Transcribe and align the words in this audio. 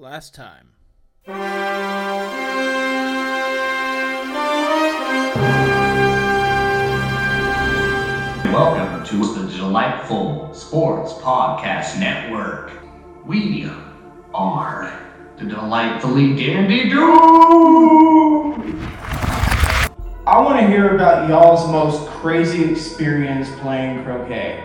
Last 0.00 0.34
time. 0.34 0.72
Welcome 8.46 9.04
to 9.06 9.34
the 9.34 9.46
Delightful 9.56 10.52
Sports 10.54 11.12
Podcast 11.12 12.00
Network. 12.00 12.72
We 13.26 13.70
are 14.32 14.90
the 15.36 15.44
Delightfully 15.44 16.34
Dandy 16.34 16.88
Dude. 16.88 16.98
I 20.26 20.40
want 20.40 20.60
to 20.60 20.66
hear 20.66 20.94
about 20.94 21.28
y'all's 21.28 21.70
most 21.70 22.08
crazy 22.08 22.64
experience 22.72 23.50
playing 23.60 24.02
croquet. 24.04 24.64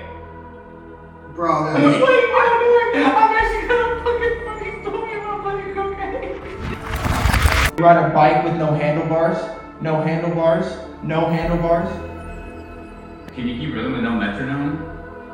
Bro, 1.35 1.51
I'm 1.67 1.81
that- 1.81 1.93
actually 1.93 2.54
You 7.77 7.83
ride 7.83 8.09
a 8.09 8.13
bike 8.13 8.45
with 8.45 8.55
no 8.55 8.67
handlebars, 8.73 9.37
no 9.81 10.01
handlebars, 10.01 10.65
no 11.03 11.27
handlebars. 11.27 11.89
Can 13.33 13.49
you 13.49 13.57
keep 13.59 13.75
rhythm 13.75 13.91
with 13.91 14.01
no 14.01 14.11
metronome? 14.11 14.77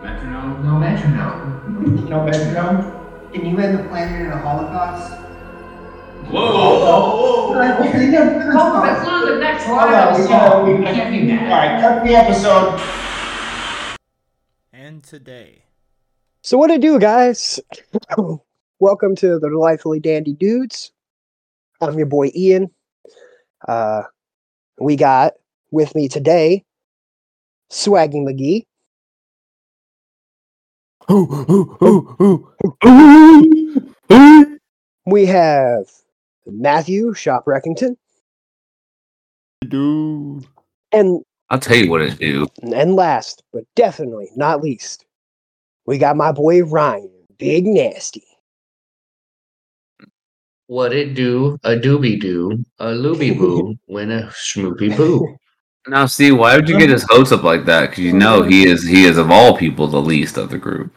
Metronome? 0.01 0.65
no 0.65 0.79
metronome. 0.79 2.09
No 2.09 2.25
metronome. 2.25 3.31
Can 3.31 3.45
you 3.45 3.59
end 3.59 3.77
the 3.77 3.83
planet 3.89 4.21
in 4.21 4.31
a 4.31 4.37
holocaust? 4.39 5.13
Whoa! 6.31 7.51
Let's 7.51 9.07
on 9.07 9.27
to 9.27 9.33
the 9.35 9.39
next 9.39 9.65
Hold 9.65 9.79
on, 9.79 10.19
we 10.19 10.27
gotta, 10.27 10.65
we 10.65 10.87
I 10.87 10.93
can't 10.93 11.13
do 11.13 11.27
that. 11.27 11.43
Alright, 11.43 11.79
cut 11.79 12.03
the 12.03 12.15
episode. 12.15 12.81
And 14.73 15.03
today. 15.03 15.65
So 16.41 16.57
what 16.57 16.71
it 16.71 16.81
do, 16.81 16.97
guys? 16.97 17.59
Welcome 18.79 19.15
to 19.17 19.37
the 19.37 19.47
Delightfully 19.47 19.99
Dandy 19.99 20.33
Dudes. 20.33 20.91
I'm 21.81 21.97
your 21.97 22.05
boy 22.07 22.31
Ian. 22.35 22.69
Uh, 23.67 24.03
we 24.79 24.95
got 24.95 25.33
with 25.71 25.95
me 25.95 26.07
today 26.07 26.63
Swaggy 27.71 28.21
McGee. 28.21 28.65
We 35.05 35.25
have 35.25 35.87
Matthew 36.45 37.13
Shop 37.13 37.45
Reckington, 37.45 37.97
Dude. 39.67 40.45
and 40.91 41.23
I'll 41.49 41.59
tell 41.59 41.77
you 41.77 41.89
what 41.89 42.01
it 42.01 42.19
do. 42.19 42.47
and 42.61 42.95
last 42.95 43.43
but 43.51 43.63
definitely 43.75 44.29
not 44.35 44.61
least, 44.61 45.05
we 45.85 45.97
got 45.97 46.15
my 46.15 46.31
boy 46.31 46.63
Ryan, 46.63 47.11
Big 47.37 47.65
Nasty. 47.65 48.23
What 50.71 50.93
it 50.93 51.15
do, 51.15 51.59
a 51.65 51.71
doobie 51.71 52.17
doo, 52.17 52.63
a 52.79 52.93
looby 52.93 53.31
boo, 53.31 53.75
when 53.87 54.09
a 54.09 54.27
schmoopy 54.27 54.95
poo. 54.95 55.35
Now, 55.85 56.05
see, 56.05 56.31
why 56.31 56.55
would 56.55 56.69
you 56.69 56.79
get 56.79 56.89
his 56.89 57.05
hopes 57.09 57.33
up 57.33 57.43
like 57.43 57.65
that? 57.65 57.89
Because 57.89 58.05
you 58.05 58.13
know 58.13 58.41
he 58.41 58.69
is 58.69 58.87
he 58.87 59.03
is 59.03 59.17
of 59.17 59.31
all 59.31 59.57
people 59.57 59.85
the 59.85 60.01
least 60.01 60.37
of 60.37 60.49
the 60.49 60.57
group. 60.57 60.93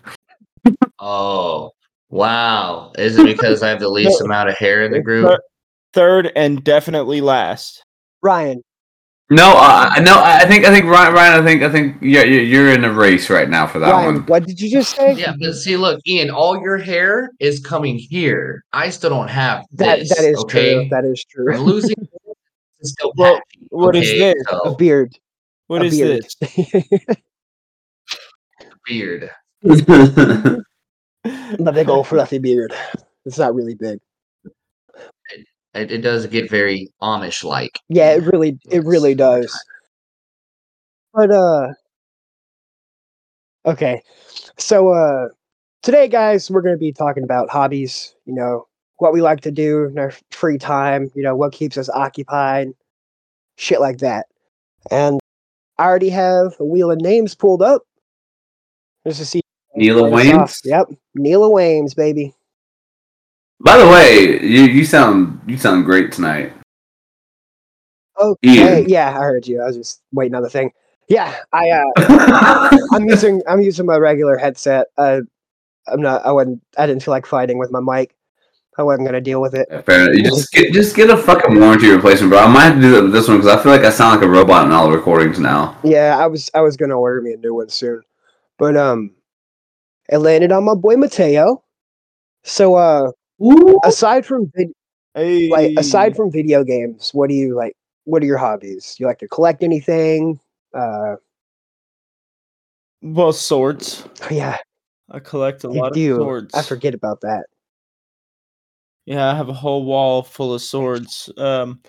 Oh, 1.00 1.72
wow. 2.08 2.92
Is 2.98 3.18
it 3.18 3.26
because 3.26 3.64
I 3.64 3.68
have 3.68 3.80
the 3.80 3.88
least 3.88 4.20
amount 4.24 4.48
of 4.48 4.56
hair 4.56 4.84
in 4.84 4.92
the 4.92 5.00
group? 5.00 5.40
Third 5.92 6.30
and 6.36 6.62
definitely 6.62 7.20
last. 7.20 7.82
Ryan, 8.22 8.62
No, 9.30 9.52
uh, 9.56 9.88
I 9.90 10.00
no, 10.00 10.20
I 10.22 10.44
think 10.46 10.66
I 10.66 10.70
think 10.70 10.84
Ryan, 10.84 11.14
Ryan 11.14 11.42
I 11.42 11.46
think 11.46 11.62
I 11.62 11.70
think 11.70 11.96
yeah, 12.02 12.24
you're, 12.24 12.42
you're 12.42 12.72
in 12.72 12.84
a 12.84 12.92
race 12.92 13.30
right 13.30 13.48
now 13.48 13.66
for 13.66 13.78
that 13.78 13.90
Ryan, 13.90 14.14
one. 14.16 14.26
what 14.26 14.46
did 14.46 14.60
you 14.60 14.70
just 14.70 14.94
say? 14.94 15.14
Yeah, 15.14 15.32
but 15.40 15.54
see, 15.54 15.78
look, 15.78 15.98
Ian, 16.06 16.28
all 16.30 16.60
your 16.60 16.76
hair 16.76 17.30
is 17.40 17.58
coming 17.58 17.96
here. 17.98 18.62
I 18.74 18.90
still 18.90 19.08
don't 19.10 19.28
have 19.28 19.64
That 19.72 20.00
this. 20.00 20.14
that 20.14 20.24
is 20.26 20.36
okay? 20.40 20.74
true. 20.74 20.88
That 20.90 21.04
is 21.06 21.24
true. 21.30 21.54
I'm 21.54 21.62
losing. 21.62 21.94
Still 22.82 23.12
Well, 23.16 23.36
patchy, 23.36 23.66
what 23.70 23.96
is 23.96 24.10
okay? 24.10 24.34
this? 24.34 24.44
a 24.66 24.74
beard. 24.74 25.18
What 25.68 25.80
a 25.80 25.86
is 25.86 25.96
beard. 25.98 26.22
this? 26.42 26.76
beard. 28.86 29.30
the 29.62 30.62
big 31.72 31.88
old 31.88 32.06
fluffy 32.08 32.38
beard. 32.38 32.74
It's 33.24 33.38
not 33.38 33.54
really 33.54 33.74
big. 33.74 34.00
It, 35.74 35.90
it 35.90 35.98
does 36.02 36.26
get 36.26 36.50
very 36.50 36.88
Amish-like. 37.02 37.78
Yeah, 37.88 38.12
it 38.12 38.22
really 38.24 38.58
it 38.70 38.84
really 38.84 39.14
does. 39.14 39.52
But 41.12 41.30
uh 41.30 41.68
okay. 43.66 44.02
So 44.58 44.92
uh 44.92 45.28
today 45.82 46.08
guys, 46.08 46.50
we're 46.50 46.62
going 46.62 46.74
to 46.74 46.78
be 46.78 46.92
talking 46.92 47.24
about 47.24 47.50
hobbies, 47.50 48.14
you 48.24 48.34
know, 48.34 48.66
what 48.98 49.12
we 49.12 49.20
like 49.20 49.40
to 49.42 49.50
do 49.50 49.84
in 49.84 49.98
our 49.98 50.12
free 50.30 50.58
time, 50.58 51.10
you 51.14 51.22
know, 51.22 51.36
what 51.36 51.52
keeps 51.52 51.76
us 51.76 51.88
occupied, 51.90 52.68
shit 53.56 53.80
like 53.80 53.98
that. 53.98 54.26
And 54.90 55.20
I 55.78 55.84
already 55.84 56.10
have 56.10 56.54
a 56.60 56.64
wheel 56.64 56.90
of 56.90 57.00
names 57.00 57.34
pulled 57.34 57.62
up. 57.62 57.82
Just 59.06 59.18
to 59.18 59.26
see 59.26 59.40
Neela 59.76 60.08
Start 60.08 60.26
us 60.26 60.34
off. 60.34 60.50
Waynes. 60.50 60.60
Yep. 60.64 60.86
Neela 61.14 61.50
Wames, 61.50 61.94
baby. 61.94 62.32
By 63.60 63.78
the 63.78 63.88
way, 63.88 64.40
you 64.44 64.62
you 64.64 64.84
sound 64.84 65.40
you 65.46 65.56
sound 65.56 65.84
great 65.84 66.12
tonight. 66.12 66.52
Okay. 68.18 68.78
Ian. 68.80 68.88
Yeah, 68.88 69.08
I 69.10 69.22
heard 69.22 69.46
you. 69.46 69.60
I 69.60 69.66
was 69.66 69.76
just 69.76 70.02
waiting 70.12 70.34
on 70.34 70.42
the 70.42 70.50
thing. 70.50 70.70
Yeah, 71.08 71.34
I 71.52 71.70
uh 71.70 72.78
I'm 72.92 73.08
using 73.08 73.42
I'm 73.46 73.60
using 73.60 73.86
my 73.86 73.96
regular 73.96 74.36
headset. 74.36 74.86
Uh, 74.96 75.20
I'm 75.86 76.00
not. 76.00 76.24
I 76.24 76.32
wasn't. 76.32 76.62
I 76.78 76.86
didn't 76.86 77.02
feel 77.02 77.12
like 77.12 77.26
fighting 77.26 77.58
with 77.58 77.70
my 77.70 77.80
mic. 77.80 78.14
I 78.76 78.82
wasn't 78.82 79.06
gonna 79.06 79.20
deal 79.20 79.40
with 79.40 79.54
it. 79.54 79.68
Yeah, 79.70 79.82
fair 79.82 80.04
enough. 80.04 80.16
You 80.16 80.22
just 80.24 80.52
get 80.52 80.72
just 80.72 80.96
get 80.96 81.10
a 81.10 81.16
fucking 81.16 81.60
warranty 81.60 81.90
replacement, 81.90 82.30
bro. 82.30 82.40
I 82.40 82.46
might 82.48 82.64
have 82.64 82.74
to 82.76 82.80
do 82.80 82.90
that 82.92 83.02
with 83.04 83.12
this 83.12 83.28
one 83.28 83.38
because 83.38 83.52
I 83.52 83.62
feel 83.62 83.70
like 83.70 83.82
I 83.82 83.90
sound 83.90 84.20
like 84.20 84.26
a 84.26 84.30
robot 84.30 84.66
in 84.66 84.72
all 84.72 84.90
the 84.90 84.96
recordings 84.96 85.38
now. 85.38 85.78
Yeah, 85.84 86.16
I 86.18 86.26
was. 86.26 86.50
I 86.54 86.60
was 86.60 86.76
gonna 86.76 86.98
order 86.98 87.20
me 87.20 87.34
a 87.34 87.36
new 87.36 87.54
one 87.54 87.68
soon, 87.68 88.02
but 88.58 88.76
um, 88.76 89.12
it 90.08 90.18
landed 90.18 90.52
on 90.52 90.64
my 90.64 90.74
boy 90.74 90.96
Mateo. 90.96 91.62
So 92.42 92.74
uh, 92.74 93.12
aside 93.84 94.24
from 94.26 94.50
vid- 94.54 94.72
Hey. 95.14 95.48
like 95.48 95.72
aside 95.78 96.16
from 96.16 96.30
video 96.32 96.64
games, 96.64 97.10
what 97.14 97.28
do 97.28 97.34
you 97.36 97.54
like? 97.54 97.76
What 98.04 98.22
are 98.22 98.26
your 98.26 98.38
hobbies? 98.38 98.96
You 98.98 99.06
like 99.06 99.20
to 99.20 99.28
collect 99.28 99.62
anything? 99.62 100.40
Uh, 100.74 101.16
well, 103.00 103.32
swords. 103.32 104.06
yeah, 104.30 104.56
I 105.10 105.20
collect 105.20 105.62
a 105.64 105.68
you 105.68 105.80
lot 105.80 105.92
do. 105.92 106.14
of 106.14 106.18
swords. 106.18 106.54
I 106.54 106.62
forget 106.62 106.94
about 106.94 107.20
that. 107.20 107.46
Yeah, 109.06 109.30
I 109.30 109.34
have 109.36 109.48
a 109.48 109.52
whole 109.54 109.84
wall 109.84 110.22
full 110.22 110.52
of 110.54 110.62
swords. 110.62 111.30
Um, 111.36 111.80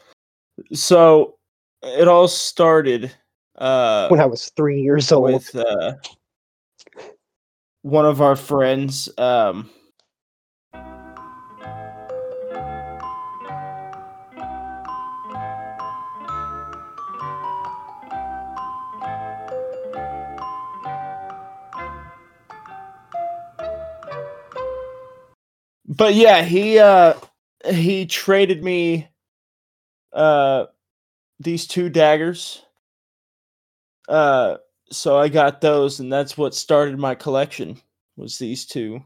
so 0.73 1.37
it 1.81 2.07
all 2.07 2.27
started 2.27 3.11
uh 3.57 4.07
When 4.09 4.19
I 4.19 4.25
was 4.25 4.51
three 4.55 4.81
years 4.81 5.11
old. 5.11 5.33
with 5.33 5.55
uh 5.55 5.93
one 7.81 8.05
of 8.05 8.21
our 8.21 8.35
friends. 8.35 9.09
Um, 9.17 9.69
but 25.95 26.13
yeah, 26.13 26.43
he 26.43 26.79
uh 26.79 27.13
he 27.69 28.05
traded 28.05 28.63
me 28.63 29.07
uh 30.13 30.65
these 31.39 31.67
two 31.67 31.89
daggers. 31.89 32.63
Uh 34.07 34.57
so 34.91 35.17
I 35.17 35.29
got 35.29 35.61
those 35.61 35.99
and 35.99 36.11
that's 36.11 36.37
what 36.37 36.53
started 36.53 36.99
my 36.99 37.15
collection 37.15 37.77
was 38.17 38.37
these 38.37 38.65
two 38.65 39.03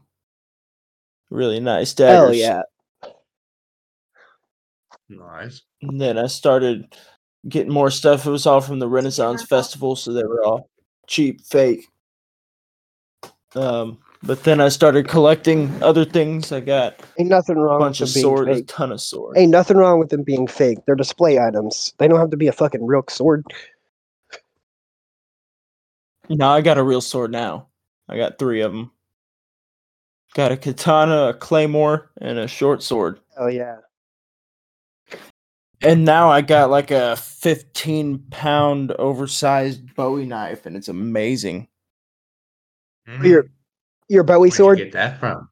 really 1.30 1.60
nice 1.60 1.94
daggers. 1.94 2.18
Hell 2.18 2.34
yeah. 2.34 2.62
Nice. 5.08 5.62
And 5.82 6.00
then 6.00 6.18
I 6.18 6.26
started 6.26 6.94
getting 7.48 7.72
more 7.72 7.90
stuff. 7.90 8.26
It 8.26 8.30
was 8.30 8.46
all 8.46 8.60
from 8.60 8.78
the 8.78 8.88
Renaissance 8.88 9.42
Festival, 9.42 9.96
so 9.96 10.12
they 10.12 10.24
were 10.24 10.44
all 10.44 10.70
cheap, 11.06 11.40
fake. 11.40 11.86
Um, 13.54 13.98
but 14.22 14.44
then 14.44 14.60
I 14.60 14.68
started 14.68 15.08
collecting 15.08 15.82
other 15.82 16.04
things. 16.04 16.52
I 16.52 16.60
got 16.60 17.00
Ain't 17.18 17.30
nothing 17.30 17.56
a 17.56 17.60
wrong 17.60 17.80
bunch 17.80 18.00
with 18.00 18.10
of 18.10 18.14
being 18.14 18.24
swords, 18.24 18.58
a 18.58 18.62
ton 18.64 18.92
of 18.92 19.00
swords. 19.00 19.38
Ain't 19.38 19.50
nothing 19.50 19.76
wrong 19.76 19.98
with 19.98 20.10
them 20.10 20.22
being 20.22 20.46
fake. 20.46 20.78
They're 20.86 20.94
display 20.94 21.38
items. 21.38 21.94
They 21.98 22.06
don't 22.06 22.20
have 22.20 22.30
to 22.30 22.36
be 22.36 22.48
a 22.48 22.52
fucking 22.52 22.86
real 22.86 23.04
sword. 23.08 23.44
No, 26.28 26.48
I 26.48 26.60
got 26.60 26.78
a 26.78 26.82
real 26.82 27.00
sword 27.00 27.32
now. 27.32 27.68
I 28.08 28.16
got 28.16 28.38
three 28.38 28.60
of 28.60 28.72
them. 28.72 28.90
Got 30.34 30.52
a 30.52 30.56
katana, 30.56 31.28
a 31.28 31.34
claymore, 31.34 32.10
and 32.20 32.38
a 32.38 32.46
short 32.46 32.82
sword. 32.82 33.18
Oh 33.36 33.48
yeah. 33.48 33.78
And 35.82 36.04
now 36.04 36.30
I 36.30 36.42
got 36.42 36.70
like 36.70 36.90
a 36.90 37.16
15 37.16 38.26
pound 38.30 38.92
oversized 38.92 39.94
Bowie 39.94 40.26
knife, 40.26 40.66
and 40.66 40.76
it's 40.76 40.88
amazing. 40.88 41.68
Mm-hmm. 43.08 43.24
Your 43.24 43.46
your 44.10 44.24
Bowie 44.24 44.38
Where'd 44.40 44.52
you 44.52 44.56
sword. 44.56 44.78
get 44.78 44.92
that 44.92 45.20
from? 45.20 45.48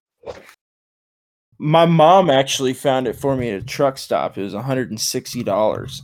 My 1.59 1.87
mom 1.87 2.31
actually 2.31 2.75
found 2.75 3.09
it 3.09 3.15
for 3.17 3.37
me 3.37 3.51
at 3.51 3.63
a 3.63 3.65
truck 3.65 3.99
stop. 3.99 4.37
It 4.37 4.43
was 4.43 4.55
$160. 4.55 6.03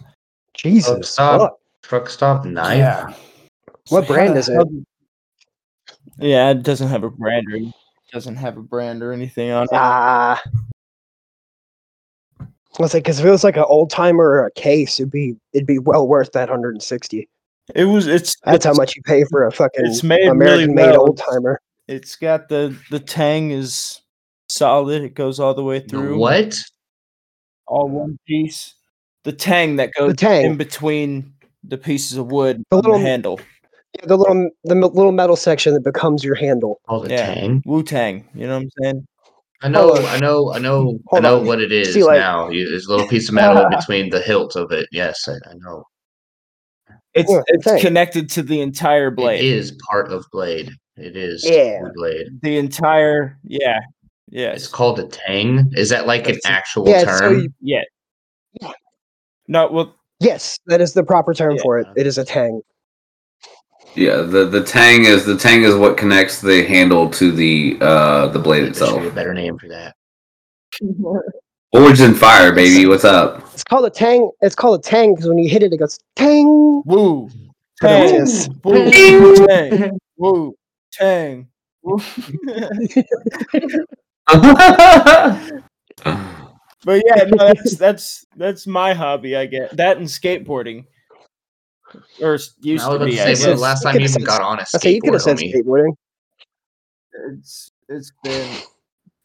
Jesus. 0.55 1.11
stop. 1.11 1.41
fuck. 1.41 1.53
Truck 1.83 2.09
stop 2.09 2.45
knife. 2.45 2.79
Yeah. 2.79 3.13
What 3.89 4.07
brand 4.07 4.39
is 4.39 4.49
it? 4.49 4.67
Yeah, 6.19 6.51
it 6.51 6.63
doesn't 6.63 6.89
have 6.89 7.05
a 7.05 7.11
brand 7.11 7.47
or 7.53 7.59
doesn't 8.13 8.37
have 8.37 8.57
a 8.57 8.63
brand 8.63 9.03
or 9.03 9.13
anything 9.13 9.51
on 9.51 9.65
it. 9.65 9.71
Ah. 9.73 10.41
I 12.41 12.47
was 12.79 12.95
like, 12.95 13.05
because 13.05 13.21
if 13.21 13.27
it 13.27 13.31
was 13.31 13.45
like 13.45 13.57
an 13.57 13.65
old 13.67 13.91
timer 13.91 14.25
or 14.25 14.47
a 14.47 14.53
case, 14.53 14.99
it'd 14.99 15.11
be 15.13 15.37
it'd 15.53 15.67
be 15.67 15.79
well 15.79 16.09
worth 16.09 16.33
that 16.33 16.49
160. 16.49 17.29
It 17.75 17.85
was 17.85 18.07
it's 18.07 18.37
That's 18.45 18.65
how 18.65 18.73
much 18.73 18.97
you 18.97 19.03
pay 19.03 19.25
for 19.31 19.47
a 19.47 19.53
fucking 19.53 19.85
it's 19.87 20.03
made 20.03 20.19
really 20.19 20.65
American 20.65 20.75
made 20.75 20.91
well. 20.93 21.03
old 21.03 21.19
timer. 21.19 21.61
It's 21.89 22.17
got 22.17 22.49
the 22.49 22.77
the 22.91 23.01
tang 23.01 23.51
is 23.51 24.01
solid. 24.49 25.03
It 25.03 25.15
goes 25.15 25.39
all 25.41 25.55
the 25.55 25.63
way 25.65 25.81
The 25.81 25.89
through. 25.89 26.19
what? 26.19 26.57
All 27.67 27.89
one 27.89 28.19
piece. 28.27 28.75
The 29.25 29.33
tang 29.33 29.77
that 29.77 29.91
goes 29.97 30.17
tang. 30.17 30.45
in 30.47 30.57
between 30.57 31.33
the 31.63 31.79
pieces 31.79 32.17
of 32.19 32.31
wood 32.31 32.63
The 32.71 32.77
on 32.77 32.83
the 32.83 32.89
little- 32.91 33.05
handle. 33.07 33.41
Yeah, 33.95 34.07
the 34.07 34.17
little 34.17 34.51
the 34.65 34.75
little 34.75 35.13
metal 35.13 35.37
section 35.37 35.73
that 35.75 35.85
becomes 35.85 36.25
your 36.25 36.35
handle. 36.35 36.81
Oh, 36.89 37.01
the 37.05 37.11
Yeah. 37.11 37.35
tang. 37.35 37.63
Wu 37.65 37.83
Tang. 37.83 38.29
You 38.35 38.47
know 38.47 38.55
what 38.57 38.63
I'm 38.65 38.71
saying? 38.83 39.07
I 39.63 39.69
know, 39.69 39.97
I 39.97 40.19
know, 40.21 40.53
I 40.53 40.59
know, 40.59 40.99
I 41.13 41.21
know 41.21 41.39
on. 41.41 41.47
what 41.47 41.61
it 41.63 41.73
is 41.73 41.95
See, 41.95 42.03
like- 42.05 42.19
now. 42.19 42.51
You- 42.51 42.69
There's 42.69 42.87
a 42.87 42.91
little 42.91 43.07
piece 43.09 43.29
of 43.29 43.35
metal 43.35 43.67
between 43.71 44.11
the 44.11 44.21
hilt 44.21 44.57
of 44.57 44.73
it. 44.73 44.87
Yes, 44.93 45.27
I, 45.29 45.35
I 45.49 45.55
know. 45.59 45.85
It's 47.15 47.31
Yeah, 47.31 47.41
it's 47.47 47.83
connected 47.83 48.29
to 48.31 48.43
the 48.43 48.61
entire 48.61 49.11
blade. 49.11 49.41
It 49.41 49.47
is 49.47 49.79
part 49.89 50.11
of 50.13 50.27
blade. 50.33 50.71
It 50.97 51.17
is 51.17 51.45
Yeah. 51.45 51.81
the 51.83 51.93
blade. 51.95 52.27
The 52.43 52.57
entire 52.59 53.39
yeah. 53.45 53.81
Yeah. 54.31 54.53
It's 54.53 54.69
called 54.69 54.99
a 54.99 55.07
tang. 55.07 55.71
Is 55.73 55.91
that 55.91 56.07
like 56.07 56.27
an 56.29 56.35
That's 56.35 56.47
a- 56.47 56.51
actual 56.51 56.89
Yeah, 56.89 57.05
term? 57.05 57.19
so 57.19 57.31
you, 57.31 57.49
Yeah. 57.61 57.83
Yeah. 58.61 58.71
No, 59.49 59.69
well, 59.71 59.95
yes, 60.21 60.59
that 60.67 60.81
is 60.81 60.93
the 60.95 61.03
proper 61.05 61.35
term 61.35 61.57
Yeah. 61.57 61.63
for 61.63 61.79
it. 61.79 61.87
It 61.97 62.07
is 62.07 62.17
a 62.19 62.25
tang. 62.25 62.63
Yeah, 63.97 64.23
the 64.23 64.45
the 64.47 64.63
tang 64.63 65.05
is 65.05 65.25
the 65.25 65.37
tang 65.37 65.63
is 65.63 65.75
what 65.77 65.97
connects 65.97 66.41
the 66.41 66.65
handle 66.65 67.09
to 67.11 67.31
the 67.31 67.77
uh 67.81 68.29
the 68.29 68.39
blade 68.41 68.63
There 68.65 68.75
should 68.75 68.81
be 68.81 68.87
itself. 68.87 69.05
a 69.07 69.11
better 69.15 69.35
name 69.35 69.57
for 69.59 69.69
that. 69.69 69.95
Origin 71.73 72.15
fire, 72.15 72.53
baby. 72.53 72.87
What's 72.87 73.05
up? 73.05 73.41
It's 73.53 73.65
called 73.65 73.85
a 73.85 73.91
tang. 73.91 74.31
It's 74.41 74.55
called 74.55 74.79
a 74.81 74.83
tang 74.83 75.15
because 75.15 75.29
when 75.29 75.39
you 75.39 75.49
hit 75.49 75.63
it, 75.63 75.73
it 75.73 75.77
goes 75.79 75.99
tang. 76.17 76.83
woo. 76.87 77.29
But 77.81 77.89
Tang. 78.11 78.27
Woo. 78.63 79.47
Tang. 79.47 79.99
Woo. 80.17 80.55
Tang. 80.99 81.49
But 86.87 87.03
yeah, 87.07 87.25
no, 87.25 87.47
that's 87.47 87.77
that's 87.77 88.27
that's 88.37 88.67
my 88.67 88.93
hobby. 88.93 89.37
I 89.37 89.47
get 89.47 89.75
that 89.79 89.97
and 89.97 90.07
skateboarding, 90.07 90.85
or 92.21 92.35
s- 92.35 92.53
used 92.61 92.87
to 92.87 92.99
be. 92.99 93.17
say, 93.17 93.31
I 93.31 93.35
the 93.35 93.41
guess. 93.53 93.59
last 93.61 93.83
time 93.83 93.99
you 93.99 94.05
even 94.05 94.23
got 94.23 94.43
on 94.43 94.59
a 94.59 94.63
I 94.63 94.65
say 94.79 94.93
you 94.95 95.01
could 95.01 95.15
skateboard, 95.15 95.15
have 95.15 95.23
said 95.23 95.37
homie? 95.39 95.55
skateboarding. 95.55 95.93
It's 97.39 97.71
it's 97.89 98.13
been 98.23 98.51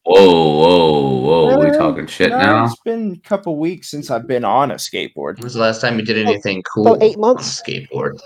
Whoa, 0.06 0.57
whoa, 0.57 1.19
whoa! 1.19 1.60
We 1.60 1.68
Uh, 1.68 1.77
talking 1.77 2.07
shit 2.07 2.31
no, 2.31 2.38
now? 2.38 2.63
It's 2.66 2.80
been 2.86 3.12
a 3.12 3.19
couple 3.27 3.57
weeks 3.57 3.92
since 3.92 4.10
I've 4.10 4.25
been 4.25 4.45
on 4.45 4.71
a 4.71 4.75
skateboard. 4.75 5.36
When 5.36 5.44
was 5.44 5.56
the 5.56 5.60
last 5.60 5.81
time 5.81 6.00
you 6.00 6.06
did 6.06 6.18
anything 6.18 6.63
cool? 6.63 6.88
About 6.88 7.04
eight 7.04 7.18
on 7.18 7.19
a 7.19 7.21
months. 7.36 7.62
skateboard. 7.62 8.18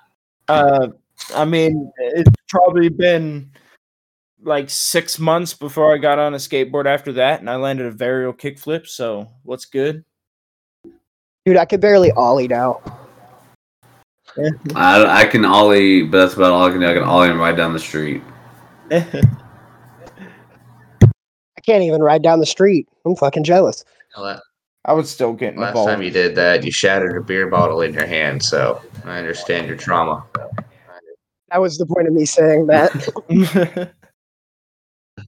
Uh, 0.48 0.88
I 1.36 1.46
mean, 1.46 1.92
it's 1.98 2.32
probably 2.48 2.90
been 2.90 3.52
like 4.42 4.70
six 4.70 5.20
months 5.20 5.54
before 5.54 5.94
I 5.94 5.98
got 5.98 6.20
on 6.20 6.34
a 6.34 6.38
skateboard 6.38 6.86
after 6.86 7.14
that, 7.14 7.40
and 7.40 7.50
I 7.50 7.56
landed 7.56 7.88
a 7.88 7.92
varial 7.92 8.34
kickflip. 8.34 8.88
So 8.88 9.28
what's 9.44 9.66
good? 9.66 10.04
Dude, 11.46 11.58
I 11.58 11.66
could 11.66 11.82
barely 11.82 12.12
ollie 12.12 12.48
now. 12.48 12.82
I, 14.76 15.22
I 15.22 15.26
can 15.26 15.46
ollie, 15.46 16.04
but 16.04 16.20
that's 16.20 16.36
about 16.36 16.52
all 16.52 16.68
I 16.68 16.72
can 16.72 16.82
do. 16.82 16.88
I 16.88 16.94
can 16.94 17.04
ollie 17.04 17.30
and 17.30 17.40
ride 17.40 17.58
down 17.58 17.74
the 17.74 17.80
street. 17.80 18.22
I 18.92 19.02
can't 21.64 21.84
even 21.84 22.02
ride 22.02 22.22
down 22.22 22.40
the 22.40 22.46
street. 22.46 22.88
I'm 23.06 23.16
fucking 23.16 23.44
jealous. 23.44 23.84
Well, 24.88 24.92
that- 24.92 24.92
I 24.92 24.94
would 24.95 25.07
still 25.07 25.34
get 25.34 25.54
in 25.54 25.60
Last 25.60 25.74
ball. 25.74 25.86
time 25.86 26.01
you 26.01 26.12
did 26.12 26.36
that, 26.36 26.63
you 26.63 26.72
shattered 26.72 27.18
a 27.18 27.22
beer 27.22 27.48
bottle 27.48 27.81
in 27.81 27.94
your 27.94 28.06
hand. 28.06 28.42
So 28.44 28.81
I 29.06 29.18
understand 29.19 29.68
your 29.68 29.75
trauma. 29.75 30.24
That 31.51 31.62
was 31.62 31.78
the 31.78 31.86
point 31.86 32.07
of 32.07 32.13
me 32.13 32.25
saying 32.25 32.68
that. 32.68 33.94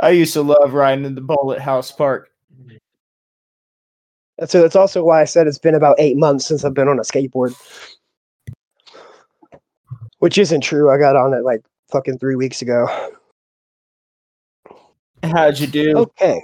I 0.00 0.10
used 0.10 0.32
to 0.34 0.42
love 0.42 0.72
riding 0.72 1.04
in 1.04 1.14
the 1.14 1.20
bowl 1.20 1.52
at 1.54 1.60
House 1.60 1.92
Park. 1.92 2.30
so 4.46 4.62
that's 4.62 4.76
also 4.76 5.04
why 5.04 5.20
I 5.20 5.24
said 5.24 5.46
it's 5.46 5.58
been 5.58 5.74
about 5.74 5.96
eight 5.98 6.16
months 6.16 6.46
since 6.46 6.64
I've 6.64 6.74
been 6.74 6.88
on 6.88 6.98
a 6.98 7.02
skateboard. 7.02 7.54
Which 10.18 10.38
isn't 10.38 10.62
true. 10.62 10.90
I 10.90 10.98
got 10.98 11.16
on 11.16 11.34
it 11.34 11.44
like 11.44 11.62
fucking 11.90 12.18
three 12.18 12.36
weeks 12.36 12.62
ago. 12.62 12.86
How'd 15.22 15.58
you 15.58 15.66
do? 15.66 15.96
Okay. 15.96 16.40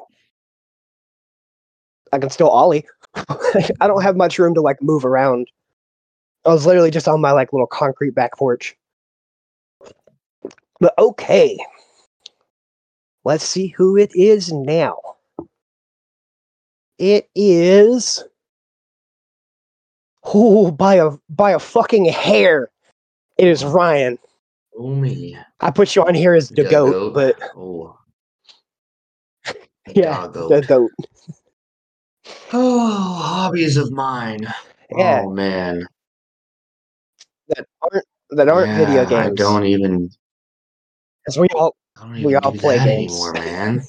I 2.16 2.18
can 2.18 2.30
still 2.30 2.48
ollie. 2.48 2.86
I 3.14 3.86
don't 3.86 4.02
have 4.02 4.16
much 4.16 4.38
room 4.38 4.54
to 4.54 4.62
like 4.62 4.82
move 4.82 5.04
around. 5.04 5.48
I 6.46 6.48
was 6.48 6.64
literally 6.64 6.90
just 6.90 7.06
on 7.08 7.20
my 7.20 7.32
like 7.32 7.52
little 7.52 7.66
concrete 7.66 8.14
back 8.14 8.36
porch. 8.38 8.74
But 10.80 10.94
okay. 10.98 11.58
Let's 13.24 13.44
see 13.44 13.68
who 13.68 13.96
it 13.98 14.10
is 14.14 14.50
now. 14.52 14.96
It 16.98 17.28
is 17.34 18.24
Oh, 20.28 20.70
by 20.72 20.94
a 20.96 21.10
by 21.28 21.52
a 21.52 21.58
fucking 21.58 22.06
hair. 22.06 22.70
It 23.36 23.46
is 23.46 23.64
Ryan. 23.64 24.18
Oh 24.76 24.94
me. 24.94 25.36
I 25.60 25.70
put 25.70 25.94
you 25.94 26.02
on 26.04 26.14
here 26.14 26.34
as 26.34 26.48
the 26.48 26.64
The 26.64 26.70
goat, 26.70 26.92
goat. 26.92 27.14
but 27.14 27.38
Oh. 27.54 27.98
yeah, 29.94 30.26
the 30.26 30.64
goat. 30.66 30.92
Oh, 32.52 33.14
hobbies 33.22 33.76
of 33.76 33.90
mine. 33.92 34.46
Yeah. 34.96 35.22
Oh 35.24 35.30
man. 35.30 35.86
That 37.48 37.66
aren't 37.82 38.04
that 38.30 38.48
aren't 38.48 38.76
video 38.76 39.04
games. 39.04 39.40
I 39.40 39.42
don't 39.42 39.64
even. 39.64 40.10
As 41.28 41.38
we 41.38 41.48
all 41.54 41.76
We 42.22 42.34
all 42.36 42.52
play 42.52 42.78
games. 42.78 43.12
anymore, 43.12 43.32
man. 43.34 43.82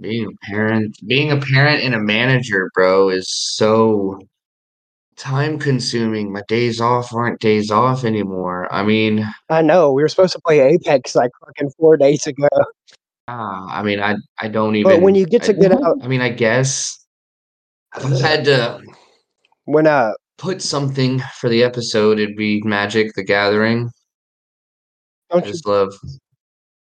Being 0.00 0.26
a 0.26 0.46
parent, 0.46 0.96
being 1.06 1.30
a 1.32 1.38
parent 1.38 1.82
and 1.82 1.94
a 1.94 1.98
manager, 1.98 2.70
bro, 2.74 3.08
is 3.08 3.30
so 3.30 4.18
time 5.16 5.58
consuming. 5.58 6.32
My 6.32 6.42
days 6.48 6.80
off 6.80 7.14
aren't 7.14 7.40
days 7.40 7.70
off 7.70 8.04
anymore. 8.04 8.72
I 8.72 8.82
mean, 8.82 9.26
I 9.48 9.62
know 9.62 9.92
we 9.92 10.02
were 10.02 10.08
supposed 10.08 10.34
to 10.34 10.40
play 10.40 10.60
Apex 10.60 11.14
like 11.14 11.30
fucking 11.44 11.70
four 11.78 11.96
days 11.96 12.26
ago, 12.26 12.48
ah, 13.28 13.66
I 13.70 13.82
mean, 13.82 14.00
I 14.00 14.16
I 14.38 14.48
don't 14.48 14.76
even. 14.76 14.92
but 14.92 15.00
when 15.02 15.14
you 15.14 15.26
get 15.26 15.42
to 15.44 15.52
I, 15.52 15.60
get 15.60 15.72
out, 15.82 15.96
I 16.02 16.08
mean, 16.08 16.20
I 16.20 16.28
guess 16.28 17.05
if 17.98 18.24
I 18.24 18.28
had 18.28 18.44
to 18.46 18.82
when 19.64 19.86
uh, 19.86 20.12
put 20.38 20.62
something 20.62 21.20
for 21.40 21.48
the 21.48 21.62
episode, 21.62 22.18
it'd 22.18 22.36
be 22.36 22.62
Magic: 22.62 23.14
The 23.14 23.24
Gathering. 23.24 23.90
I 25.30 25.34
don't 25.34 25.46
you 25.46 25.52
just 25.52 25.66
love, 25.66 25.92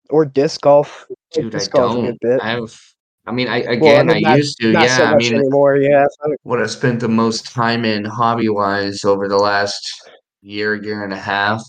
or 0.09 0.25
disc 0.25 0.61
golf? 0.61 1.05
dude. 1.31 1.53
I 1.53 1.59
disc 1.59 1.71
golf's 1.71 1.93
a 1.95 1.97
don't. 1.97 2.05
good 2.05 2.17
bit. 2.21 2.41
I 2.41 2.49
have. 2.51 2.79
I 3.27 3.31
mean, 3.31 3.47
I 3.47 3.61
Well, 3.61 3.71
again, 3.71 4.09
I, 4.09 4.13
mean, 4.15 4.23
not- 4.23 4.37
used 4.37 4.59
to. 4.61 4.71
Not 4.71 4.83
yeah, 4.83 4.97
so 4.97 5.05
I 5.05 5.15
mean, 5.15 5.35
anymore. 5.35 5.77
Yeah, 5.77 6.05
what 6.43 6.61
I 6.61 6.65
spent 6.65 6.99
the 6.99 7.07
most 7.07 7.53
time 7.53 7.85
in 7.85 8.03
hobby 8.03 8.49
wise 8.49 9.05
over 9.05 9.27
the 9.27 9.37
last 9.37 9.87
year, 10.41 10.73
year 10.73 11.03
and 11.03 11.13
a 11.13 11.17
half 11.17 11.63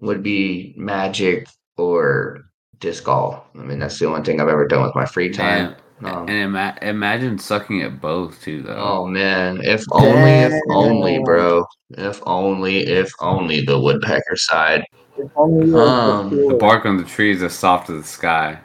would 0.00 0.22
be 0.22 0.74
magic 0.78 1.46
or 1.76 2.40
disc 2.78 3.04
golf. 3.04 3.44
I 3.54 3.58
mean, 3.58 3.78
that's 3.78 3.98
the 3.98 4.06
only 4.06 4.22
thing 4.22 4.40
I've 4.40 4.48
ever 4.48 4.66
done 4.66 4.82
with 4.82 4.94
my 4.94 5.04
free 5.04 5.28
time. 5.30 5.72
Man, 5.72 5.76
Um, 6.02 6.28
and 6.28 6.30
ima- 6.30 6.78
imagine 6.80 7.38
sucking 7.38 7.82
at 7.82 8.00
both 8.00 8.40
too, 8.42 8.62
though. 8.62 8.76
oh 8.76 9.06
man, 9.06 9.60
if 9.62 9.84
only, 9.92 10.30
if 10.30 10.62
only, 10.70 11.18
bro. 11.22 11.64
If 11.90 12.20
only, 12.24 12.78
if 12.78 13.10
only 13.20 13.60
the 13.60 13.78
woodpecker 13.78 14.36
side. 14.36 14.84
if 15.18 15.30
only 15.36 15.78
Um. 15.78 16.30
The 16.30 16.54
bark 16.54 16.86
on 16.86 16.96
the 16.96 17.04
trees 17.04 17.42
is 17.42 17.52
soft 17.52 17.90
as 17.90 18.02
the 18.02 18.08
sky. 18.08 18.58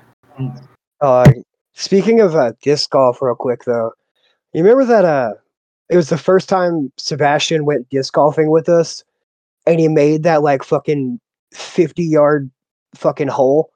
Uh, 1.02 1.30
speaking 1.74 2.22
of 2.22 2.36
uh, 2.36 2.54
disc 2.62 2.90
golf, 2.90 3.22
real 3.22 3.36
quick 3.36 3.66
though, 3.66 3.92
you 4.54 4.64
remember 4.64 4.86
that 4.86 5.04
uh, 5.04 5.34
it 5.90 5.98
was 5.98 6.10
the 6.10 6.18
first 6.18 6.48
time 6.48 6.92
Sebastian 6.98 7.66
went 7.66 7.90
disc 7.90 8.14
golfing 8.14 8.50
with 8.50 8.70
us, 8.70 9.04
and 9.68 9.80
he 9.80 9.90
made 9.90 10.24
that 10.24 10.42
like 10.42 10.64
fucking 10.64 11.20
fifty 11.54 12.06
yard 12.06 12.50
fucking 12.96 13.28
hole, 13.28 13.72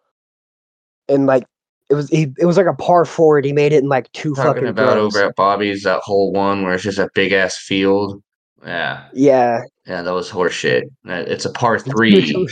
and 1.09 1.25
like 1.25 1.43
it 1.89 1.95
was 1.95 2.09
he, 2.09 2.27
it 2.37 2.45
was 2.45 2.57
like 2.57 2.65
a 2.67 2.73
par 2.73 3.05
four, 3.05 3.37
and 3.37 3.45
he 3.45 3.53
made 3.53 3.73
it 3.73 3.81
in 3.83 3.89
like 3.89 4.11
two 4.11 4.33
Talking 4.35 4.53
fucking 4.53 4.67
about 4.67 4.93
throws. 4.93 5.15
over 5.15 5.25
at 5.29 5.35
Bobby's 5.35 5.83
that 5.83 6.01
whole 6.03 6.31
one 6.31 6.63
where 6.63 6.73
it's 6.73 6.83
just 6.83 6.99
a 6.99 7.09
big 7.15 7.31
ass 7.31 7.57
field. 7.57 8.21
Yeah, 8.65 9.05
Yeah, 9.13 9.61
yeah, 9.87 10.01
that 10.01 10.13
was 10.13 10.29
horseshit. 10.29 10.83
It's 11.05 11.45
a 11.45 11.51
par 11.51 11.79
three. 11.91 12.47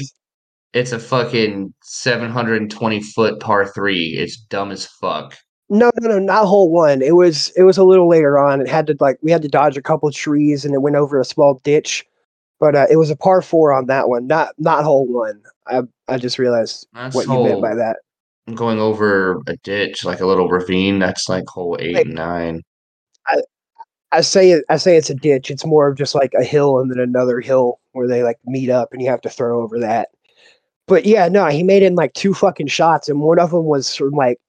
it's 0.74 0.91
a 0.94 1.00
fucking 1.00 1.74
720 1.84 3.01
foot 3.03 3.39
par 3.39 3.65
three. 3.67 4.15
It's 4.17 4.38
dumb 4.38 4.72
as 4.72 4.86
fuck. 4.86 5.36
No, 5.70 5.91
no, 6.01 6.08
no, 6.10 6.20
not 6.20 6.46
hole 6.46 6.72
one. 6.72 7.01
It 7.01 7.15
was 7.15 7.51
it 7.58 7.63
was 7.63 7.77
a 7.77 7.84
little 7.84 8.08
later 8.08 8.39
on. 8.39 8.62
It 8.62 8.70
had 8.70 8.88
to 8.88 8.96
like 9.01 9.17
we 9.22 9.32
had 9.32 9.41
to 9.41 9.50
dodge 9.50 9.75
a 9.75 9.82
couple 9.82 10.10
trees 10.12 10.63
and 10.63 10.74
it 10.74 10.82
went 10.82 10.96
over 10.96 11.20
a 11.20 11.25
small 11.25 11.60
ditch. 11.63 12.06
But 12.60 12.75
uh, 12.75 12.88
it 12.89 12.96
was 12.96 13.10
a 13.12 13.15
par 13.17 13.41
four 13.41 13.74
on 13.74 13.86
that 13.88 14.08
one, 14.08 14.27
not 14.27 14.53
not 14.58 14.84
hole 14.86 15.06
one. 15.08 15.41
I 15.67 15.82
I 16.08 16.17
just 16.17 16.39
realized 16.39 16.88
That's 16.94 17.13
what 17.15 17.27
you 17.27 17.44
meant 17.44 17.62
by 17.62 17.70
hole- 17.75 17.94
Going 18.56 18.80
over 18.80 19.42
a 19.48 19.58
ditch, 19.58 20.06
like 20.06 20.22
a 20.22 20.25
little 20.25 20.48
ravine. 20.50 21.00
That's 21.00 21.27
like 21.27 21.44
hole 21.48 21.77
eight 21.82 21.96
Wait. 21.96 22.06
and 22.08 22.16
nine. 22.16 22.63
I 24.13 24.22
say 24.22 24.51
it. 24.51 24.63
I 24.70 24.77
say 24.77 24.96
it's 24.96 25.10
a 25.10 25.16
ditch. 25.16 25.51
It's 25.51 25.66
more 25.66 25.89
of 25.89 25.98
just 25.98 26.16
like 26.16 26.34
a 26.34 26.44
hill 26.44 26.80
and 26.80 26.89
then 26.89 27.00
another 27.00 27.42
hill 27.42 27.80
where 27.92 28.08
they 28.08 28.24
like 28.24 28.38
meet 28.46 28.70
up, 28.70 28.94
and 28.94 29.01
you 29.01 29.10
have 29.10 29.20
to 29.22 29.30
throw 29.30 29.62
over 29.62 29.77
that. 29.80 30.10
But 30.88 31.06
yeah, 31.06 31.27
no, 31.27 31.46
he 31.48 31.62
made 31.62 31.84
in 31.84 31.96
like 31.96 32.13
two 32.13 32.34
fucking 32.34 32.68
shots, 32.68 33.10
and 33.10 33.20
one 33.20 33.38
of 33.38 33.51
them 33.51 33.66
was 33.66 33.94
from 33.94 34.12
like 34.12 34.39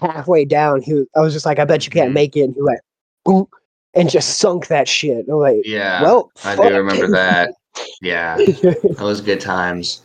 halfway 0.00 0.46
down. 0.46 0.80
He, 0.80 1.04
I 1.14 1.20
was 1.20 1.34
just 1.34 1.44
like, 1.44 1.58
I 1.58 1.66
bet 1.66 1.84
you 1.84 1.90
can't 1.92 2.12
Mhm. 2.12 2.14
make 2.14 2.36
it, 2.36 2.44
and 2.44 2.54
he 2.54 2.62
went, 2.62 2.80
boom, 3.26 3.46
and 3.92 4.08
just 4.08 4.38
sunk 4.38 4.68
that 4.68 4.88
shit. 4.88 5.26
I'm 5.28 5.34
like, 5.34 5.60
Yeah, 5.66 6.00
well, 6.02 6.30
I 6.42 6.56
do 6.56 6.74
remember 6.74 7.08
that. 7.08 7.52
Yeah, 8.00 8.36
that 8.62 8.96
was 9.00 9.20
good 9.20 9.40
times. 9.40 10.00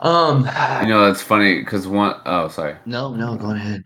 Um, 0.00 0.44
You 0.82 0.88
know, 0.88 1.06
that's 1.06 1.22
funny 1.22 1.58
because 1.60 1.86
one 1.86 2.20
oh 2.26 2.48
sorry. 2.48 2.76
no, 2.86 3.14
no, 3.14 3.36
go 3.36 3.50
ahead. 3.50 3.84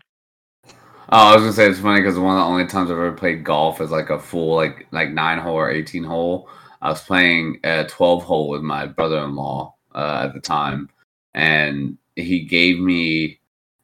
Oh, 1.09 1.31
I 1.31 1.33
was 1.35 1.41
gonna 1.43 1.53
say 1.53 1.69
it's 1.69 1.79
funny 1.79 2.01
because 2.01 2.17
one 2.17 2.35
of 2.37 2.41
the 2.41 2.45
only 2.45 2.65
times 2.65 2.89
I've 2.89 2.97
ever 2.97 3.11
played 3.11 3.43
golf 3.43 3.81
is 3.81 3.91
like 3.91 4.09
a 4.09 4.19
full 4.19 4.55
like 4.55 4.87
like 4.91 5.09
nine 5.11 5.39
hole 5.39 5.55
or 5.55 5.69
eighteen 5.69 6.03
hole. 6.03 6.49
I 6.81 6.89
was 6.89 7.03
playing 7.03 7.59
a 7.63 7.85
twelve 7.85 8.23
hole 8.23 8.49
with 8.49 8.61
my 8.61 8.85
brother 8.85 9.19
in 9.23 9.35
law 9.35 9.75
uh, 9.95 10.23
at 10.27 10.33
the 10.33 10.39
time, 10.41 10.89
and 11.33 11.97
he 12.15 12.45
gave 12.45 12.79
me 12.79 13.39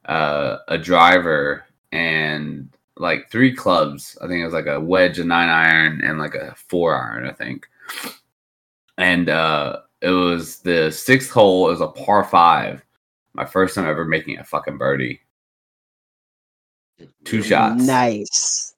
uh, 0.06 0.58
a 0.68 0.78
driver 0.78 1.64
and 1.92 2.68
like 2.96 3.30
three 3.30 3.54
clubs. 3.54 4.16
I 4.22 4.26
think 4.26 4.40
it 4.40 4.44
was 4.44 4.54
like 4.54 4.66
a 4.66 4.80
wedge, 4.80 5.18
a 5.18 5.24
nine 5.24 5.48
iron, 5.48 6.00
and 6.02 6.18
like 6.18 6.34
a 6.34 6.54
four 6.68 6.94
iron. 6.96 7.26
I 7.28 7.32
think, 7.32 7.68
and 8.98 9.28
uh, 9.28 9.80
it 10.02 10.10
was 10.10 10.58
the 10.58 10.90
sixth 10.90 11.30
hole. 11.30 11.68
It 11.68 11.72
was 11.72 11.80
a 11.80 11.88
par 11.88 12.24
five. 12.24 12.82
My 13.34 13.44
first 13.44 13.74
time 13.74 13.86
ever 13.86 14.04
making 14.04 14.38
a 14.38 14.44
fucking 14.44 14.78
birdie. 14.78 15.20
Two 17.24 17.42
shots. 17.42 17.82
nice. 17.82 18.74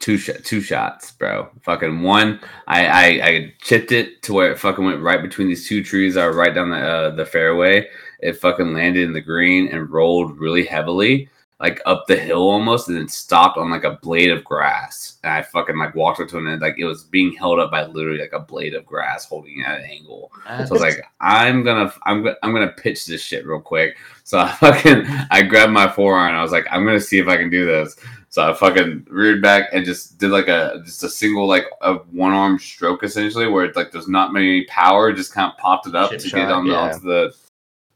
Two 0.00 0.18
shot, 0.18 0.44
two 0.44 0.60
shots, 0.60 1.12
bro. 1.12 1.48
Fucking 1.62 2.02
one. 2.02 2.40
I, 2.66 2.86
I 2.86 3.26
I 3.26 3.54
chipped 3.60 3.92
it 3.92 4.22
to 4.22 4.34
where 4.34 4.52
it 4.52 4.58
fucking 4.58 4.84
went 4.84 5.00
right 5.00 5.22
between 5.22 5.48
these 5.48 5.66
two 5.66 5.82
trees 5.82 6.14
that 6.14 6.24
are 6.24 6.34
right 6.34 6.54
down 6.54 6.70
the 6.70 6.76
uh, 6.76 7.10
the 7.14 7.24
fairway. 7.24 7.88
It 8.20 8.34
fucking 8.34 8.74
landed 8.74 9.04
in 9.04 9.12
the 9.12 9.20
green 9.20 9.68
and 9.68 9.90
rolled 9.90 10.38
really 10.38 10.64
heavily, 10.64 11.30
like 11.60 11.80
up 11.86 12.06
the 12.06 12.16
hill 12.16 12.50
almost, 12.50 12.88
and 12.88 12.96
then 12.96 13.08
stopped 13.08 13.56
on 13.58 13.70
like 13.70 13.84
a 13.84 13.98
blade 14.02 14.30
of 14.30 14.44
grass. 14.44 15.18
And 15.22 15.32
I 15.32 15.42
fucking 15.42 15.78
like 15.78 15.94
walked 15.94 16.20
up 16.20 16.28
to 16.28 16.38
it 16.38 16.44
and 16.44 16.60
like 16.60 16.78
it 16.78 16.84
was 16.84 17.04
being 17.04 17.32
held 17.32 17.60
up 17.60 17.70
by 17.70 17.86
literally 17.86 18.20
like 18.20 18.32
a 18.32 18.40
blade 18.40 18.74
of 18.74 18.84
grass 18.84 19.24
holding 19.24 19.60
it 19.60 19.66
at 19.66 19.80
an 19.80 19.86
angle. 19.86 20.30
So 20.44 20.50
I 20.50 20.66
was 20.68 20.80
like, 20.80 21.04
I'm 21.20 21.62
gonna, 21.62 21.92
I'm 22.04 22.22
gonna, 22.24 22.36
I'm 22.42 22.52
gonna 22.52 22.72
pitch 22.72 23.06
this 23.06 23.22
shit 23.22 23.46
real 23.46 23.60
quick. 23.60 23.96
So 24.24 24.38
I 24.38 24.52
fucking, 24.60 25.06
I 25.30 25.42
grabbed 25.42 25.72
my 25.72 25.88
forearm. 25.88 26.34
I 26.34 26.42
was 26.42 26.52
like, 26.52 26.66
I'm 26.70 26.84
gonna 26.84 27.00
see 27.00 27.18
if 27.18 27.28
I 27.28 27.36
can 27.36 27.50
do 27.50 27.64
this. 27.64 27.96
So 28.34 28.42
I 28.42 28.52
fucking 28.52 29.06
reared 29.08 29.40
back 29.40 29.68
and 29.72 29.84
just 29.84 30.18
did 30.18 30.30
like 30.30 30.48
a, 30.48 30.82
just 30.84 31.04
a 31.04 31.08
single 31.08 31.46
like 31.46 31.66
a 31.82 31.94
one 31.94 32.32
arm 32.32 32.58
stroke 32.58 33.04
essentially, 33.04 33.46
where 33.46 33.64
it's 33.64 33.76
like 33.76 33.92
there's 33.92 34.08
not 34.08 34.32
many 34.32 34.64
power, 34.64 35.12
just 35.12 35.32
kind 35.32 35.52
of 35.52 35.56
popped 35.56 35.86
it 35.86 35.94
up 35.94 36.10
Chip 36.10 36.18
to 36.18 36.28
shot, 36.30 36.36
get 36.36 36.50
on 36.50 36.66
the, 36.66 36.72
yeah. 36.72 36.80
onto 36.80 37.00
the, 37.00 37.34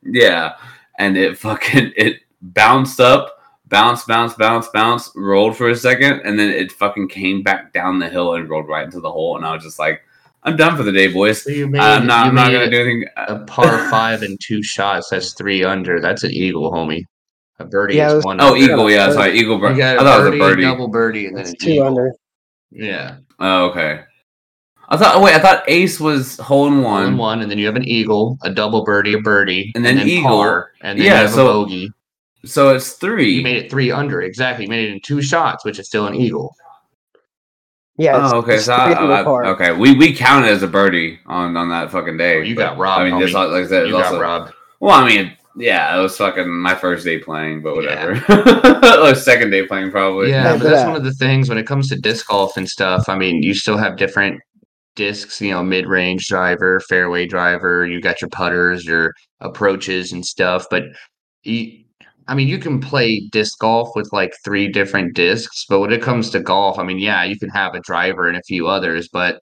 yeah, 0.05 0.55
and 1.01 1.17
it 1.17 1.37
fucking 1.37 1.93
it 1.97 2.21
bounced 2.41 3.01
up, 3.01 3.38
bounced, 3.69 4.07
bounce, 4.07 4.35
bounce, 4.35 4.69
bounce, 4.69 5.11
rolled 5.15 5.57
for 5.57 5.69
a 5.71 5.77
second, 5.77 6.21
and 6.25 6.39
then 6.39 6.51
it 6.51 6.73
fucking 6.73 7.09
came 7.09 7.43
back 7.43 7.73
down 7.73 7.99
the 7.99 8.09
hill 8.09 8.35
and 8.35 8.49
rolled 8.49 8.69
right 8.69 8.85
into 8.85 9.01
the 9.01 9.11
hole. 9.11 9.37
And 9.37 9.45
I 9.45 9.55
was 9.55 9.63
just 9.63 9.79
like, 9.79 10.01
I'm 10.45 10.57
done 10.57 10.77
for 10.77 10.83
the 10.83 10.93
day, 10.93 11.09
boys. 11.09 11.43
So 11.43 11.51
made, 11.67 11.81
uh, 11.81 11.85
I'm 11.85 12.07
not, 12.07 12.27
I'm 12.29 12.35
not 12.35 12.51
gonna 12.53 12.71
do 12.71 12.77
anything. 12.81 13.05
Uh, 13.17 13.25
a 13.29 13.39
par 13.45 13.89
five 13.91 14.23
and 14.23 14.39
two 14.43 14.63
shots. 14.63 15.09
That's 15.11 15.33
three 15.35 15.65
under. 15.65 16.01
That's 16.01 16.25
an 16.25 16.31
eagle, 16.31 16.71
homie. 16.73 17.03
A 17.59 17.65
birdie 17.65 17.97
Yeah, 17.97 18.05
it 18.07 18.09
is 18.09 18.15
was- 18.17 18.25
one. 18.25 18.41
Oh, 18.41 18.55
under. 18.55 18.65
eagle, 18.65 18.91
yeah, 18.91 19.11
sorry, 19.13 19.37
eagle. 19.39 19.57
You 19.57 19.61
Birdie. 19.61 19.83
I 19.83 19.95
got 19.97 20.03
a 20.03 20.05
thought 20.05 20.21
it 20.21 20.31
was 20.31 20.35
a 20.35 20.39
birdie. 20.39 20.63
double 20.63 20.89
birdie, 20.89 21.27
and 21.27 21.37
then 21.37 21.45
That's 21.45 21.51
an 21.55 21.59
two 21.67 21.71
eagle. 21.73 21.87
under. 21.89 22.13
Yeah, 22.71 23.17
Oh, 23.41 23.71
okay. 23.71 24.01
I 24.91 24.97
thought. 24.97 25.17
Oh, 25.17 25.23
wait, 25.23 25.35
I 25.35 25.39
thought 25.41 25.65
ace 25.69 25.99
was 26.01 26.39
hole 26.39 26.67
in 26.69 26.83
one 26.83 27.03
one. 27.05 27.17
one, 27.17 27.41
and 27.43 27.51
then 27.51 27.59
you 27.59 27.67
have 27.67 27.77
an 27.77 27.85
eagle, 27.87 28.39
a 28.43 28.51
double 28.51 28.85
birdie, 28.85 29.15
a 29.15 29.19
birdie, 29.21 29.73
And 29.75 29.85
then 29.85 29.99
eagle. 30.07 30.31
par, 30.31 30.71
and 30.81 30.99
then 30.99 31.05
Yeah, 31.07 31.13
you 31.15 31.19
have 31.27 31.31
so- 31.31 31.47
a 31.47 31.53
bogey. 31.53 31.91
So 32.45 32.75
it's 32.75 32.93
three. 32.93 33.33
You 33.35 33.43
made 33.43 33.57
it 33.65 33.71
three 33.71 33.91
under 33.91 34.23
exactly. 34.23 34.65
You 34.65 34.71
made 34.71 34.89
it 34.89 34.93
in 34.93 35.01
two 35.01 35.21
shots, 35.23 35.65
which 35.65 35.79
is 35.79 35.87
still 35.87 36.07
an 36.07 36.15
eagle. 36.15 36.55
Yeah. 37.97 38.17
it's- 38.17 38.33
Oh, 38.33 38.39
okay. 38.39 38.55
it's 38.57 38.65
So 38.67 38.75
I, 38.75 38.93
I- 38.93 39.49
okay, 39.51 39.73
we 39.73 39.95
we 39.97 40.15
counted 40.15 40.49
as 40.49 40.63
a 40.63 40.69
birdie 40.69 41.19
on 41.27 41.57
on 41.57 41.69
that 41.71 41.91
fucking 41.91 42.17
day. 42.17 42.39
Oh, 42.39 42.43
you 42.43 42.55
but, 42.55 42.71
got 42.71 42.79
robbed, 42.79 43.03
I 43.03 43.11
mean, 43.11 43.21
just 43.21 43.35
homie. 43.35 43.45
like, 43.45 43.51
like 43.51 43.65
I 43.65 43.69
said, 43.69 43.89
You 43.89 43.97
it's 43.99 44.05
got 44.05 44.13
also, 44.15 44.21
robbed. 44.21 44.53
well, 44.81 44.95
I 44.95 45.09
mean, 45.09 45.33
yeah, 45.57 45.99
it 45.99 46.01
was 46.01 46.17
fucking 46.17 46.49
my 46.49 46.77
first 46.77 47.05
day 47.05 47.19
playing, 47.19 47.63
but 47.63 47.75
Yeah. 47.83 48.21
whatever. 48.29 49.03
or 49.03 49.15
second 49.17 49.51
day 49.51 49.67
playing, 49.67 49.91
probably. 49.91 50.31
Yeah, 50.31 50.45
Thanks 50.45 50.63
but 50.63 50.71
that's 50.71 50.83
that. 50.83 50.89
one 50.89 50.97
of 50.97 51.05
the 51.05 51.13
things 51.15 51.49
when 51.49 51.59
it 51.59 51.67
comes 51.67 51.89
to 51.89 51.97
disc 51.97 52.29
golf 52.29 52.57
and 52.57 52.69
stuff. 52.69 53.09
I 53.09 53.19
mean, 53.19 53.43
you 53.43 53.53
still 53.53 53.77
have 53.77 53.97
different 53.97 54.41
discs, 54.95 55.41
you 55.41 55.51
know, 55.51 55.65
mid 55.65 55.87
range 55.89 56.29
driver, 56.29 56.79
fairway 56.89 57.27
driver, 57.27 57.85
you 57.87 58.01
got 58.01 58.21
your 58.21 58.31
putters, 58.31 58.85
your 58.85 59.13
approaches 59.41 60.13
and 60.13 60.25
stuff. 60.25 60.67
But 60.71 60.85
you, 61.43 61.83
I 62.29 62.35
mean, 62.35 62.47
you 62.49 62.59
can 62.59 62.79
play 62.79 63.27
disc 63.33 63.59
golf 63.59 63.89
with 63.97 64.13
like 64.13 64.35
three 64.45 64.69
different 64.69 65.15
discs, 65.15 65.65
but 65.67 65.81
when 65.81 65.93
it 65.93 66.03
comes 66.03 66.29
to 66.31 66.41
golf, 66.41 66.79
I 66.79 66.83
mean, 66.85 66.99
yeah, 66.99 67.25
you 67.25 67.39
can 67.39 67.49
have 67.51 67.75
a 67.75 67.81
driver 67.81 68.29
and 68.29 68.37
a 68.37 68.43
few 68.43 68.69
others, 68.69 69.09
but 69.11 69.41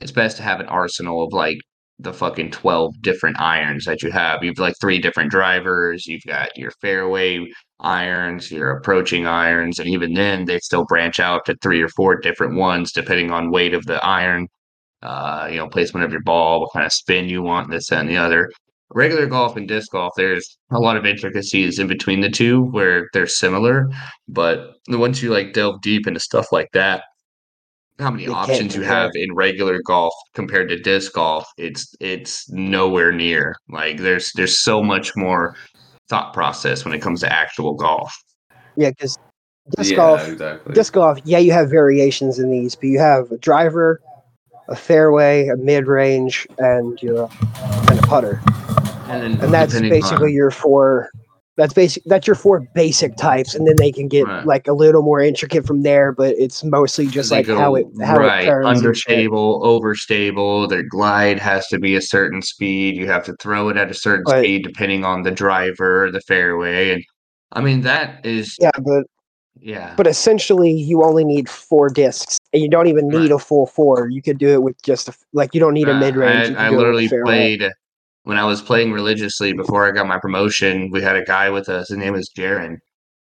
it's 0.00 0.12
best 0.12 0.38
to 0.38 0.42
have 0.42 0.58
an 0.58 0.66
arsenal 0.66 1.22
of 1.22 1.34
like 1.34 1.58
the 1.98 2.12
fucking 2.12 2.50
12 2.50 3.00
different 3.02 3.38
irons 3.38 3.84
that 3.84 4.02
you 4.02 4.10
have. 4.10 4.42
You've 4.42 4.58
like 4.58 4.74
three 4.80 4.98
different 4.98 5.30
drivers, 5.30 6.06
you've 6.06 6.24
got 6.26 6.56
your 6.56 6.70
fairway 6.80 7.46
irons, 7.80 8.50
your 8.50 8.70
approaching 8.78 9.26
irons, 9.26 9.78
and 9.78 9.88
even 9.88 10.14
then 10.14 10.46
they 10.46 10.58
still 10.58 10.86
branch 10.86 11.20
out 11.20 11.44
to 11.46 11.56
three 11.62 11.82
or 11.82 11.88
four 11.90 12.16
different 12.16 12.56
ones 12.56 12.92
depending 12.92 13.30
on 13.30 13.50
weight 13.50 13.74
of 13.74 13.84
the 13.84 14.04
iron, 14.04 14.48
uh, 15.02 15.48
you 15.50 15.58
know, 15.58 15.68
placement 15.68 16.04
of 16.04 16.12
your 16.12 16.22
ball, 16.22 16.60
what 16.60 16.72
kind 16.72 16.86
of 16.86 16.92
spin 16.92 17.28
you 17.28 17.42
want, 17.42 17.70
this 17.70 17.92
and 17.92 18.08
the 18.08 18.16
other. 18.16 18.50
Regular 18.94 19.26
golf 19.26 19.56
and 19.56 19.66
disc 19.66 19.90
golf, 19.92 20.12
there's 20.16 20.58
a 20.70 20.78
lot 20.78 20.96
of 20.96 21.06
intricacies 21.06 21.78
in 21.78 21.86
between 21.86 22.20
the 22.20 22.30
two 22.30 22.64
where 22.70 23.08
they're 23.12 23.26
similar, 23.26 23.88
but 24.28 24.74
once 24.88 25.22
you 25.22 25.30
like 25.30 25.52
delve 25.52 25.80
deep 25.80 26.06
into 26.06 26.20
stuff 26.20 26.52
like 26.52 26.68
that, 26.72 27.02
how 27.98 28.10
many 28.10 28.24
You 28.24 28.34
options 28.34 28.74
you 28.74 28.82
have 28.82 29.10
in 29.14 29.34
regular 29.34 29.80
golf 29.82 30.12
compared 30.34 30.68
to 30.70 30.76
disc 30.76 31.12
golf, 31.12 31.46
it's 31.56 31.94
it's 32.00 32.50
nowhere 32.50 33.12
near. 33.12 33.54
Like 33.68 33.98
there's 33.98 34.32
there's 34.34 34.60
so 34.62 34.82
much 34.82 35.14
more 35.16 35.54
thought 36.08 36.32
process 36.34 36.84
when 36.84 36.94
it 36.94 37.00
comes 37.00 37.20
to 37.20 37.32
actual 37.32 37.74
golf. 37.74 38.12
Yeah, 38.76 38.90
because 38.90 39.18
disc 39.76 39.90
Yeah, 39.90 39.96
golf, 39.96 40.28
exactly. 40.28 40.74
disc 40.74 40.92
golf. 40.92 41.18
Yeah, 41.24 41.38
you 41.38 41.52
have 41.52 41.70
variations 41.70 42.38
in 42.38 42.50
these, 42.50 42.74
but 42.74 42.86
you 42.86 42.98
have 42.98 43.30
a 43.30 43.38
driver, 43.38 44.00
a 44.68 44.76
fairway, 44.76 45.48
a 45.48 45.56
mid 45.56 45.86
range, 45.86 46.46
and 46.58 47.00
your 47.02 47.30
and 47.88 47.98
a 47.98 48.02
putter, 48.02 48.42
And 49.12 49.34
then 49.34 49.44
and 49.44 49.52
that's 49.54 49.78
basically 49.80 50.30
on- 50.30 50.34
your 50.34 50.50
four. 50.50 51.10
That's 51.58 51.74
basic. 51.74 52.02
That's 52.06 52.26
your 52.26 52.34
four 52.34 52.66
basic 52.74 53.14
types, 53.16 53.54
and 53.54 53.66
then 53.66 53.74
they 53.76 53.92
can 53.92 54.08
get 54.08 54.26
Right. 54.26 54.46
like 54.46 54.66
a 54.68 54.72
little 54.72 55.02
more 55.02 55.20
intricate 55.20 55.66
from 55.66 55.82
there. 55.82 56.10
But 56.10 56.34
it's 56.38 56.64
mostly 56.64 57.06
just 57.06 57.30
like 57.30 57.46
go 57.46 57.58
how 57.58 57.74
it 57.74 57.86
how 58.02 58.16
right 58.16 58.44
it 58.44 58.46
turns. 58.46 58.66
understable, 58.78 59.60
overstable. 59.62 60.66
Their 60.66 60.82
glide 60.82 61.38
has 61.38 61.66
to 61.68 61.78
be 61.78 61.94
a 61.94 62.00
certain 62.00 62.40
speed. 62.40 62.96
You 62.96 63.06
have 63.08 63.22
to 63.24 63.34
throw 63.38 63.68
it 63.68 63.76
at 63.76 63.90
a 63.90 63.94
certain 63.94 64.24
But- 64.26 64.38
speed 64.44 64.64
depending 64.64 65.04
on 65.04 65.24
the 65.24 65.30
driver, 65.30 66.10
the 66.10 66.22
fairway, 66.22 66.90
and 66.94 67.04
I 67.52 67.60
mean 67.60 67.82
that 67.82 68.24
is 68.24 68.56
Yeah, 68.58 68.70
but 68.82 69.04
yeah. 69.60 69.92
but 69.94 70.06
essentially 70.06 70.72
you 70.72 71.02
only 71.04 71.22
need 71.24 71.50
four 71.50 71.90
discs, 71.90 72.38
and 72.54 72.62
you 72.62 72.68
don't 72.70 72.86
even 72.86 73.08
need 73.08 73.30
Right. 73.30 73.32
a 73.32 73.38
full 73.38 73.66
four. 73.66 74.08
You 74.08 74.22
could 74.22 74.38
do 74.38 74.48
it 74.48 74.62
with 74.62 74.80
just 74.82 75.10
a, 75.10 75.14
like 75.34 75.54
you 75.54 75.60
don't 75.60 75.74
need 75.74 75.88
a 75.88 75.94
mid 76.00 76.16
range. 76.16 76.56
I, 76.56 76.68
I 76.68 76.70
literally 76.70 77.10
played 77.10 77.70
when 78.24 78.38
I 78.38 78.44
was 78.44 78.62
playing 78.62 78.92
religiously 78.92 79.52
before 79.52 79.86
I 79.86 79.92
got 79.92 80.06
my 80.06 80.18
promotion. 80.18 80.90
We 80.90 81.02
had 81.02 81.16
a 81.16 81.24
guy 81.24 81.50
with 81.50 81.68
us. 81.68 81.88
His 81.88 81.98
name 81.98 82.12
was 82.12 82.30
Jaron. 82.36 82.76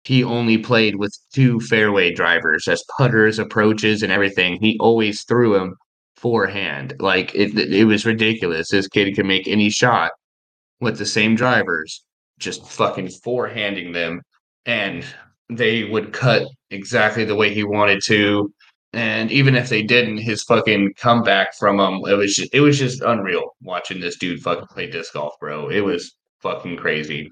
He 0.04 0.25
only 0.25 0.59
played 0.59 0.97
with 0.97 1.16
two 1.32 1.61
fairway 1.61 2.12
drivers 2.12 2.66
as 2.66 2.82
putters, 2.97 3.38
approaches, 3.38 4.02
and 4.02 4.11
everything. 4.12 4.59
He 4.61 4.78
always 4.80 5.25
threw 5.25 5.52
them 5.54 5.75
forehand. 6.16 6.94
Like 7.00 7.35
it, 7.35 7.56
it 7.59 7.85
was 7.85 8.06
ridiculous. 8.06 8.70
This 8.70 8.88
kid 8.88 9.14
could 9.14 9.26
make 9.26 9.47
any 9.47 9.70
shot 9.70 10.12
with 10.80 10.99
the 10.99 11.06
same 11.06 11.35
drivers, 11.35 12.02
just 12.38 12.66
fucking 12.66 13.11
forehanding 13.25 13.92
them, 13.92 14.23
and 14.64 15.04
they 15.50 15.85
would 15.85 16.12
cut 16.12 16.47
exactly 16.70 17.25
the 17.25 17.35
way 17.35 17.52
he 17.52 17.64
wanted 17.64 18.02
to. 18.04 18.52
And 18.92 19.30
even 19.30 19.54
if 19.54 19.68
they 19.68 19.82
didn't, 19.82 20.18
his 20.18 20.42
fucking 20.42 20.94
comeback 20.97 21.54
from 21.54 21.76
them, 21.76 22.00
it 22.09 22.14
was 22.14 22.35
just, 22.35 22.52
it 22.52 22.61
was 22.61 22.78
just 22.78 23.02
unreal 23.02 23.54
watching 23.62 24.00
this 24.00 24.16
dude 24.16 24.40
fucking 24.40 24.66
play 24.66 24.90
disc 24.90 25.12
golf, 25.12 25.35
bro. 25.38 25.68
It 25.68 25.80
was 25.80 26.16
fucking 26.40 26.76
crazy. 26.76 27.30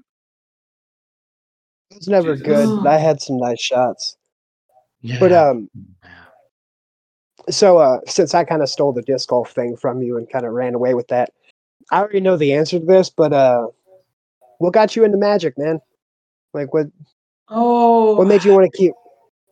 It 1.91 1.97
was 1.97 2.07
never 2.07 2.35
Jesus. 2.35 2.47
good. 2.47 2.83
but 2.83 2.93
I 2.93 2.97
had 2.97 3.21
some 3.21 3.37
nice 3.37 3.59
shots. 3.59 4.15
Yeah. 5.01 5.19
But 5.19 5.31
um, 5.33 5.69
so 7.49 7.77
uh, 7.77 7.99
since 8.05 8.33
I 8.33 8.43
kind 8.43 8.61
of 8.61 8.69
stole 8.69 8.93
the 8.93 9.01
disc 9.01 9.29
golf 9.29 9.51
thing 9.51 9.75
from 9.75 10.01
you 10.01 10.17
and 10.17 10.29
kind 10.29 10.45
of 10.45 10.53
ran 10.53 10.75
away 10.75 10.93
with 10.93 11.07
that, 11.09 11.33
I 11.91 11.99
already 11.99 12.21
know 12.21 12.37
the 12.37 12.53
answer 12.53 12.79
to 12.79 12.85
this. 12.85 13.09
But 13.09 13.33
uh, 13.33 13.67
what 14.59 14.73
got 14.73 14.95
you 14.95 15.03
into 15.03 15.17
Magic, 15.17 15.57
man? 15.57 15.81
Like 16.53 16.73
what? 16.73 16.87
Oh, 17.49 18.15
What 18.15 18.27
made 18.27 18.43
you 18.43 18.53
want 18.53 18.71
to 18.71 18.77
keep? 18.77 18.93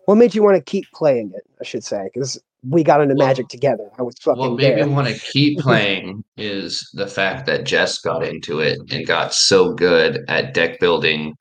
What 0.07 0.15
made 0.15 0.33
you 0.33 0.41
want 0.41 0.55
to 0.55 0.63
keep 0.63 0.85
playing 0.93 1.33
it? 1.35 1.43
I 1.59 1.65
should 1.65 1.83
say 1.83 2.09
because 2.13 2.41
we 2.63 2.81
got 2.81 3.01
into 3.01 3.13
Well- 3.15 3.27
Magic 3.27 3.49
together. 3.49 3.89
I 3.99 4.03
was 4.03 4.15
fucking 4.19 4.39
what 4.39 4.51
made 4.53 4.77
there. 4.77 4.87
me 4.87 4.93
want 4.93 5.09
to 5.09 5.19
keep 5.19 5.59
playing 5.67 6.23
is 6.37 6.89
the 6.93 7.07
fact 7.07 7.45
that 7.47 7.65
Jess 7.65 7.97
got 7.99 8.23
into 8.23 8.59
it 8.61 8.79
and 8.89 9.05
got 9.05 9.33
so 9.33 9.73
good 9.73 10.23
at 10.29 10.53
deck 10.53 10.79
building 10.79 11.35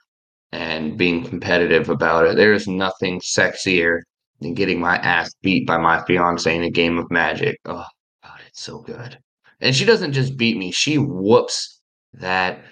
and 0.51 0.99
being 0.99 1.25
competitive 1.25 1.89
about 1.91 2.27
it. 2.27 2.35
There 2.37 2.53
is 2.53 2.67
nothing 2.67 3.21
sexier 3.21 4.01
than 4.41 4.55
getting 4.55 4.81
my 4.81 4.97
ass 4.97 5.33
beat 5.43 5.65
by 5.65 5.79
my 5.79 6.03
fiance 6.05 6.53
in 6.55 6.65
a 6.65 6.71
game 6.71 6.99
of 6.99 7.09
Magic. 7.09 7.59
Oh, 7.67 7.85
God, 8.25 8.41
it's 8.49 8.63
so 8.63 8.81
good. 8.81 9.17
And 9.61 9.77
she 9.77 9.85
doesn't 9.85 10.13
just 10.13 10.37
beat 10.37 10.57
me; 10.57 10.73
she 10.73 10.99
whoops 10.99 11.81
that 12.15 12.65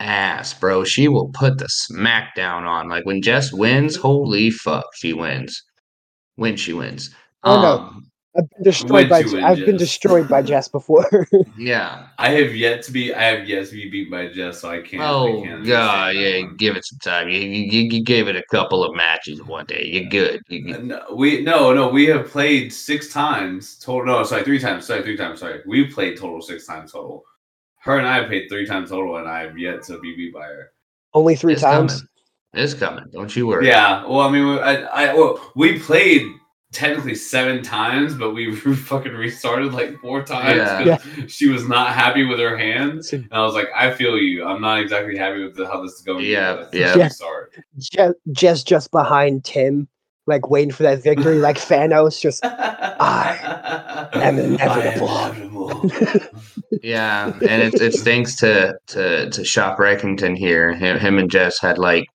ass, 0.00 0.52
bro. 0.54 0.84
She 0.84 1.08
will 1.08 1.28
put 1.28 1.58
the 1.58 1.68
smackdown 1.92 2.66
on. 2.66 2.88
Like 2.88 3.04
when 3.06 3.22
Jess 3.22 3.52
wins, 3.52 3.96
holy 3.96 4.50
fuck, 4.50 4.86
she 4.94 5.12
wins. 5.12 5.62
When 6.36 6.56
she 6.56 6.72
wins. 6.72 7.14
Oh, 7.44 7.60
no. 7.62 7.68
Um, 7.78 8.06
I've 8.36 8.48
been 8.50 8.62
destroyed 8.62 9.08
by. 9.08 9.18
When'd 9.22 9.30
you 9.30 9.36
win, 9.38 9.44
I've 9.44 9.66
been 9.66 9.76
destroyed 9.76 10.28
by 10.28 10.40
Jess 10.42 10.68
before. 10.68 11.26
yeah. 11.58 12.06
I 12.16 12.30
have 12.30 12.54
yet 12.54 12.80
to 12.84 12.92
be. 12.92 13.12
I 13.12 13.24
have 13.24 13.48
yet 13.48 13.66
to 13.66 13.72
be 13.72 13.90
beat 13.90 14.08
by 14.08 14.28
Jess, 14.28 14.60
so 14.60 14.70
I 14.70 14.80
can't. 14.82 15.02
I 15.02 15.08
Oh 15.10 15.42
can't 15.42 15.66
god, 15.66 16.14
yeah, 16.14 16.42
one. 16.44 16.56
give 16.56 16.76
it 16.76 16.84
some 16.84 17.00
time. 17.00 17.28
You, 17.28 17.40
you, 17.40 17.88
you 17.90 18.04
gave 18.04 18.28
it 18.28 18.36
a 18.36 18.44
couple 18.52 18.84
of 18.84 18.94
matches 18.94 19.42
one 19.42 19.66
day. 19.66 19.84
You're 19.84 20.08
good. 20.08 20.42
You, 20.48 20.58
you- 20.60 20.74
Uh, 20.76 20.78
No, 20.78 21.02
we 21.16 21.40
no 21.42 21.74
no 21.74 21.88
we 21.88 22.06
have 22.06 22.28
played 22.28 22.72
six 22.72 23.12
times 23.12 23.74
total. 23.78 24.06
No, 24.06 24.22
sorry, 24.22 24.44
three 24.44 24.60
times. 24.60 24.86
Sorry, 24.86 25.02
three 25.02 25.16
times. 25.16 25.40
Sorry, 25.40 25.60
we 25.66 25.86
played 25.86 26.16
total 26.16 26.40
six 26.40 26.64
times 26.66 26.92
total. 26.92 27.24
Her 27.80 27.98
and 27.98 28.06
I 28.06 28.16
have 28.16 28.26
played 28.28 28.48
three 28.48 28.66
times 28.66 28.90
total, 28.90 29.16
and 29.16 29.28
I 29.28 29.40
have 29.40 29.58
yet 29.58 29.82
to 29.84 29.98
be 30.00 30.14
beat 30.14 30.32
by 30.34 30.44
her. 30.46 30.72
Only 31.14 31.34
three 31.34 31.54
it's 31.54 31.62
times. 31.62 31.92
coming. 31.94 32.06
It's 32.54 32.74
coming. 32.74 33.04
Don't 33.12 33.34
you 33.34 33.46
worry. 33.46 33.66
Yeah, 33.66 34.04
well, 34.06 34.20
I 34.20 34.30
mean, 34.30 34.58
I, 34.58 34.82
I 34.82 35.14
well, 35.14 35.52
we 35.56 35.78
played 35.78 36.26
technically 36.72 37.14
seven 37.14 37.62
times, 37.62 38.14
but 38.14 38.32
we 38.32 38.54
fucking 38.76 39.12
restarted 39.12 39.72
like 39.72 39.98
four 40.00 40.22
times. 40.22 40.86
Yeah. 40.86 40.98
'cause 40.98 41.32
She 41.32 41.48
was 41.48 41.66
not 41.68 41.94
happy 41.94 42.24
with 42.24 42.38
her 42.38 42.56
hands, 42.56 43.12
and 43.12 43.26
I 43.32 43.40
was 43.42 43.54
like, 43.54 43.68
I 43.74 43.92
feel 43.92 44.18
you. 44.18 44.44
I'm 44.44 44.60
not 44.60 44.80
exactly 44.80 45.16
happy 45.16 45.42
with 45.44 45.56
the, 45.56 45.66
how 45.66 45.82
this 45.82 45.92
is 45.92 46.02
going. 46.02 46.24
Yeah, 46.24 46.66
yeah. 46.72 46.96
Yeah. 46.96 47.04
Restart. 47.04 47.54
Jess 48.32 48.62
just 48.62 48.90
behind 48.90 49.44
Tim, 49.44 49.88
like 50.26 50.50
waiting 50.50 50.72
for 50.72 50.82
that 50.84 51.02
victory, 51.02 51.38
like 51.38 51.56
Thanos. 51.68 52.20
Just 52.20 52.44
I 52.44 54.08
am 54.12 54.38
inevitable. 54.38 55.90
Yeah, 56.82 57.26
and 57.26 57.62
it's 57.62 57.80
it's 57.80 58.02
thanks 58.02 58.36
to 58.36 58.78
to 58.88 59.28
to 59.28 59.44
Shop 59.44 59.78
Reckington 59.78 60.36
here. 60.36 60.72
Him, 60.72 60.98
him 60.98 61.18
and 61.18 61.30
Jess 61.30 61.60
had 61.60 61.76
like 61.76 62.06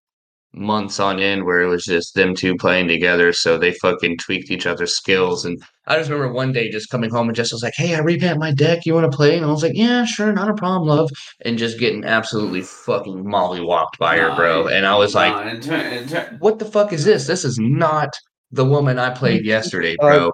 months 0.55 0.99
on 0.99 1.19
end 1.19 1.43
where 1.43 1.61
it 1.61 1.67
was 1.67 1.85
just 1.85 2.15
them 2.15 2.33
two 2.33 2.55
playing 2.55 2.87
together. 2.87 3.33
So 3.33 3.57
they 3.57 3.73
fucking 3.73 4.17
tweaked 4.17 4.49
each 4.49 4.65
other's 4.65 4.95
skills. 4.95 5.45
And 5.45 5.61
I 5.87 5.97
just 5.97 6.09
remember 6.09 6.33
one 6.33 6.51
day 6.51 6.69
just 6.69 6.89
coming 6.89 7.09
home 7.09 7.27
and 7.27 7.35
Jess 7.35 7.51
was 7.51 7.61
like, 7.61 7.73
"Hey, 7.75 7.95
I 7.95 7.99
revamped 7.99 8.39
my 8.39 8.51
deck. 8.51 8.85
You 8.85 8.93
want 8.93 9.11
to 9.11 9.15
play?" 9.15 9.35
And 9.35 9.45
I 9.45 9.49
was 9.49 9.63
like, 9.63 9.75
"Yeah, 9.75 10.05
sure, 10.05 10.31
not 10.31 10.49
a 10.49 10.53
problem, 10.53 10.87
love." 10.87 11.09
And 11.43 11.57
just 11.57 11.79
getting 11.79 12.03
absolutely 12.05 12.61
fucking 12.61 13.23
mollywalked 13.23 13.97
by 13.99 14.17
her, 14.17 14.35
bro. 14.35 14.67
And 14.67 14.85
I 14.85 14.95
was 14.97 15.13
like, 15.13 15.53
in 15.53 15.61
turn, 15.61 15.93
in 15.93 16.07
turn, 16.07 16.37
what 16.39 16.59
the 16.59 16.65
fuck 16.65 16.93
is 16.93 17.03
this? 17.05 17.27
This 17.27 17.45
is 17.45 17.57
not 17.59 18.15
the 18.51 18.65
woman 18.65 18.97
I 18.97 19.09
played 19.09 19.41
mm-hmm. 19.41 19.49
yesterday, 19.49 19.95
uh, 19.99 20.05
bro. 20.05 20.31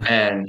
And 0.00 0.48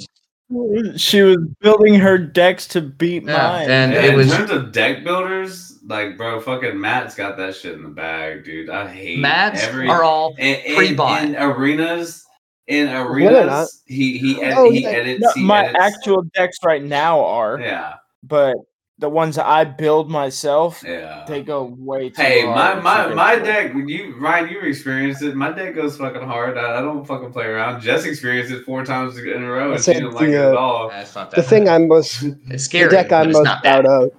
She 0.95 1.21
was 1.21 1.37
building 1.59 1.95
her 1.95 2.17
decks 2.17 2.67
to 2.69 2.81
beat 2.81 3.23
Yeah, 3.23 3.37
mine. 3.37 3.69
and 3.69 3.93
Yeah, 3.93 4.03
it 4.03 4.09
in 4.11 4.15
was 4.15 4.31
terms 4.31 4.49
of 4.49 4.71
deck 4.71 5.03
builders, 5.03 5.68
like 5.89 6.15
bro, 6.15 6.39
fucking 6.39 6.79
Matt's 6.79 7.15
got 7.15 7.35
that 7.37 7.55
shit 7.55 7.73
in 7.73 7.83
the 7.83 7.89
bag, 7.89 8.45
dude. 8.45 8.69
I 8.69 8.87
hate 8.87 9.19
Matt's 9.19 9.61
every 9.63 9.89
are 9.89 10.03
all 10.03 10.35
in, 10.37 10.55
in, 10.61 10.75
pre-bought. 10.75 11.23
in 11.23 11.35
arenas. 11.35 12.23
In 12.67 12.87
arenas, 12.87 13.81
he 13.87 14.17
he 14.19 14.41
ed- 14.41 14.53
Oh, 14.55 14.69
he 14.71 14.83
yeah. 14.83 14.89
edits. 14.89 15.21
No, 15.21 15.31
he 15.33 15.43
my 15.43 15.65
edits, 15.65 15.79
actual 15.81 16.21
decks 16.35 16.59
right 16.63 16.83
now 16.83 17.19
are, 17.19 17.59
yeah 17.59 17.95
but 18.23 18.55
the 18.97 19.09
ones 19.09 19.37
that 19.37 19.45
I 19.45 19.63
build 19.63 20.09
myself, 20.11 20.83
yeah. 20.85 21.23
they 21.25 21.41
go 21.41 21.73
way 21.79 22.09
too 22.09 22.21
Hey, 22.21 22.43
my 22.45 22.75
my 22.75 23.13
my 23.13 23.35
get 23.35 23.45
deck. 23.45 23.73
You 23.73 24.15
Ryan, 24.17 24.49
you 24.49 24.59
experienced 24.59 25.21
it. 25.21 25.35
My 25.35 25.51
deck 25.51 25.73
goes 25.75 25.95
fucking 25.95 26.21
hard. 26.21 26.57
I, 26.57 26.79
I 26.79 26.81
don't 26.81 27.05
fucking 27.05 27.31
play 27.31 27.45
around. 27.45 27.81
Jess 27.81 28.03
experienced 28.03 28.51
it 28.51 28.65
four 28.65 28.83
times 28.83 29.17
in 29.17 29.41
a 29.43 29.49
row, 29.49 29.71
I 29.71 29.75
and 29.75 29.83
she 29.83 29.93
didn't 29.93 30.13
like 30.13 30.27
it 30.27 30.31
the, 30.33 30.47
at 30.49 30.53
uh, 30.53 30.57
all. 30.57 30.89
That's 30.89 31.15
not 31.15 31.31
that 31.31 31.37
the 31.37 31.43
thing. 31.43 31.69
I'm 31.69 31.87
most 31.87 32.21
It's 32.23 32.35
the 32.49 32.59
scary. 32.59 32.89
deck 32.89 33.11
I'm 33.11 33.31
most 33.31 33.43
not 33.45 33.63
proud 33.63 33.85
of. 33.85 34.11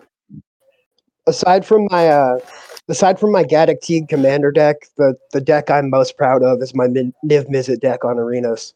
Aside 1.27 1.67
from 1.67 1.87
my 1.91 2.09
uh, 2.09 2.39
aside 2.89 3.21
from 3.21 3.33
my 3.33 3.45
Gaddock 3.45 3.81
Teeg 3.81 4.09
Commander 4.09 4.51
deck, 4.51 4.77
the 4.97 5.15
the 5.33 5.41
deck 5.41 5.71
I'm 5.71 5.91
most 5.91 6.17
proud 6.17 6.43
of 6.43 6.63
is 6.63 6.75
my 6.75 6.89
Min- 6.89 7.15
Niv 7.25 7.49
Mizzet 7.49 7.81
deck 7.81 8.05
on 8.05 8.19
Arenas. 8.19 8.75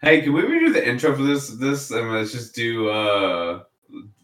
Hey, 0.00 0.22
can 0.22 0.32
we 0.32 0.42
redo 0.42 0.72
the 0.72 0.86
intro 0.86 1.14
for 1.16 1.22
this? 1.22 1.48
This 1.48 1.90
and 1.90 2.12
let's 2.12 2.32
just 2.32 2.54
do. 2.54 2.88
uh 2.88 3.62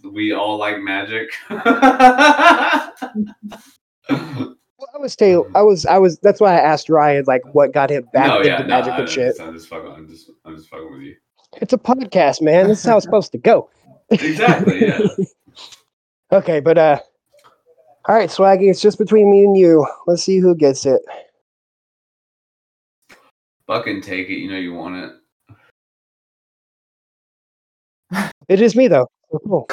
We 0.04 0.32
all 0.32 0.56
like 0.56 0.78
magic. 0.80 1.30
Well, 4.76 4.88
I 4.94 4.98
was 4.98 5.16
tell 5.16 5.46
I 5.54 5.62
was 5.62 5.86
I 5.86 5.98
was 5.98 6.18
that's 6.18 6.40
why 6.40 6.54
I 6.54 6.60
asked 6.60 6.90
Ryan 6.90 7.24
like 7.26 7.42
what 7.54 7.72
got 7.72 7.90
him 7.90 8.06
back 8.12 8.26
no, 8.26 8.36
into 8.38 8.48
yeah, 8.48 8.58
no, 8.58 8.66
Magic 8.66 8.92
I, 8.92 8.98
and 8.98 9.08
shit. 9.08 9.36
I'm 9.40 9.54
just 9.54 9.68
fucking. 9.68 9.90
I'm 9.90 10.08
just. 10.08 10.30
I'm 10.44 10.56
just 10.56 10.68
fucking 10.68 10.92
with 10.92 11.00
you. 11.00 11.14
It's 11.62 11.72
a 11.72 11.78
podcast, 11.78 12.42
man. 12.42 12.68
This 12.68 12.80
is 12.80 12.84
how 12.84 12.96
it's 12.96 13.04
supposed 13.04 13.32
to 13.32 13.38
go. 13.38 13.70
Exactly. 14.10 14.88
Yeah. 14.88 14.98
Okay, 16.34 16.58
but 16.58 16.76
uh, 16.76 16.98
all 18.08 18.16
right, 18.16 18.28
Swaggy, 18.28 18.68
it's 18.68 18.80
just 18.80 18.98
between 18.98 19.30
me 19.30 19.44
and 19.44 19.56
you. 19.56 19.86
Let's 20.08 20.24
see 20.24 20.38
who 20.38 20.56
gets 20.56 20.84
it. 20.84 21.00
fucking 23.68 24.02
take 24.02 24.28
it. 24.28 24.38
You 24.38 24.50
know 24.50 24.56
you 24.56 24.74
want 24.74 24.96
it. 24.96 25.12
It 28.48 28.60
is 28.60 28.74
me 28.76 28.88
though. 28.88 29.06
Oh, 29.32 29.38
cool. 29.38 29.64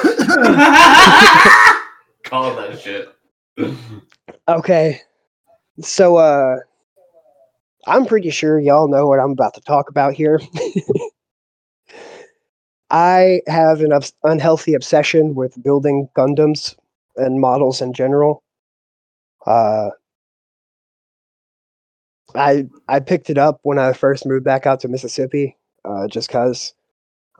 Call 2.22 2.54
that 2.56 2.78
shit. 2.80 3.08
Okay. 4.48 5.00
So 5.80 6.16
uh 6.16 6.56
I'm 7.86 8.06
pretty 8.06 8.30
sure 8.30 8.58
y'all 8.58 8.88
know 8.88 9.06
what 9.06 9.20
I'm 9.20 9.32
about 9.32 9.54
to 9.54 9.60
talk 9.60 9.88
about 9.88 10.14
here. 10.14 10.40
I 12.92 13.42
have 13.48 13.80
an 13.80 13.92
unhealthy 14.22 14.74
obsession 14.74 15.34
with 15.34 15.60
building 15.64 16.08
Gundams 16.16 16.76
and 17.16 17.40
models 17.40 17.80
in 17.82 17.92
general. 17.92 18.44
Uh 19.46 19.90
I 22.34 22.66
I 22.88 23.00
picked 23.00 23.30
it 23.30 23.38
up 23.38 23.58
when 23.62 23.78
I 23.78 23.92
first 23.92 24.26
moved 24.26 24.44
back 24.44 24.66
out 24.66 24.80
to 24.80 24.88
Mississippi, 24.88 25.56
uh, 25.84 26.08
just 26.08 26.28
cause 26.30 26.74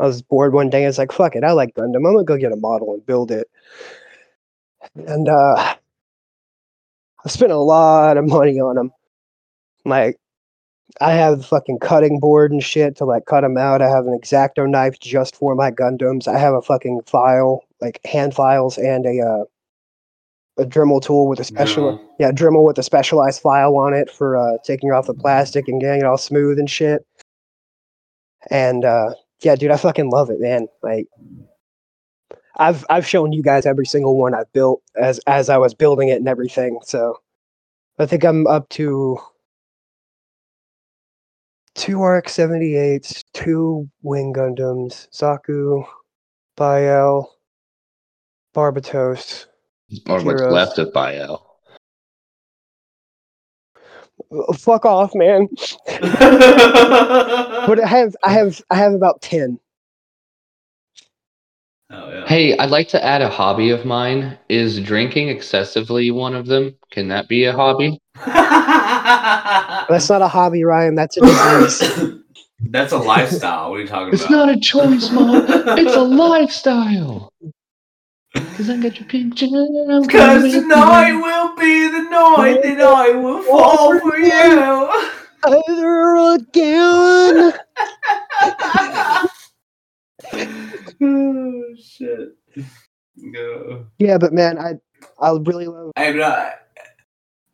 I 0.01 0.07
was 0.07 0.23
bored 0.23 0.55
one 0.55 0.71
day. 0.71 0.85
I 0.85 0.89
was 0.89 0.99
like, 0.99 1.13
"Fuck 1.13 1.37
it, 1.37 1.45
I 1.45 1.53
like 1.53 1.75
Gundam. 1.75 1.97
I'm 1.99 2.05
gonna 2.15 2.25
go 2.25 2.39
get 2.39 2.53
a 2.53 2.57
model 2.57 2.95
and 2.95 3.07
build 3.07 3.31
it." 3.33 3.49
And 4.95 5.29
uh, 5.29 5.75
I 7.25 7.29
spent 7.29 7.53
a 7.53 7.57
lot 7.57 8.17
of 8.17 8.27
money 8.27 8.61
on 8.61 8.77
them. 8.77 8.93
Like, 9.85 10.19
I 11.01 11.13
have 11.13 11.39
the 11.39 11.45
fucking 11.45 11.79
cutting 11.79 12.21
board 12.21 12.53
and 12.53 12.63
shit 12.63 12.97
to 12.97 13.05
like 13.05 13.25
cut 13.27 13.41
them 13.41 13.57
out. 13.57 13.83
I 13.83 13.89
have 13.89 14.07
an 14.07 14.19
exacto 14.19 14.69
knife 14.69 14.99
just 15.01 15.37
for 15.37 15.55
my 15.55 15.71
Gundams. 15.71 16.29
I 16.29 16.39
have 16.39 16.55
a 16.55 16.63
fucking 16.63 17.03
file, 17.07 17.65
like 17.81 18.01
hand 18.05 18.35
files, 18.35 18.79
and 18.79 19.07
a 19.07 19.21
uh, 19.21 19.45
a 20.63 20.67
Dremel 20.67 21.03
tool 21.03 21.29
with 21.29 21.41
a 21.41 21.45
special 21.45 22.01
yeah 22.19 22.31
Dremel 22.31 22.67
with 22.67 22.79
a 22.79 22.83
specialized 22.83 23.41
file 23.41 23.77
on 23.77 23.95
it 23.95 24.11
for 24.11 24.37
uh, 24.37 24.59
taking 24.65 24.93
off 24.93 25.07
the 25.07 25.15
plastic 25.15 25.67
and 25.69 25.81
getting 25.81 26.01
it 26.01 26.07
all 26.07 26.19
smooth 26.19 26.59
and 26.59 26.69
shit. 26.69 27.07
And 28.51 28.85
uh, 28.85 29.15
yeah, 29.41 29.57
dude, 29.57 29.71
I 29.71 29.77
fucking 29.77 30.11
love 30.11 30.31
it, 30.31 30.41
man. 30.41 30.69
Like. 30.83 31.07
I've 32.59 32.85
I've 32.91 33.07
shown 33.07 33.33
you 33.33 33.43
guys 33.43 33.65
every 33.65 33.87
single 33.87 34.19
one 34.19 34.35
I've 34.35 34.53
built 34.53 34.83
as 34.95 35.19
as 35.27 35.49
I 35.49 35.57
was 35.57 35.73
building 35.73 36.09
it 36.09 36.17
and 36.19 36.29
everything. 36.29 36.79
So 36.85 37.19
I 37.99 38.05
think 38.05 38.25
I'm 38.25 38.47
up 38.47 38.69
to 38.71 39.19
two 41.75 42.03
RX-78s, 42.03 43.25
two 43.33 43.89
Wing 44.03 44.33
Gundams, 44.33 45.09
Zaku, 45.11 45.85
Bael, 46.57 47.27
Barbatos. 48.55 49.47
Or 50.09 50.23
what's 50.23 50.43
left 50.43 50.79
of 50.79 50.93
Bio. 50.93 51.43
Oh, 54.31 54.53
fuck 54.53 54.85
off, 54.85 55.15
man. 55.15 55.49
But 57.65 57.79
I 57.79 57.87
have 57.87 58.17
I 58.25 58.33
have 58.33 58.61
I 58.71 58.75
have 58.75 58.93
about 58.93 59.23
ten. 59.23 59.59
Oh 61.93 62.11
yeah. 62.11 62.27
Hey, 62.27 62.57
I'd 62.57 62.71
like 62.71 62.89
to 62.89 63.05
add 63.05 63.21
a 63.21 63.29
hobby 63.29 63.71
of 63.71 63.85
mine. 63.85 64.39
Is 64.49 64.81
drinking 64.81 65.29
excessively 65.29 66.11
one 66.11 66.35
of 66.35 66.47
them? 66.47 66.75
Can 66.91 67.09
that 67.09 67.29
be 67.29 67.45
a 67.45 67.53
hobby? 67.53 67.99
That's 68.17 70.09
not 70.09 70.23
a 70.23 70.29
hobby, 70.29 70.65
Ryan. 70.65 70.95
That's 70.95 71.19
a 71.19 71.21
disease. 71.67 72.21
That's 72.71 72.93
a 72.93 72.99
lifestyle. 72.99 73.71
What 73.71 73.77
are 73.77 73.83
you 73.83 73.89
talking 73.89 74.15
It's 74.15 74.25
about? 74.25 74.49
It's 74.49 74.75
not 74.75 74.87
a 74.87 74.91
choice, 74.91 75.11
Mom. 75.11 75.45
It's 75.79 75.95
a 75.95 76.01
lifestyle. 76.03 77.33
Cause 78.35 78.71
I 78.71 78.77
got 78.79 78.99
your 78.99 79.09
picture. 79.09 79.47
I'm 79.47 80.05
Cause 80.05 80.43
coming 80.43 80.53
tonight 80.53 81.13
will 81.13 81.55
be 81.57 81.89
the 81.89 82.03
night 82.09 82.63
that 82.63 82.81
I 82.81 83.11
will 83.11 83.43
fall 83.43 83.99
for 84.01 84.17
you. 84.17 84.91
Other 85.45 86.35
again. 86.35 87.53
oh 91.03 91.65
shit. 91.81 92.37
No. 93.17 93.87
Yeah, 93.99 94.19
but 94.19 94.33
man, 94.33 94.59
I 94.59 94.75
I 95.21 95.31
really 95.33 95.67
love. 95.67 95.93
I'm 95.97 96.17
not. 96.17 96.55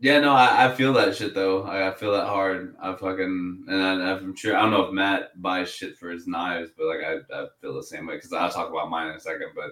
Yeah, 0.01 0.21
no, 0.21 0.33
I, 0.33 0.67
I 0.67 0.75
feel 0.75 0.93
that 0.93 1.17
shit 1.17 1.35
though. 1.35 1.65
I, 1.65 1.91
I 1.91 1.95
feel 1.95 2.13
that 2.13 2.27
hard. 2.27 2.77
I 2.81 2.95
fucking 2.95 3.65
and 3.67 3.83
I, 3.83 4.13
I'm 4.13 4.37
sure 4.37 4.57
I 4.57 4.63
don't 4.63 4.71
know 4.71 4.85
if 4.85 4.93
Matt 4.93 5.41
buys 5.43 5.71
shit 5.71 5.97
for 5.97 6.11
his 6.11 6.27
knives, 6.29 6.71
but 6.77 6.87
like 6.87 7.01
I, 7.05 7.17
I 7.37 7.47
feel 7.61 7.75
the 7.75 7.83
same 7.83 8.07
way 8.07 8.15
because 8.15 8.33
I'll 8.33 8.51
talk 8.51 8.71
about 8.71 8.91
mine 8.91 9.09
in 9.09 9.17
a 9.17 9.21
second. 9.21 9.49
But 9.57 9.71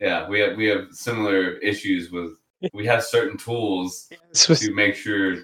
yeah, 0.00 0.28
we 0.28 0.40
have 0.40 0.56
we 0.56 0.66
have 0.66 0.88
similar 0.90 1.58
issues 1.58 2.10
with 2.10 2.32
we 2.72 2.86
have 2.86 3.04
certain 3.04 3.38
tools 3.38 4.08
This 4.32 4.60
to 4.60 4.74
make 4.74 4.96
sure. 4.96 5.36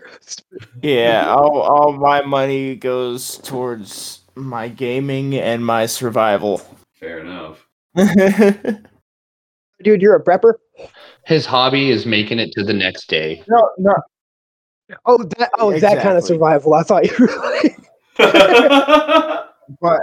Yeah, 0.82 1.28
all, 1.28 1.60
all 1.60 1.92
my 1.92 2.22
money 2.22 2.74
goes 2.74 3.38
towards 3.38 4.22
my 4.34 4.68
gaming 4.68 5.36
and 5.36 5.64
my 5.64 5.86
survival. 5.86 6.60
Fair 7.04 7.18
enough. 7.18 7.66
dude, 9.82 10.00
you're 10.00 10.16
a 10.16 10.22
prepper. 10.24 10.54
His 11.26 11.44
hobby 11.44 11.90
is 11.90 12.06
making 12.06 12.38
it 12.38 12.50
to 12.52 12.64
the 12.64 12.72
next 12.72 13.08
day. 13.08 13.42
no, 13.46 13.68
no. 13.78 13.94
Oh, 15.06 15.22
that 15.38 15.50
oh 15.58 15.78
that 15.78 16.02
kind 16.02 16.16
of 16.16 16.24
survival. 16.24 16.72
I 16.74 16.82
thought 16.82 17.04
you 17.06 17.14
were. 17.18 17.28
Like, 17.50 17.76
But 19.80 20.00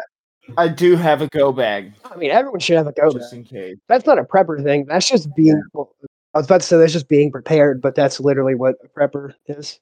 I 0.58 0.68
do 0.68 0.96
have 0.96 1.22
a 1.22 1.28
go 1.28 1.52
bag 1.52 1.94
I 2.04 2.16
mean, 2.18 2.32
everyone 2.32 2.60
should 2.60 2.78
have 2.78 2.88
a 2.88 2.92
go 2.92 3.12
just 3.12 3.32
bag. 3.32 3.40
in 3.40 3.46
case. 3.46 3.78
That's 3.88 4.06
not 4.06 4.18
a 4.20 4.24
prepper 4.24 4.64
thing. 4.64 4.86
That's 4.86 5.08
just 5.08 5.34
being. 5.36 5.62
Well, 5.74 5.94
I 6.34 6.38
was 6.40 6.46
about 6.46 6.62
to 6.62 6.68
say 6.68 6.78
that's 6.78 6.94
just 6.94 7.10
being 7.10 7.32
prepared, 7.32 7.82
but 7.82 7.96
that's 7.96 8.20
literally 8.20 8.56
what 8.56 8.76
a 8.84 8.88
prepper 8.88 9.34
is. 9.48 9.80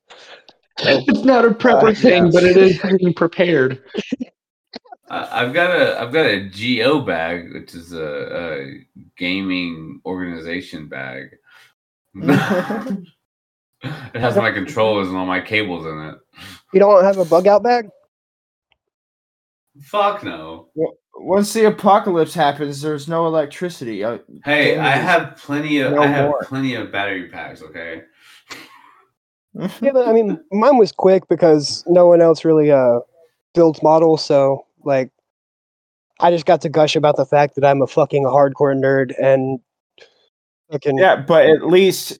It's 0.79 1.23
not 1.25 1.43
a 1.45 1.49
prepper 1.49 1.91
Uh, 1.91 1.93
thing, 1.93 2.25
yeah. 2.25 2.31
but 2.33 2.43
it 2.43 2.55
is 2.57 2.79
being 2.97 3.13
prepared. 3.13 3.83
I, 5.09 5.41
I've 5.43 5.53
got 5.53 5.71
a 5.71 5.99
I've 5.99 6.13
got 6.13 6.25
a 6.25 6.49
GO 6.49 7.01
bag, 7.01 7.53
which 7.53 7.73
is 7.73 7.93
a, 7.93 8.03
a 8.03 8.85
gaming 9.17 10.01
organization 10.05 10.87
bag. 10.87 11.37
it 13.83 14.19
has 14.19 14.35
my 14.35 14.51
controllers 14.51 15.07
and 15.07 15.17
all 15.17 15.25
my 15.25 15.41
cables 15.41 15.85
in 15.85 15.99
it. 15.99 16.15
You 16.73 16.79
don't 16.79 17.03
have 17.03 17.17
a 17.17 17.25
bug 17.25 17.47
out 17.47 17.63
bag? 17.63 17.89
Fuck 19.81 20.23
no. 20.23 20.69
Once 21.15 21.53
the 21.53 21.65
apocalypse 21.65 22.33
happens, 22.33 22.81
there's 22.81 23.07
no 23.07 23.25
electricity. 23.27 24.05
I, 24.05 24.19
Hey, 24.43 24.77
I 24.77 24.89
have 24.91 25.37
plenty 25.37 25.79
of 25.79 25.93
No 25.93 26.01
I 26.01 26.07
have 26.07 26.29
more. 26.29 26.43
plenty 26.43 26.75
of 26.75 26.91
battery 26.91 27.29
packs. 27.29 27.61
Okay. 27.61 28.03
Yeah, 29.81 29.91
but 29.91 30.07
I 30.07 30.13
mean, 30.13 30.39
mine 30.51 30.77
was 30.77 30.91
quick 30.91 31.27
because 31.27 31.83
no 31.87 32.07
one 32.07 32.21
else 32.21 32.45
really 32.45 32.71
uh 32.71 32.99
builds 33.55 33.81
models. 33.81 34.23
So 34.23 34.63
like, 34.83 35.11
I 36.19 36.31
just 36.31 36.45
got 36.45 36.61
to 36.61 36.69
gush 36.69 36.95
about 36.95 37.15
the 37.15 37.25
fact 37.25 37.55
that 37.55 37.65
I'm 37.65 37.81
a 37.81 37.87
fucking 37.87 38.23
hardcore 38.23 38.75
nerd 38.75 39.13
and 39.21 39.59
fucking 40.71 40.97
yeah, 40.97 41.15
but 41.15 41.45
at 41.45 41.65
least 41.65 42.19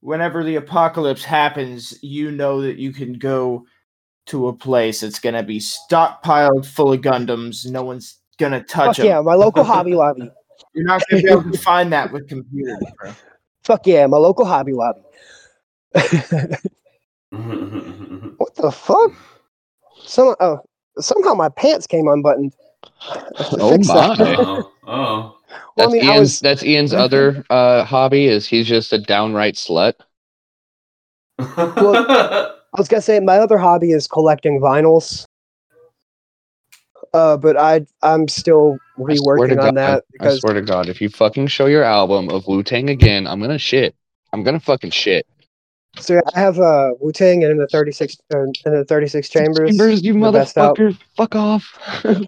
whenever 0.00 0.44
the 0.44 0.56
apocalypse 0.56 1.24
happens, 1.24 1.98
you 2.02 2.30
know 2.30 2.60
that 2.62 2.76
you 2.76 2.92
can 2.92 3.14
go 3.14 3.66
to 4.26 4.48
a 4.48 4.52
place 4.52 5.00
that's 5.00 5.18
gonna 5.18 5.42
be 5.42 5.58
stockpiled 5.58 6.64
full 6.66 6.92
of 6.92 7.00
Gundams. 7.00 7.68
No 7.68 7.82
one's 7.82 8.18
gonna 8.38 8.62
touch 8.62 8.86
fuck 8.86 8.96
them. 8.98 9.06
yeah, 9.06 9.20
my 9.20 9.34
local 9.34 9.64
Hobby 9.72 9.94
Lobby. 9.94 10.30
You're 10.74 10.86
not 10.86 11.02
gonna 11.10 11.22
be 11.22 11.28
able 11.30 11.50
to 11.50 11.58
find 11.58 11.92
that 11.92 12.12
with 12.12 12.28
computers, 12.28 12.78
bro. 13.00 13.12
Fuck 13.64 13.86
yeah, 13.86 14.06
my 14.06 14.18
local 14.18 14.44
Hobby 14.44 14.72
Lobby. 14.72 15.00
what 18.36 18.54
the 18.54 18.70
fuck? 18.72 19.12
Some 20.04 20.36
oh 20.40 20.60
somehow 21.00 21.34
my 21.34 21.48
pants 21.48 21.86
came 21.86 22.08
unbuttoned. 22.08 22.52
I 23.10 23.14
have 23.38 23.50
to 23.50 23.56
Oh 23.60 23.72
fix 23.72 23.88
that. 23.88 24.18
my. 24.18 24.36
oh, 24.36 24.72
oh. 24.86 25.36
Well, 25.76 25.88
That's 25.88 25.94
I 25.94 25.98
mean, 25.98 26.08
I 26.08 26.14
Ian's. 26.14 26.20
was 26.20 26.40
That's 26.40 26.62
Ian's 26.62 26.94
other 26.94 27.44
uh, 27.50 27.84
hobby. 27.84 28.26
Is 28.26 28.46
he's 28.46 28.66
just 28.68 28.92
a 28.92 28.98
downright 28.98 29.54
slut. 29.54 29.94
I 31.38 32.78
was 32.78 32.88
gonna 32.88 33.02
say 33.02 33.18
my 33.18 33.38
other 33.38 33.58
hobby 33.58 33.90
is 33.92 34.06
collecting 34.06 34.60
vinyls. 34.60 35.24
Uh, 37.12 37.36
but 37.36 37.56
I 37.56 37.86
I'm 38.02 38.28
still 38.28 38.78
I 39.08 39.14
swear 39.14 39.48
to 39.48 39.54
reworking 39.54 39.56
God, 39.56 39.68
on 39.68 39.74
that 39.74 40.04
I 40.12 40.12
because 40.12 40.40
swear 40.40 40.54
to 40.54 40.62
God, 40.62 40.88
if 40.88 41.00
you 41.00 41.08
fucking 41.08 41.48
show 41.48 41.66
your 41.66 41.82
album 41.82 42.28
of 42.28 42.46
Wu 42.46 42.62
Tang 42.62 42.88
again, 42.90 43.26
I'm 43.26 43.40
gonna 43.40 43.58
shit. 43.58 43.94
I'm 44.32 44.44
gonna 44.44 44.60
fucking 44.60 44.90
shit. 44.90 45.26
So 45.98 46.20
I 46.34 46.40
have 46.40 46.58
uh 46.58 46.92
Wu 47.00 47.12
Tang 47.12 47.42
and 47.42 47.52
in 47.52 47.58
the 47.58 47.66
36 47.68 48.16
uh, 48.34 48.42
in 48.42 48.52
the 48.64 48.84
36 48.84 49.28
chambers. 49.28 49.70
Chambers, 49.70 50.02
you 50.02 50.14
the 50.14 50.32
best 50.32 50.56
out- 50.56 50.76
motherfucker! 50.76 50.98
Fuck 51.16 51.34
off! 51.34 51.64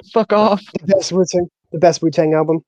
Fuck 0.13 0.33
off! 0.33 0.63
the 0.81 0.87
best 0.87 1.13
Wu 1.13 1.25
Tang 1.31 1.49
the 1.71 1.79
best 1.79 2.03
Wu 2.03 2.11
Tang 2.11 2.35
album. 2.35 2.65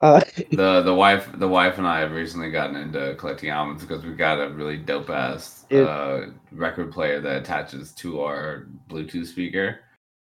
Uh, 0.00 0.20
the 0.52 0.82
the 0.82 0.94
wife 0.94 1.28
the 1.38 1.48
wife 1.48 1.78
and 1.78 1.86
I 1.86 2.00
have 2.00 2.12
recently 2.12 2.50
gotten 2.50 2.76
into 2.76 3.14
collecting 3.16 3.50
albums 3.50 3.82
because 3.82 4.04
we 4.04 4.12
got 4.12 4.40
a 4.40 4.50
really 4.50 4.76
dope 4.76 5.10
ass 5.10 5.64
uh, 5.70 6.26
record 6.52 6.92
player 6.92 7.20
that 7.20 7.42
attaches 7.42 7.92
to 7.94 8.20
our 8.22 8.66
Bluetooth 8.88 9.26
speaker. 9.26 9.80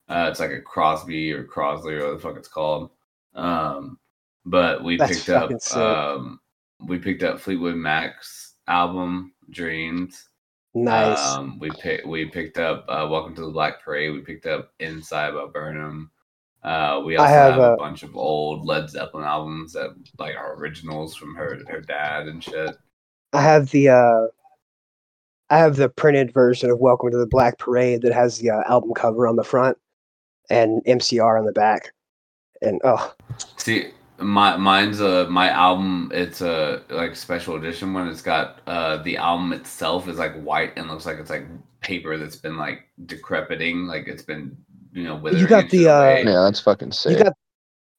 Uh, 0.09 0.29
it's 0.31 0.41
like 0.41 0.53
a 0.53 0.61
Crosby 0.61 1.33
or 1.33 1.45
Crosley 1.45 2.01
or 2.01 2.07
what 2.07 2.15
the 2.15 2.19
fuck 2.19 2.37
it's 2.37 2.49
called. 2.49 2.91
Um, 3.35 3.99
but 4.47 4.83
we 4.83 4.97
That's 4.97 5.25
picked 5.25 5.29
up 5.29 5.51
um, 5.77 6.41
we 6.81 6.99
picked 6.99 7.23
up 7.23 7.41
Fleetwood 7.41 7.77
Mac's 7.77 8.55
album 8.67 9.33
Dreams. 9.51 10.29
nice. 10.75 11.19
Um, 11.19 11.59
we 11.59 11.71
picked 11.71 12.07
we 12.07 12.27
picked 12.27 12.59
up 12.59 12.85
uh, 12.89 13.07
Welcome 13.11 13.35
to 13.37 13.43
the 13.43 13.51
Black 13.51 13.83
Parade. 13.83 14.13
We 14.13 14.21
picked 14.21 14.47
up 14.47 14.73
Inside 14.81 15.33
by 15.33 15.47
Burnham. 15.47 16.11
Uh, 16.63 17.01
we 17.05 17.17
also 17.17 17.29
have, 17.29 17.55
have, 17.55 17.73
a 17.73 17.77
bunch 17.77 18.03
of 18.03 18.17
old 18.17 18.67
Led 18.67 18.91
Zeppelin 18.91 19.25
albums 19.25 19.73
that 19.73 19.91
like 20.19 20.35
are 20.37 20.57
originals 20.57 21.15
from 21.15 21.35
her 21.35 21.61
her 21.69 21.81
dad 21.81 22.27
and 22.27 22.43
shit. 22.43 22.77
I 23.33 23.43
have 23.43 23.71
the 23.71 23.91
uh 23.91 24.27
I 25.51 25.59
have 25.59 25.77
the 25.77 25.89
printed 25.89 26.33
version 26.33 26.71
of 26.71 26.79
Welcome 26.79 27.11
to 27.11 27.17
the 27.17 27.27
Black 27.27 27.59
Parade 27.59 28.03
that 28.03 28.13
has 28.13 28.39
the 28.39 28.51
uh, 28.51 28.63
album 28.69 28.93
cover 28.95 29.27
on 29.27 29.37
the 29.37 29.45
front 29.45 29.79
and 30.51 30.85
MCR 30.85 31.39
on 31.39 31.47
the 31.47 31.53
back. 31.53 31.93
And 32.61 32.81
oh, 32.85 33.15
See, 33.57 33.89
my 34.19 34.57
mine's 34.57 35.01
a 35.01 35.29
my 35.31 35.49
album. 35.51 36.11
It's 36.13 36.41
a 36.41 36.83
like 36.91 37.17
special 37.17 37.57
edition 37.57 37.93
one. 37.95 38.09
It's 38.09 38.23
got 38.23 38.61
uh 38.67 38.99
the 39.03 39.17
album 39.17 39.53
itself 39.53 40.09
is 40.09 40.19
like 40.19 40.35
white 40.41 40.73
and 40.77 40.89
looks 40.89 41.07
like 41.07 41.19
it's 41.19 41.31
like 41.31 41.47
paper 41.81 42.17
that's 42.17 42.37
been 42.37 42.57
like 42.57 42.89
decrepiting, 43.07 43.87
like 43.87 44.09
it's 44.09 44.23
been 44.23 44.57
you 44.93 45.05
know 45.05 45.17
withering. 45.17 45.47
got 45.47 45.71
the, 45.71 45.79
shit 45.79 45.87
uh, 45.87 45.95
away. 45.95 46.25
Yeah, 46.25 46.43
that's 46.43 46.61
fucking 46.61 46.93
sick. 46.93 47.19
you 47.19 47.25
got 47.25 47.33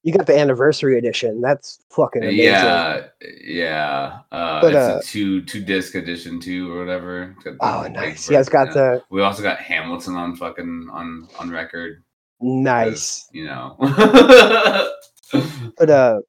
you 0.04 0.14
got 0.14 0.28
the 0.28 0.38
anniversary 0.38 0.98
edition. 0.98 1.42
That's 1.42 1.80
fucking 1.90 2.24
amazing. 2.24 2.44
Yeah, 2.44 3.08
yeah. 3.42 4.20
Uh, 4.32 4.62
But, 4.62 4.74
it's 4.74 4.76
uh, 4.76 5.00
a 5.02 5.04
two 5.04 5.42
two 5.42 5.62
disc 5.62 5.96
edition 5.96 6.40
too 6.40 6.72
or 6.72 6.80
whatever. 6.80 7.36
The 7.44 7.58
Oh, 7.60 7.88
nice. 7.88 8.30
Yeah, 8.30 8.40
it's 8.40 8.50
got 8.50 8.68
yeah. 8.68 8.74
the 8.74 9.04
We 9.10 9.22
also 9.22 9.44
got 9.44 9.60
Hamilton 9.60 10.16
on 10.16 10.36
fucking 10.36 10.90
on 10.92 11.28
on 11.38 11.50
record. 11.50 12.04
nice. 12.42 13.28
You 13.34 13.46
know. 13.46 13.78
But 15.78 15.90
uh 15.90 16.22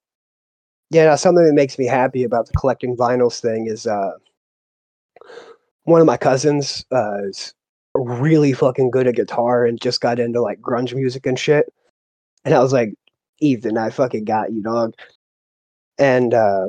yeah, 0.90 1.06
no, 1.06 1.16
something 1.16 1.44
that 1.44 1.52
makes 1.54 1.78
me 1.78 1.86
happy 1.86 2.24
about 2.24 2.46
the 2.46 2.52
collecting 2.54 2.96
vinyls 2.96 3.40
thing 3.40 3.66
is 3.68 3.86
uh 3.86 4.12
one 5.84 6.00
of 6.00 6.06
my 6.06 6.16
cousins 6.16 6.84
uh 6.92 7.24
is 7.24 7.54
really 7.94 8.52
fucking 8.52 8.90
good 8.90 9.06
at 9.06 9.16
guitar 9.16 9.64
and 9.64 9.80
just 9.80 10.00
got 10.00 10.18
into 10.20 10.40
like 10.40 10.60
grunge 10.60 10.94
music 10.94 11.26
and 11.26 11.38
shit. 11.38 11.72
And 12.44 12.54
I 12.54 12.60
was 12.60 12.72
like, 12.72 12.94
Ethan, 13.40 13.76
I 13.76 13.90
fucking 13.90 14.24
got 14.24 14.52
you, 14.52 14.62
dog. 14.62 14.94
And 15.98 16.34
uh 16.34 16.68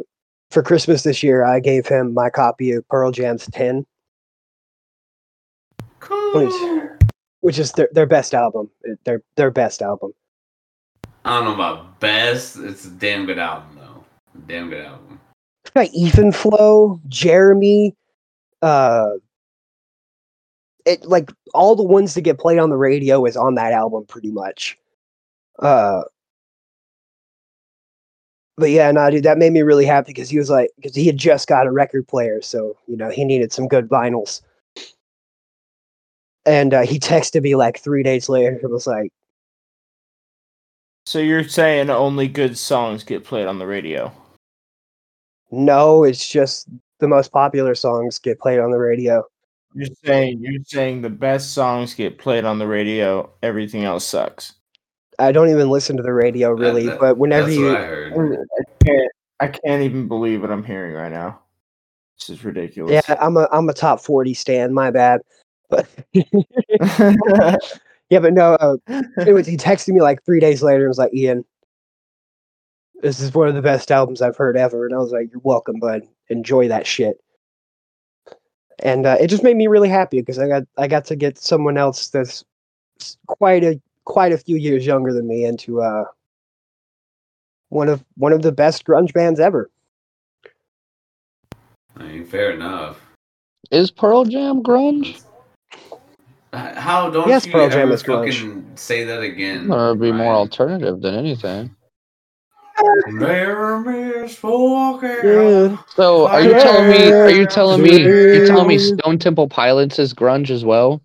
for 0.49 0.61
Christmas 0.61 1.03
this 1.03 1.23
year 1.23 1.43
I 1.43 1.59
gave 1.59 1.87
him 1.87 2.13
my 2.13 2.29
copy 2.29 2.71
of 2.71 2.87
Pearl 2.89 3.11
Jam's 3.11 3.47
Ten, 3.47 3.85
cool. 5.99 6.33
which 7.41 7.59
is 7.59 7.71
their, 7.73 7.89
their 7.91 8.05
best 8.05 8.33
album. 8.33 8.69
Their 9.05 9.23
their 9.35 9.51
best 9.51 9.81
album. 9.81 10.13
I 11.23 11.35
don't 11.35 11.45
know 11.45 11.53
about 11.53 11.99
best. 11.99 12.57
It's 12.57 12.85
a 12.85 12.89
damn 12.89 13.25
good 13.25 13.39
album 13.39 13.77
though. 13.77 14.03
Damn 14.47 14.69
good 14.69 14.85
album. 14.85 15.19
It's 15.63 15.71
got 15.71 15.87
Even 15.93 16.31
Flow, 16.31 16.99
Jeremy, 17.07 17.95
uh 18.61 19.11
it 20.85 21.05
like 21.05 21.31
all 21.53 21.75
the 21.75 21.83
ones 21.83 22.15
that 22.15 22.21
get 22.21 22.39
played 22.39 22.57
on 22.57 22.69
the 22.69 22.77
radio 22.77 23.25
is 23.25 23.37
on 23.37 23.55
that 23.55 23.71
album 23.71 24.05
pretty 24.07 24.31
much. 24.31 24.77
Uh 25.59 26.01
but 28.57 28.69
yeah, 28.69 28.91
no, 28.91 29.09
dude, 29.09 29.23
that 29.23 29.37
made 29.37 29.53
me 29.53 29.61
really 29.61 29.85
happy 29.85 30.13
because 30.13 30.29
he 30.29 30.37
was 30.37 30.49
like, 30.49 30.69
because 30.75 30.95
he 30.95 31.07
had 31.07 31.17
just 31.17 31.47
got 31.47 31.65
a 31.65 31.71
record 31.71 32.07
player, 32.07 32.41
so 32.41 32.77
you 32.87 32.95
know 32.97 33.09
he 33.09 33.25
needed 33.25 33.51
some 33.51 33.67
good 33.67 33.87
vinyls. 33.89 34.41
And 36.45 36.73
uh, 36.73 36.81
he 36.81 36.99
texted 36.99 37.43
me 37.43 37.55
like 37.55 37.79
three 37.79 38.03
days 38.03 38.29
later 38.29 38.59
and 38.61 38.71
was 38.71 38.87
like, 38.87 39.11
So 41.11 41.19
you're 41.19 41.43
saying 41.43 41.89
only 41.89 42.29
good 42.29 42.57
songs 42.57 43.03
get 43.03 43.25
played 43.25 43.45
on 43.45 43.59
the 43.59 43.67
radio? 43.67 44.13
"No, 45.51 46.05
it's 46.05 46.25
just 46.25 46.69
the 46.99 47.07
most 47.09 47.33
popular 47.33 47.75
songs 47.75 48.17
get 48.17 48.39
played 48.39 48.59
on 48.61 48.71
the 48.71 48.77
radio." 48.77 49.21
You're 49.73 49.93
saying 50.05 50.39
you're 50.39 50.63
saying 50.63 51.01
the 51.01 51.09
best 51.09 51.53
songs 51.53 51.93
get 51.93 52.17
played 52.17 52.45
on 52.45 52.59
the 52.59 52.67
radio. 52.67 53.29
Everything 53.43 53.83
else 53.83 54.05
sucks. 54.05 54.53
I 55.19 55.33
don't 55.33 55.49
even 55.49 55.69
listen 55.69 55.97
to 55.97 56.03
the 56.03 56.13
radio 56.13 56.51
really, 56.51 56.85
that- 56.85 56.99
but 57.01 57.17
whenever 57.17 57.47
That's 57.47 57.57
you, 57.57 57.65
what 57.65 57.75
I 57.75 57.83
heard. 57.83 58.13
Mm, 58.13 58.37
I 58.37 58.85
can't. 58.85 59.11
I 59.41 59.47
can't 59.47 59.81
even 59.81 60.07
believe 60.07 60.39
what 60.39 60.49
I'm 60.49 60.63
hearing 60.63 60.93
right 60.93 61.11
now. 61.11 61.41
This 62.17 62.29
is 62.29 62.45
ridiculous. 62.45 63.03
yeah, 63.05 63.17
I'm 63.19 63.35
a 63.35 63.49
I'm 63.51 63.67
a 63.67 63.73
top 63.73 63.99
forty 63.99 64.33
stan. 64.33 64.73
My 64.73 64.91
bad, 64.91 65.19
but 65.69 65.89
yeah, 68.11 68.19
but 68.19 68.33
no. 68.33 68.55
Uh, 68.55 68.77
anyways, 69.19 69.47
he 69.47 69.57
texted 69.57 69.93
me 69.93 70.01
like 70.01 70.23
three 70.23 70.41
days 70.41 70.61
later 70.61 70.81
and 70.81 70.89
was 70.89 70.97
like, 70.97 71.13
"Ian, 71.13 71.45
this 73.01 73.21
is 73.21 73.33
one 73.33 73.47
of 73.47 73.55
the 73.55 73.61
best 73.61 73.89
albums 73.89 74.21
I've 74.21 74.35
heard 74.37 74.57
ever," 74.57 74.85
and 74.85 74.93
I 74.93 74.97
was 74.97 75.11
like, 75.11 75.29
"You're 75.31 75.41
welcome, 75.43 75.79
bud. 75.79 76.03
Enjoy 76.27 76.67
that 76.67 76.85
shit." 76.85 77.19
And 78.83 79.05
uh, 79.05 79.15
it 79.19 79.27
just 79.27 79.43
made 79.43 79.55
me 79.55 79.67
really 79.67 79.89
happy 79.89 80.19
because 80.19 80.39
I 80.39 80.47
got 80.47 80.63
I 80.77 80.87
got 80.87 81.05
to 81.05 81.15
get 81.15 81.37
someone 81.37 81.77
else 81.77 82.09
that's 82.09 82.43
quite 83.27 83.63
a 83.63 83.81
quite 84.03 84.33
a 84.33 84.37
few 84.37 84.57
years 84.57 84.85
younger 84.85 85.13
than 85.13 85.27
me 85.27 85.45
into 85.45 85.81
uh, 85.81 86.03
one 87.69 87.87
of 87.87 88.03
one 88.15 88.33
of 88.33 88.41
the 88.41 88.51
best 88.51 88.85
grunge 88.85 89.13
bands 89.13 89.39
ever. 89.39 89.69
I 91.95 92.03
mean, 92.03 92.25
fair 92.25 92.51
enough. 92.51 92.99
Is 93.71 93.89
Pearl 93.89 94.25
Jam 94.25 94.61
grunge? 94.61 95.21
H- 96.53 96.75
How 96.75 97.09
don't 97.09 97.27
Yes, 97.29 97.45
you 97.45 97.51
Pearl 97.53 97.69
Jam 97.69 97.79
ever 97.83 97.93
is 97.93 98.03
grunge. 98.03 98.33
fucking 98.33 98.71
say 98.75 99.03
that 99.05 99.21
again? 99.21 99.71
Or 99.71 99.95
be 99.95 100.11
more 100.11 100.33
alternative 100.33 101.01
than 101.01 101.15
anything. 101.15 101.75
There 103.19 104.23
is 104.23 104.37
So 104.37 106.27
are 106.27 106.41
you 106.41 106.51
telling 106.51 106.89
me? 106.89 107.11
Are 107.11 107.29
you 107.31 107.45
telling 107.45 107.81
me? 107.83 108.01
You're 108.03 108.45
telling 108.45 108.67
me 108.67 108.77
Stone 108.77 109.19
Temple 109.19 109.47
Pilots 109.47 109.99
is 109.99 110.13
grunge 110.13 110.49
as 110.49 110.65
well? 110.65 111.01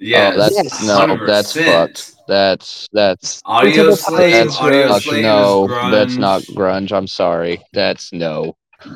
Oh, 0.00 0.04
yes, 0.04 0.34
oh, 0.34 0.38
that's 0.38 0.54
Yes. 0.54 0.82
no, 0.86 1.26
that's 1.26 1.56
100%. 1.56 1.64
fucked. 1.64 2.14
That's 2.28 2.86
that's 2.92 3.40
Audio 3.46 3.74
Temple 3.74 3.96
slave, 3.96 4.32
that's 4.32 4.56
audio 4.60 4.88
fuck, 4.88 5.02
slave 5.02 5.22
no. 5.24 5.64
is 5.64 5.70
grunge. 5.70 5.90
That's 5.92 6.16
not 6.18 6.42
grunge. 6.42 6.92
I'm 6.92 7.06
sorry. 7.06 7.64
That's 7.72 8.12
no. 8.12 8.54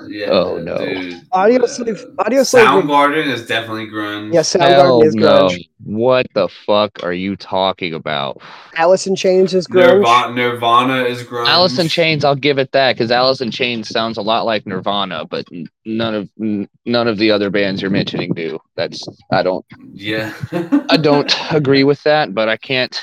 Yeah, 0.09 0.31
Oh, 0.31 0.59
no. 0.59 0.79
dude. 0.79 1.21
Audio 1.33 1.62
Uh, 1.62 1.66
Slave- 1.66 2.05
Audio 2.18 2.42
Slave- 2.45 2.66
Soundgarden 2.68 3.27
is 3.27 3.47
definitely 3.47 3.87
grunge. 3.88 4.33
Yeah, 4.33 4.42
Hell 4.64 5.01
Soundgarden 5.01 5.07
is 5.07 5.14
no. 5.16 5.49
grunge. 5.49 5.68
What 5.85 6.27
the 6.35 6.49
fuck 6.49 7.03
are 7.03 7.12
you 7.12 7.35
talking 7.35 7.92
about? 7.92 8.40
Alice 8.77 9.09
in 9.09 9.16
Chains 9.16 9.53
is 9.55 9.66
grunge. 9.66 9.97
Nirvana, 9.99 10.35
Nirvana 10.35 11.03
is 11.05 11.25
grunge. 11.25 11.49
Alice 11.49 11.79
in 11.81 11.88
Chains, 11.88 12.25
I'll 12.25 12.37
give 12.37 12.59
it 12.59 12.71
that 12.73 12.95
because 12.95 13.11
Alice 13.11 13.40
in 13.40 13.51
Chains 13.51 13.88
sounds 13.88 14.16
a 14.18 14.23
lot 14.23 14.47
like 14.47 14.66
Nirvana, 14.66 15.25
but 15.25 15.47
none 15.85 16.14
of 16.14 16.29
n- 16.40 16.68
none 16.87 17.09
of 17.09 17.18
the 17.18 17.33
other 17.33 17.51
bands 17.51 17.83
you're 17.83 17.90
mentioning 17.90 18.33
do. 18.35 18.61
That's 18.77 19.05
I 19.33 19.42
don't 19.42 19.64
Yeah. 19.92 20.33
I 20.90 20.97
don't 20.97 21.35
agree 21.51 21.83
with 21.83 22.01
that, 22.05 22.33
but 22.35 22.49
I 22.49 22.57
can't 22.57 23.03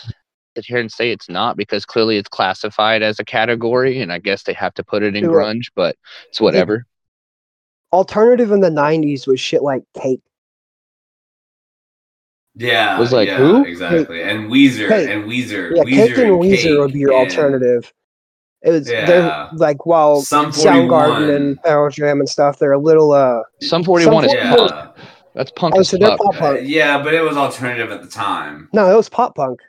sit 0.55 0.65
here 0.65 0.77
and 0.79 0.91
say 0.91 1.11
it's 1.11 1.29
not 1.29 1.57
because 1.57 1.85
clearly 1.85 2.17
it's 2.17 2.29
classified 2.29 3.01
as 3.01 3.19
a 3.19 3.25
category, 3.25 4.01
and 4.01 4.11
I 4.11 4.19
guess 4.19 4.43
they 4.43 4.53
have 4.53 4.73
to 4.75 4.83
put 4.83 5.03
it 5.03 5.15
in 5.15 5.23
Sure. 5.25 5.41
grunge, 5.41 5.67
but 5.75 5.95
it's 6.29 6.41
whatever. 6.41 6.85
Alternative 7.91 8.51
in 8.51 8.61
the 8.61 8.69
'90s 8.69 9.27
was 9.27 9.39
shit 9.39 9.63
like 9.63 9.83
Cake. 9.99 10.21
Yeah. 12.55 12.99
Was 12.99 13.13
like, 13.13 13.27
yeah, 13.27 13.37
who? 13.37 13.63
Exactly. 13.65 14.21
And 14.21 14.49
Weezer. 14.51 14.89
Cake. 14.89 15.09
And 15.09 15.23
Weezer. 15.25 15.71
Yeah, 15.75 15.83
Weezer 15.83 16.07
Cake 16.15 16.17
and 16.17 16.31
Weezer 16.41 16.61
Cake 16.61 16.79
would 16.79 16.93
be 16.93 16.99
your 16.99 17.13
and 17.13 17.19
alternative. 17.29 17.93
It 18.61 18.71
was 18.71 18.89
Yeah. 18.89 19.05
they're 19.05 19.49
like 19.53 19.85
while 19.85 20.21
Sum 20.21 20.51
Soundgarden 20.51 21.33
and 21.33 21.61
Pearl 21.63 21.89
Jam 21.89 22.19
and 22.19 22.27
stuff, 22.27 22.59
they're 22.59 22.73
a 22.73 22.77
little 22.79 23.11
uh 23.13 23.41
Sum 23.61 23.83
41 23.83 24.25
is 24.25 24.33
Yeah. 24.33 24.55
punk. 24.55 24.71
That's 25.33 25.51
punk 25.51 25.75
oh, 25.77 25.83
so 25.83 25.95
they're 25.97 26.09
fuck. 26.09 26.19
pop 26.19 26.35
Uh, 26.35 26.39
punk. 26.39 26.59
yeah, 26.63 27.01
but 27.01 27.13
it 27.13 27.21
was 27.21 27.37
alternative 27.37 27.91
at 27.91 28.01
the 28.01 28.09
time. 28.09 28.67
No, 28.73 28.91
it 28.91 28.95
was 28.97 29.07
pop 29.07 29.35
punk. 29.35 29.61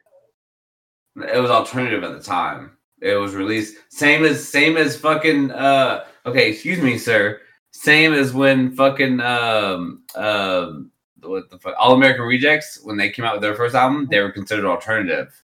It 1.16 1.40
was 1.40 1.50
alternative 1.50 2.04
at 2.04 2.12
the 2.12 2.22
time. 2.22 2.76
It 3.00 3.14
was 3.14 3.34
released 3.34 3.76
same 3.88 4.24
as 4.24 4.46
same 4.46 4.76
as 4.76 4.96
fucking 4.96 5.50
uh 5.50 6.04
okay, 6.26 6.50
excuse 6.50 6.80
me, 6.80 6.98
sir. 6.98 7.40
Same 7.72 8.12
as 8.12 8.32
when 8.32 8.74
fucking 8.74 9.20
um 9.20 10.04
um 10.14 10.90
what 11.22 11.50
the 11.50 11.58
fuck 11.58 11.74
All 11.78 11.94
American 11.94 12.24
Rejects 12.24 12.80
when 12.82 12.96
they 12.96 13.10
came 13.10 13.24
out 13.24 13.34
with 13.34 13.42
their 13.42 13.54
first 13.54 13.74
album, 13.74 14.08
they 14.10 14.20
were 14.20 14.32
considered 14.32 14.64
alternative. 14.64 15.42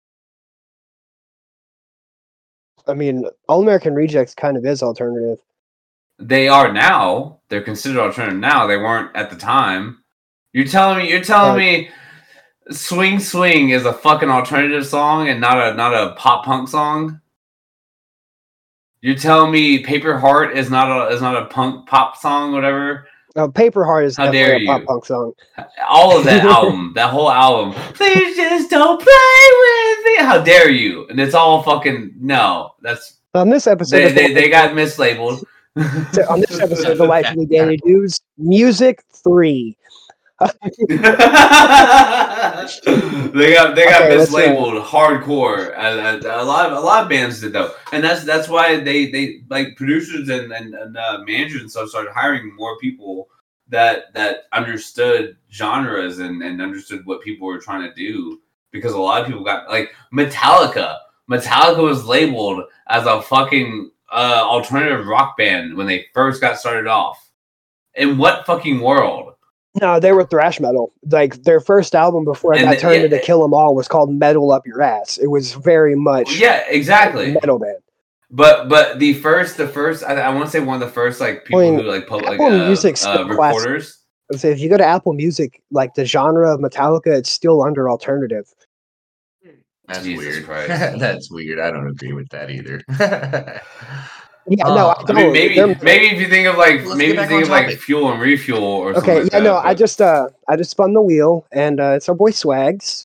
I 2.87 2.95
mean, 2.95 3.25
All 3.49 3.63
American 3.63 3.95
Rejects 3.95 4.35
kind 4.35 4.57
of 4.57 4.67
is 4.67 4.83
alternative. 4.83 5.39
They 6.19 6.49
are 6.49 6.73
now. 6.73 7.41
They're 7.49 7.63
considered 7.63 7.99
alternative 7.99 8.39
now. 8.39 8.67
They 8.67 8.77
weren't 8.77 9.15
at 9.17 9.31
the 9.31 9.37
time. 9.37 10.05
You're 10.53 10.67
telling 10.67 10.99
me 10.99 11.11
you're 11.11 11.25
telling 11.25 11.59
me 11.59 11.91
Swing 12.71 13.21
Swing 13.21 13.71
is 13.71 13.85
a 13.85 13.93
fucking 13.93 14.31
alternative 14.31 14.87
song 14.87 15.29
and 15.29 15.41
not 15.41 15.59
a 15.59 15.75
not 15.77 15.93
a 15.95 16.15
pop 16.15 16.45
punk 16.45 16.69
song? 16.69 17.21
You're 19.03 19.17
telling 19.17 19.53
me 19.53 19.81
Paper 19.81 20.19
Heart 20.19 20.57
is 20.57 20.71
not 20.71 20.89
a 20.91 21.15
is 21.15 21.21
not 21.21 21.37
a 21.37 21.47
punk 21.47 21.87
pop 21.87 22.17
song, 22.17 22.53
whatever. 22.53 23.07
Uh, 23.37 23.49
Paper 23.49 23.85
Heart 23.85 24.05
is 24.07 24.17
How 24.17 24.31
dare 24.31 24.59
definitely 24.59 24.67
a 24.67 24.79
pop 24.79 24.85
punk 24.85 25.05
song. 25.07 25.33
All 25.89 26.17
of 26.17 26.25
that 26.25 26.45
album, 26.45 26.93
that 26.95 27.11
whole 27.11 27.31
album. 27.31 27.75
Please 27.95 28.37
just 28.37 28.71
don't 28.71 28.99
play 28.99 29.49
with 29.59 30.05
me. 30.07 30.25
How 30.25 30.41
dare 30.43 30.71
you? 30.71 31.07
And 31.09 31.21
it's 31.21 31.35
all 31.35 31.63
fucking 31.63 32.15
no. 32.19 32.75
That's 32.81 33.19
On 33.35 33.51
this 33.51 33.67
episode, 33.67 33.99
they 33.99 34.13
they, 34.13 34.33
they 34.33 34.49
got 34.49 34.71
mislabeled. 34.71 35.45
on 36.31 36.41
this 36.41 36.61
episode 36.61 36.93
of 36.93 36.99
the 36.99 37.05
Life 37.09 37.27
of 37.29 37.37
the 37.37 37.47
Danny 37.47 37.77
Dudes, 37.77 38.21
Music 38.39 39.03
Three. 39.23 39.77
They 40.41 40.49
got 43.55 43.77
they 43.77 43.85
got 43.85 44.03
Okay, 44.03 44.17
mislabeled 44.17 44.83
hardcore. 44.83 45.73
Uh, 45.77 46.27
uh, 46.27 46.43
a 46.43 46.45
lot 46.45 46.67
of 46.67 46.77
a 46.77 46.81
lot 46.81 47.05
of 47.05 47.09
bands 47.09 47.41
did 47.41 47.53
though, 47.53 47.73
and 47.93 48.03
that's 48.03 48.25
that's 48.25 48.49
why 48.49 48.81
they 48.81 49.11
they 49.13 49.43
like 49.49 49.77
producers 49.77 50.29
and 50.29 50.53
and, 50.53 50.75
and 50.75 50.97
uh, 50.97 51.19
managers 51.25 51.61
and 51.61 51.71
stuff 51.71 51.89
started 51.89 52.13
hiring 52.13 52.55
more 52.57 52.77
people 52.79 53.29
that 53.69 54.13
that 54.15 54.45
understood 54.53 55.37
genres 55.53 56.19
and 56.19 56.43
and 56.43 56.61
understood 56.61 57.07
what 57.07 57.23
people 57.23 57.47
were 57.47 57.61
trying 57.61 57.89
to 57.89 57.95
do 57.95 58.41
because 58.73 58.93
a 58.93 58.99
lot 58.99 59.21
of 59.21 59.29
people 59.29 59.45
got 59.45 59.69
like 59.71 59.93
Metallica. 60.13 60.99
Metallica 61.31 61.83
was 61.83 62.05
labeled 62.05 62.65
as 62.89 63.07
a 63.07 63.23
fucking 63.23 63.91
uh, 64.13 64.43
alternative 64.45 65.07
rock 65.07 65.37
band 65.37 65.75
when 65.77 65.87
they 65.87 66.07
first 66.13 66.41
got 66.41 66.59
started 66.59 66.89
off. 66.89 67.31
In 67.95 68.19
what 68.19 68.45
fucking 68.47 68.81
world? 68.81 69.34
No, 69.81 69.99
they 69.99 70.13
were 70.13 70.25
thrash 70.25 70.61
metal. 70.61 70.93
Like 71.11 71.43
their 71.43 71.61
first 71.61 71.95
album 71.95 72.25
before 72.25 72.55
it 72.55 72.59
And 72.59 72.67
got 72.67 72.75
the- 72.77 72.81
turned 72.81 72.97
yeah, 72.99 73.05
into 73.07 73.19
Kill 73.19 73.43
'Em 73.45 73.53
All 73.53 73.75
was 73.75 73.89
called 73.89 74.13
Metal 74.13 74.53
Up 74.53 74.67
Your 74.67 74.83
Ass. 74.83 75.19
It 75.19 75.29
was 75.29 75.55
very 75.55 75.97
much 75.97 76.39
Yeah, 76.39 76.63
exactly. 76.69 77.33
metal 77.33 77.59
band. 77.59 77.79
But 78.31 78.69
but 78.69 78.99
the 78.99 79.15
first 79.15 79.57
the 79.57 79.67
first 79.69 80.03
I, 80.05 80.15
I 80.15 80.29
want 80.35 80.47
to 80.47 80.51
say 80.51 80.61
one 80.61 80.81
of 80.81 80.87
the 80.89 80.93
first 80.93 81.21
like 81.21 81.45
people 81.45 81.61
mean, 81.61 81.75
who 81.75 81.83
like 81.83 82.07
pub, 82.07 82.23
like 82.23 82.35
Apple 82.41 82.47
uh, 82.47 82.67
Music's 82.67 83.05
uh, 83.05 83.15
still 83.15 83.29
recorders. 83.29 83.99
I 84.33 84.37
say 84.37 84.51
if 84.53 84.59
you 84.61 84.69
go 84.69 84.77
to 84.79 84.85
Apple 84.85 85.13
Music, 85.13 85.61
like 85.71 85.95
the 85.95 86.05
genre 86.05 86.53
of 86.53 86.61
Metallica, 86.61 87.09
it's 87.09 87.31
still 87.31 87.63
under 87.63 87.91
alternative. 87.91 88.47
That's 89.87 90.03
Jesus 90.03 90.19
weird. 90.25 90.45
Christ. 90.47 90.69
That's 90.99 91.31
weird. 91.31 91.61
I 91.61 91.71
don't 91.71 91.87
agree 91.89 92.13
with 92.15 92.29
that 92.31 92.51
either. 92.51 92.81
Yeah, 94.47 94.65
no, 94.65 94.89
I 94.89 94.93
I 94.93 95.01
I 95.01 95.05
don't. 95.05 95.17
mean 95.17 95.33
maybe 95.33 95.55
They're- 95.55 95.79
maybe 95.83 96.07
if 96.15 96.21
you 96.21 96.29
think 96.29 96.47
of 96.47 96.57
like 96.57 96.85
Let's 96.85 96.97
maybe 96.97 97.13
if 97.13 97.21
you 97.21 97.27
think 97.27 97.33
on 97.33 97.43
of 97.45 97.49
like 97.49 97.79
fuel 97.79 98.13
and 98.13 98.21
refuel 98.21 98.63
or 98.63 98.95
something. 98.95 99.11
okay, 99.11 99.23
like 99.23 99.33
yeah, 99.33 99.39
that, 99.41 99.45
no, 99.45 99.57
I 99.57 99.75
just 99.75 100.01
uh, 100.01 100.29
I 100.49 100.57
just 100.57 100.71
spun 100.71 100.93
the 100.93 101.01
wheel, 101.03 101.47
and 101.53 101.81
uh, 101.81 101.93
it's 101.97 102.09
our 102.09 102.15
boy 102.15 102.31
Swags. 102.31 103.07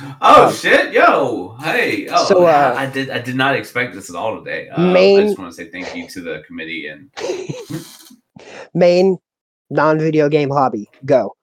Oh 0.00 0.16
uh, 0.20 0.52
shit, 0.52 0.92
yo, 0.92 1.56
hey, 1.60 2.06
oh, 2.08 2.24
so, 2.26 2.44
uh, 2.44 2.74
I 2.76 2.86
did 2.86 3.10
I 3.10 3.18
did 3.18 3.34
not 3.34 3.56
expect 3.56 3.94
this 3.94 4.08
at 4.08 4.14
all 4.14 4.38
today. 4.38 4.68
Uh, 4.68 4.92
I 4.92 5.20
just 5.22 5.38
want 5.38 5.50
to 5.50 5.56
say 5.56 5.68
thank 5.70 5.96
you 5.96 6.06
to 6.08 6.20
the 6.20 6.42
committee 6.46 6.86
and 6.86 7.10
Main 8.74 9.18
non-video 9.70 10.28
game 10.28 10.50
hobby. 10.50 10.88
Go. 11.04 11.34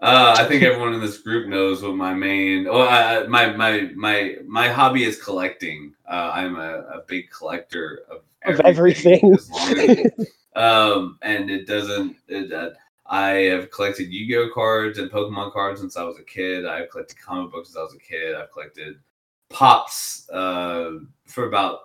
Uh, 0.00 0.34
I 0.36 0.44
think 0.44 0.62
everyone 0.62 0.92
in 0.92 1.00
this 1.00 1.18
group 1.18 1.48
knows 1.48 1.82
what 1.82 1.94
my 1.96 2.12
main, 2.12 2.64
well, 2.64 2.82
uh, 2.82 3.26
my 3.28 3.54
my 3.56 3.90
my 3.94 4.36
my 4.46 4.68
hobby 4.68 5.04
is 5.04 5.22
collecting. 5.22 5.94
Uh, 6.06 6.30
I'm 6.34 6.56
a, 6.56 6.80
a 6.80 7.02
big 7.06 7.30
collector 7.30 8.02
of 8.10 8.20
Of 8.44 8.60
everything. 8.60 9.32
as 9.34 9.50
as- 9.50 10.30
um, 10.54 11.18
and 11.22 11.50
it 11.50 11.66
doesn't. 11.66 12.16
It, 12.28 12.52
uh, 12.52 12.70
I 13.08 13.28
have 13.52 13.70
collected 13.70 14.12
Yu-Gi-Oh 14.12 14.50
cards 14.52 14.98
and 14.98 15.10
Pokemon 15.10 15.52
cards 15.52 15.80
since 15.80 15.96
I 15.96 16.02
was 16.02 16.18
a 16.18 16.24
kid. 16.24 16.66
I've 16.66 16.90
collected 16.90 17.16
comic 17.18 17.52
books 17.52 17.68
since 17.68 17.76
I 17.78 17.82
was 17.82 17.94
a 17.94 17.98
kid. 17.98 18.34
I've 18.34 18.50
collected 18.50 18.96
pops 19.48 20.28
uh, 20.30 20.92
for 21.26 21.46
about 21.46 21.80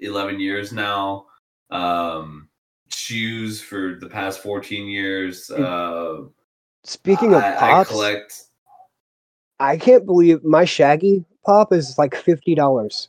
11 0.00 0.38
years 0.40 0.72
now. 0.72 1.26
Um, 1.70 2.48
shoes 2.88 3.60
for 3.60 3.96
the 4.00 4.08
past 4.08 4.40
14 4.40 4.86
years. 4.86 5.50
Uh, 5.50 6.22
Speaking 6.84 7.34
of 7.34 7.42
I, 7.42 7.80
I 7.80 7.84
collect. 7.84 8.44
I 9.58 9.76
can't 9.76 10.04
believe 10.04 10.44
my 10.44 10.64
Shaggy 10.64 11.24
pop 11.44 11.72
is 11.72 11.96
like 11.98 12.14
fifty 12.14 12.54
dollars. 12.54 13.08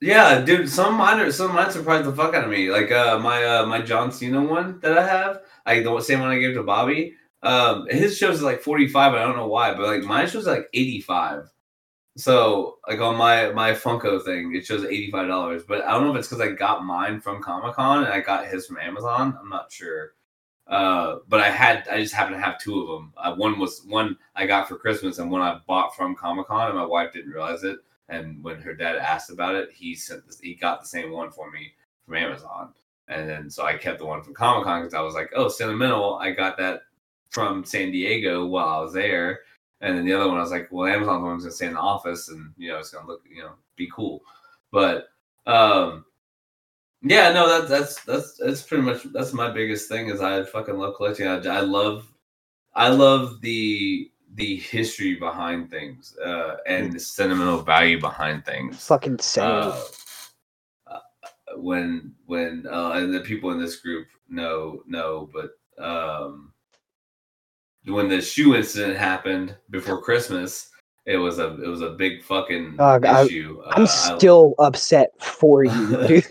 Yeah, 0.00 0.40
dude. 0.40 0.68
Some 0.68 0.94
mine 0.94 1.20
are 1.20 1.32
some 1.32 1.54
mine 1.54 1.70
surprised 1.70 2.06
the 2.06 2.12
fuck 2.12 2.34
out 2.34 2.44
of 2.44 2.50
me. 2.50 2.70
Like 2.70 2.90
uh, 2.90 3.18
my 3.18 3.44
uh, 3.44 3.66
my 3.66 3.82
John 3.82 4.12
Cena 4.12 4.42
one 4.42 4.80
that 4.80 4.96
I 4.96 5.06
have, 5.06 5.40
like 5.66 5.84
the 5.84 6.00
same 6.00 6.20
one 6.20 6.30
I 6.30 6.38
gave 6.38 6.54
to 6.54 6.62
Bobby. 6.62 7.14
Um, 7.42 7.86
his 7.88 8.16
shows 8.16 8.36
is 8.36 8.42
like 8.42 8.60
45. 8.60 9.14
I 9.14 9.18
don't 9.18 9.36
know 9.36 9.46
why, 9.48 9.72
but 9.72 9.86
like 9.86 10.02
mine 10.02 10.28
shows 10.28 10.46
like 10.46 10.68
85. 10.74 11.50
So 12.16 12.78
like 12.88 13.00
on 13.00 13.16
my 13.16 13.50
my 13.50 13.72
Funko 13.72 14.22
thing, 14.24 14.54
it 14.54 14.66
shows 14.66 14.84
eighty 14.84 15.10
five 15.10 15.28
dollars. 15.28 15.62
But 15.66 15.84
I 15.84 15.92
don't 15.92 16.04
know 16.04 16.12
if 16.12 16.18
it's 16.18 16.28
because 16.28 16.40
I 16.40 16.52
got 16.52 16.84
mine 16.84 17.20
from 17.20 17.42
Comic 17.42 17.74
Con 17.74 18.04
and 18.04 18.12
I 18.12 18.20
got 18.20 18.46
his 18.46 18.66
from 18.66 18.78
Amazon. 18.78 19.36
I'm 19.40 19.48
not 19.48 19.72
sure. 19.72 20.12
Uh, 20.70 21.18
but 21.28 21.40
I 21.40 21.50
had 21.50 21.86
I 21.88 22.00
just 22.00 22.14
happened 22.14 22.36
to 22.36 22.42
have 22.42 22.60
two 22.60 22.80
of 22.80 22.88
them. 22.88 23.12
Uh, 23.16 23.34
one 23.34 23.58
was 23.58 23.82
one 23.86 24.16
I 24.36 24.46
got 24.46 24.68
for 24.68 24.76
Christmas 24.76 25.18
and 25.18 25.30
one 25.30 25.42
I 25.42 25.58
bought 25.66 25.96
from 25.96 26.14
Comic 26.14 26.46
Con, 26.46 26.68
and 26.68 26.78
my 26.78 26.86
wife 26.86 27.12
didn't 27.12 27.32
realize 27.32 27.64
it. 27.64 27.78
And 28.08 28.42
when 28.42 28.60
her 28.60 28.74
dad 28.74 28.96
asked 28.96 29.30
about 29.30 29.56
it, 29.56 29.70
he 29.72 29.94
sent 29.96 30.26
this, 30.26 30.38
he 30.38 30.54
got 30.54 30.80
the 30.80 30.86
same 30.86 31.12
one 31.12 31.30
for 31.32 31.50
me 31.50 31.72
from 32.06 32.16
Amazon. 32.16 32.72
And 33.08 33.28
then 33.28 33.50
so 33.50 33.64
I 33.64 33.76
kept 33.76 33.98
the 33.98 34.06
one 34.06 34.22
from 34.22 34.34
Comic 34.34 34.64
Con 34.64 34.80
because 34.80 34.94
I 34.94 35.00
was 35.00 35.14
like, 35.14 35.30
oh, 35.34 35.48
sentimental. 35.48 36.14
I 36.14 36.30
got 36.30 36.56
that 36.58 36.82
from 37.30 37.64
San 37.64 37.90
Diego 37.90 38.46
while 38.46 38.68
I 38.68 38.80
was 38.80 38.92
there. 38.92 39.40
And 39.80 39.96
then 39.96 40.04
the 40.04 40.12
other 40.12 40.28
one, 40.28 40.36
I 40.36 40.42
was 40.42 40.52
like, 40.52 40.68
well, 40.70 40.92
Amazon 40.92 41.22
one's 41.22 41.42
gonna 41.42 41.52
stay 41.52 41.66
in 41.66 41.74
the 41.74 41.80
office, 41.80 42.28
and 42.28 42.52
you 42.56 42.68
know, 42.68 42.78
it's 42.78 42.90
gonna 42.90 43.08
look, 43.08 43.22
you 43.28 43.42
know, 43.42 43.52
be 43.76 43.90
cool. 43.92 44.20
But 44.70 45.08
um, 45.46 46.04
yeah, 47.02 47.32
no, 47.32 47.48
that, 47.48 47.68
that's 47.68 48.02
that's 48.04 48.36
that's 48.36 48.62
pretty 48.62 48.82
much 48.82 49.04
that's 49.12 49.32
my 49.32 49.50
biggest 49.50 49.88
thing 49.88 50.08
is 50.08 50.20
I 50.20 50.42
fucking 50.44 50.76
love 50.76 50.96
collecting. 50.96 51.26
I, 51.26 51.36
I 51.36 51.60
love 51.60 52.06
I 52.74 52.88
love 52.88 53.40
the 53.40 54.10
the 54.34 54.56
history 54.56 55.14
behind 55.14 55.70
things 55.70 56.16
uh, 56.24 56.56
and 56.66 56.92
the 56.92 57.00
sentimental 57.00 57.62
value 57.62 58.00
behind 58.00 58.44
things. 58.44 58.84
Fucking 58.86 59.18
same. 59.18 59.44
Uh, 59.44 59.82
uh, 60.86 60.98
when 61.56 62.14
when 62.26 62.66
uh, 62.70 62.92
and 62.92 63.12
the 63.12 63.20
people 63.20 63.50
in 63.50 63.60
this 63.60 63.76
group 63.76 64.06
know 64.28 64.82
know, 64.86 65.28
but 65.32 65.84
um, 65.84 66.52
when 67.86 68.08
the 68.08 68.20
shoe 68.20 68.54
incident 68.54 68.98
happened 68.98 69.56
before 69.70 70.02
Christmas, 70.02 70.69
it 71.10 71.16
was 71.16 71.38
a 71.40 71.60
it 71.60 71.66
was 71.66 71.80
a 71.82 71.90
big 71.90 72.22
fucking 72.22 72.76
Dog, 72.76 73.04
I- 73.04 73.24
issue. 73.24 73.60
I'm 73.72 73.82
Uh, 73.82 73.86
I- 73.86 74.16
still 74.16 74.54
upset 74.58 75.10
for 75.22 75.64
you, 75.64 75.86
dude. 76.08 76.24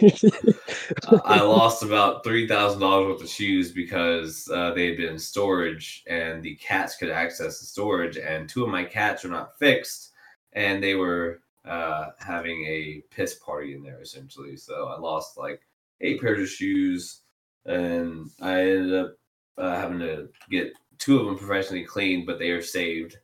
I 1.25 1.41
lost 1.41 1.83
about 1.83 2.23
three 2.23 2.47
thousand 2.47 2.79
dollars 2.79 3.07
worth 3.07 3.21
of 3.23 3.29
shoes 3.29 3.71
because 3.71 4.49
uh, 4.53 4.71
they 4.73 4.87
had 4.87 4.97
been 4.97 5.09
in 5.13 5.19
storage 5.19 6.03
and 6.07 6.41
the 6.41 6.55
cats 6.55 6.95
could 6.95 7.09
access 7.09 7.59
the 7.59 7.65
storage, 7.65 8.17
and 8.17 8.47
two 8.47 8.63
of 8.63 8.69
my 8.69 8.83
cats 8.85 9.25
are 9.25 9.29
not 9.29 9.57
fixed, 9.59 10.11
and 10.53 10.81
they 10.81 10.95
were 10.95 11.41
uh, 11.65 12.07
having 12.19 12.63
a 12.65 13.03
piss 13.11 13.35
party 13.35 13.73
in 13.75 13.83
there 13.83 14.01
essentially. 14.01 14.55
So 14.55 14.87
I 14.87 14.99
lost 14.99 15.37
like 15.37 15.61
eight 16.01 16.21
pairs 16.21 16.39
of 16.41 16.49
shoes, 16.49 17.21
and 17.65 18.29
I 18.41 18.61
ended 18.61 18.93
up 18.95 19.15
uh, 19.57 19.75
having 19.75 19.99
to 19.99 20.29
get 20.49 20.71
two 20.97 21.19
of 21.19 21.25
them 21.25 21.37
professionally 21.37 21.83
cleaned, 21.83 22.25
but 22.25 22.39
they 22.39 22.51
are 22.51 22.61
saved, 22.61 23.17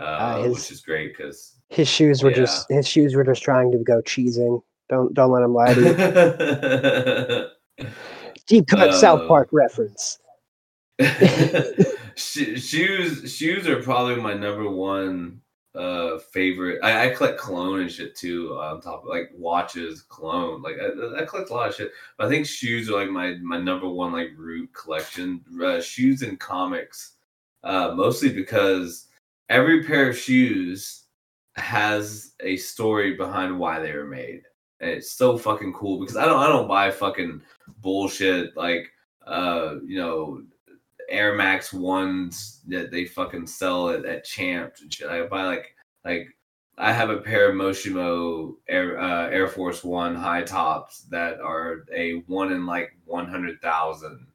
uh, 0.00 0.16
Ah, 0.20 0.42
his- 0.42 0.54
which 0.54 0.70
is 0.72 0.80
great 0.80 1.16
because 1.16 1.56
his 1.68 1.86
shoes 1.88 2.22
were 2.22 2.30
Yeah. 2.30 2.36
just 2.36 2.66
his 2.70 2.86
shoes 2.88 3.14
were 3.14 3.24
just 3.24 3.42
trying 3.42 3.70
to 3.72 3.78
go 3.78 4.00
cheesing. 4.02 4.62
Don't 4.88 5.14
don't 5.14 5.30
let 5.30 5.42
him 5.42 5.54
lie 5.54 5.74
to 5.74 5.80
you. 7.80 7.86
Deep 8.46 8.66
cut 8.66 8.92
South 8.94 9.20
Uh, 9.20 9.26
Park 9.28 9.48
reference. 9.52 10.18
Shoes 12.16 13.32
shoes 13.34 13.66
are 13.66 13.82
probably 13.82 14.16
my 14.16 14.34
number 14.34 14.68
one 14.68 15.40
uh 15.74 16.18
favorite 16.32 16.80
I, 16.82 17.06
I 17.06 17.14
collect 17.14 17.38
cologne 17.40 17.80
and 17.80 17.90
shit 17.90 18.16
too 18.16 18.58
on 18.60 18.80
top 18.80 19.02
of 19.04 19.08
like 19.08 19.30
watches 19.34 20.02
cologne 20.10 20.60
like 20.62 20.74
I, 20.80 21.22
I 21.22 21.24
collect 21.24 21.50
a 21.50 21.54
lot 21.54 21.68
of 21.68 21.74
shit 21.76 21.92
but 22.18 22.26
i 22.26 22.28
think 22.28 22.44
shoes 22.44 22.90
are 22.90 22.94
like 23.00 23.08
my 23.08 23.36
my 23.40 23.56
number 23.58 23.88
one 23.88 24.12
like 24.12 24.30
root 24.36 24.68
collection 24.74 25.40
uh, 25.64 25.80
shoes 25.80 26.22
and 26.22 26.40
comics 26.40 27.12
uh 27.62 27.92
mostly 27.94 28.30
because 28.30 29.06
every 29.50 29.84
pair 29.84 30.08
of 30.08 30.16
shoes 30.16 31.04
has 31.56 32.32
a 32.40 32.56
story 32.56 33.14
behind 33.14 33.58
why 33.58 33.78
they 33.78 33.92
were 33.92 34.06
made 34.06 34.42
and 34.80 34.90
it's 34.90 35.12
so 35.12 35.36
fucking 35.36 35.74
cool 35.74 36.00
because 36.00 36.16
i 36.16 36.24
don't 36.24 36.40
i 36.40 36.46
don't 36.46 36.68
buy 36.68 36.90
fucking 36.90 37.42
bullshit 37.82 38.56
like 38.56 38.90
uh 39.26 39.74
you 39.84 39.98
know 39.98 40.40
Air 41.10 41.34
Max 41.34 41.72
ones 41.72 42.60
that 42.68 42.90
they 42.90 43.04
fucking 43.04 43.46
sell 43.46 43.90
at, 43.90 44.04
at 44.04 44.24
Champs 44.24 44.80
and 44.80 44.94
shit. 44.94 45.08
I 45.08 45.26
buy 45.26 45.44
like 45.44 45.74
like 46.04 46.28
I 46.78 46.92
have 46.92 47.10
a 47.10 47.18
pair 47.18 47.50
of 47.50 47.56
Moshimo 47.56 48.54
Air 48.68 48.98
uh, 48.98 49.28
Air 49.28 49.48
Force 49.48 49.84
One 49.84 50.14
high 50.14 50.42
tops 50.42 51.02
that 51.10 51.40
are 51.40 51.84
a 51.94 52.22
one 52.26 52.52
in 52.52 52.64
like 52.64 52.92
one 53.04 53.28
hundred 53.28 53.60
thousand 53.60 54.26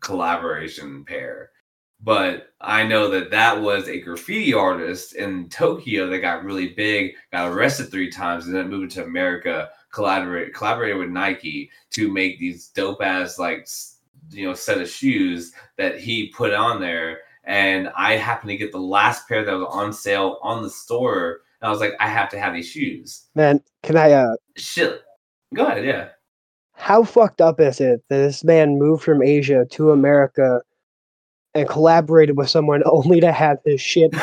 collaboration 0.00 1.04
pair. 1.04 1.50
But 2.02 2.48
I 2.60 2.84
know 2.84 3.08
that 3.10 3.30
that 3.30 3.60
was 3.60 3.88
a 3.88 4.00
graffiti 4.00 4.52
artist 4.52 5.14
in 5.14 5.48
Tokyo 5.48 6.08
that 6.08 6.18
got 6.18 6.44
really 6.44 6.68
big, 6.68 7.14
got 7.32 7.50
arrested 7.50 7.90
three 7.90 8.10
times, 8.10 8.46
and 8.46 8.54
then 8.54 8.68
moved 8.68 8.92
to 8.92 9.04
America. 9.04 9.70
Collaborate 9.92 10.52
collaborated 10.52 10.98
with 10.98 11.08
Nike 11.08 11.70
to 11.92 12.12
make 12.12 12.38
these 12.38 12.68
dope 12.68 13.02
ass 13.02 13.38
like 13.38 13.66
you 14.30 14.46
know 14.46 14.54
set 14.54 14.80
of 14.80 14.88
shoes 14.88 15.52
that 15.78 15.98
he 15.98 16.28
put 16.28 16.52
on 16.52 16.80
there. 16.80 17.20
And 17.44 17.88
i 17.96 18.14
happened 18.14 18.50
to 18.50 18.56
get 18.56 18.72
the 18.72 18.78
last 18.78 19.28
pair 19.28 19.44
that 19.44 19.52
was 19.52 19.68
on 19.70 19.92
sale 19.92 20.38
on 20.42 20.64
the 20.64 20.70
store 20.70 21.42
and 21.60 21.68
i 21.68 21.70
was 21.70 21.78
like 21.78 21.92
i 22.00 22.08
have 22.08 22.28
to 22.30 22.38
have 22.38 22.54
these 22.54 22.68
shoes. 22.68 23.26
Man, 23.34 23.62
can 23.82 23.96
I 23.96 24.12
uh 24.12 24.36
shit. 24.56 25.02
Go 25.54 25.66
ahead 25.66 25.84
yeah. 25.84 26.08
How 26.74 27.04
fucked 27.04 27.40
up 27.40 27.60
is 27.60 27.80
it 27.80 28.02
that 28.10 28.16
this 28.16 28.44
man 28.44 28.78
moved 28.78 29.02
from 29.02 29.22
Asia 29.22 29.64
to 29.70 29.92
America 29.92 30.60
and 31.56 31.68
collaborated 31.68 32.36
with 32.36 32.48
someone 32.48 32.82
only 32.86 33.20
to 33.20 33.32
have 33.32 33.58
his 33.64 33.80
shit 33.80 34.14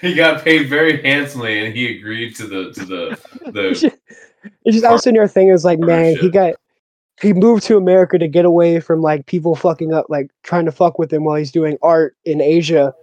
he 0.00 0.14
got 0.14 0.44
paid 0.44 0.68
very 0.68 1.02
handsomely 1.02 1.64
and 1.64 1.74
he 1.74 1.98
agreed 1.98 2.34
to 2.34 2.46
the 2.46 2.72
to 2.72 2.84
the 2.84 3.18
the 3.50 3.92
It's 4.64 4.76
just 4.76 4.84
I 4.84 4.92
was 4.92 5.02
sitting 5.02 5.16
there 5.16 5.28
thinking, 5.28 5.54
it's 5.54 5.64
like, 5.64 5.78
man, 5.78 6.16
he 6.16 6.30
got 6.30 6.54
he 7.20 7.32
moved 7.32 7.62
to 7.64 7.76
America 7.76 8.18
to 8.18 8.28
get 8.28 8.44
away 8.44 8.80
from 8.80 9.00
like 9.00 9.26
people 9.26 9.54
fucking 9.54 9.92
up, 9.92 10.06
like 10.08 10.30
trying 10.42 10.64
to 10.64 10.72
fuck 10.72 10.98
with 10.98 11.12
him 11.12 11.24
while 11.24 11.36
he's 11.36 11.52
doing 11.52 11.76
art 11.82 12.16
in 12.24 12.40
Asia, 12.40 12.94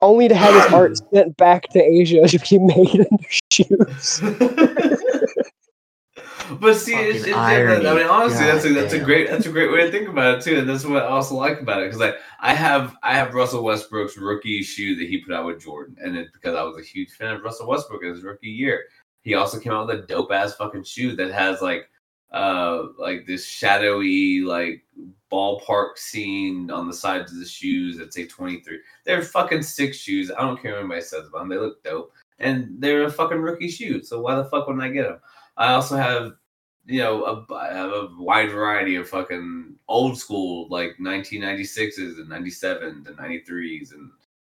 only 0.00 0.28
to 0.28 0.34
have 0.34 0.54
his 0.54 0.72
art 0.72 0.98
sent 1.14 1.36
back 1.36 1.68
to 1.70 1.80
Asia 1.80 2.22
to 2.28 2.38
be 2.38 2.58
made 2.58 2.94
into 2.94 3.26
shoes. 3.50 4.20
But 6.60 6.74
see, 6.76 6.94
it's, 6.94 7.24
it's 7.24 7.36
I 7.36 7.64
mean, 7.64 8.06
honestly, 8.06 8.44
that's 8.44 8.64
a 8.64 8.72
that's 8.72 8.92
a 8.92 8.98
great 8.98 9.28
that's 9.30 9.46
a 9.46 9.50
great 9.50 9.70
way 9.70 9.82
to 9.82 9.90
think 9.90 10.08
about 10.08 10.38
it 10.38 10.44
too, 10.44 10.58
and 10.58 10.68
that's 10.68 10.84
what 10.84 11.02
I 11.02 11.06
also 11.06 11.34
like 11.34 11.60
about 11.60 11.82
it 11.82 11.92
because 11.92 12.00
I 12.00 12.14
I 12.40 12.54
have 12.54 12.96
I 13.02 13.14
have 13.14 13.34
Russell 13.34 13.62
Westbrook's 13.62 14.16
rookie 14.16 14.62
shoe 14.62 14.96
that 14.96 15.08
he 15.08 15.18
put 15.18 15.34
out 15.34 15.46
with 15.46 15.60
Jordan, 15.60 15.96
and 16.02 16.16
it's 16.16 16.30
because 16.32 16.54
I 16.54 16.62
was 16.62 16.78
a 16.78 16.82
huge 16.82 17.10
fan 17.12 17.34
of 17.34 17.42
Russell 17.42 17.68
Westbrook 17.68 18.02
in 18.02 18.10
his 18.10 18.22
rookie 18.22 18.48
year. 18.48 18.84
He 19.22 19.34
also 19.34 19.58
came 19.58 19.72
out 19.72 19.86
with 19.86 20.00
a 20.00 20.06
dope 20.06 20.32
ass 20.32 20.54
fucking 20.54 20.84
shoe 20.84 21.14
that 21.16 21.32
has 21.32 21.62
like 21.62 21.88
uh 22.32 22.84
like 22.98 23.26
this 23.26 23.46
shadowy 23.46 24.40
like 24.40 24.82
ballpark 25.32 25.96
scene 25.96 26.70
on 26.70 26.86
the 26.86 26.94
sides 26.94 27.32
of 27.32 27.38
the 27.38 27.46
shoes 27.46 27.96
that 27.96 28.12
say 28.12 28.26
23. 28.26 28.78
They're 29.04 29.22
fucking 29.22 29.62
six 29.62 29.96
shoes. 29.96 30.30
I 30.30 30.42
don't 30.42 30.60
care 30.60 30.72
what 30.72 30.80
anybody 30.80 31.00
says 31.00 31.26
about 31.26 31.40
them. 31.40 31.48
They 31.48 31.56
look 31.56 31.82
dope. 31.82 32.12
And 32.38 32.74
they're 32.78 33.04
a 33.04 33.10
fucking 33.10 33.38
rookie 33.38 33.68
shoe. 33.68 34.02
So 34.02 34.20
why 34.20 34.34
the 34.34 34.44
fuck 34.44 34.66
wouldn't 34.66 34.84
I 34.84 34.88
get 34.88 35.08
them? 35.08 35.20
I 35.56 35.72
also 35.72 35.96
have 35.96 36.32
you 36.86 37.00
know, 37.00 37.24
a, 37.24 37.54
a 37.54 38.08
wide 38.18 38.50
variety 38.50 38.96
of 38.96 39.08
fucking 39.08 39.76
old 39.88 40.18
school 40.18 40.68
like 40.68 40.96
1996s 41.00 42.18
and 42.18 42.28
97s 42.28 43.06
and 43.06 43.16
93s 43.16 43.92
and 43.92 44.10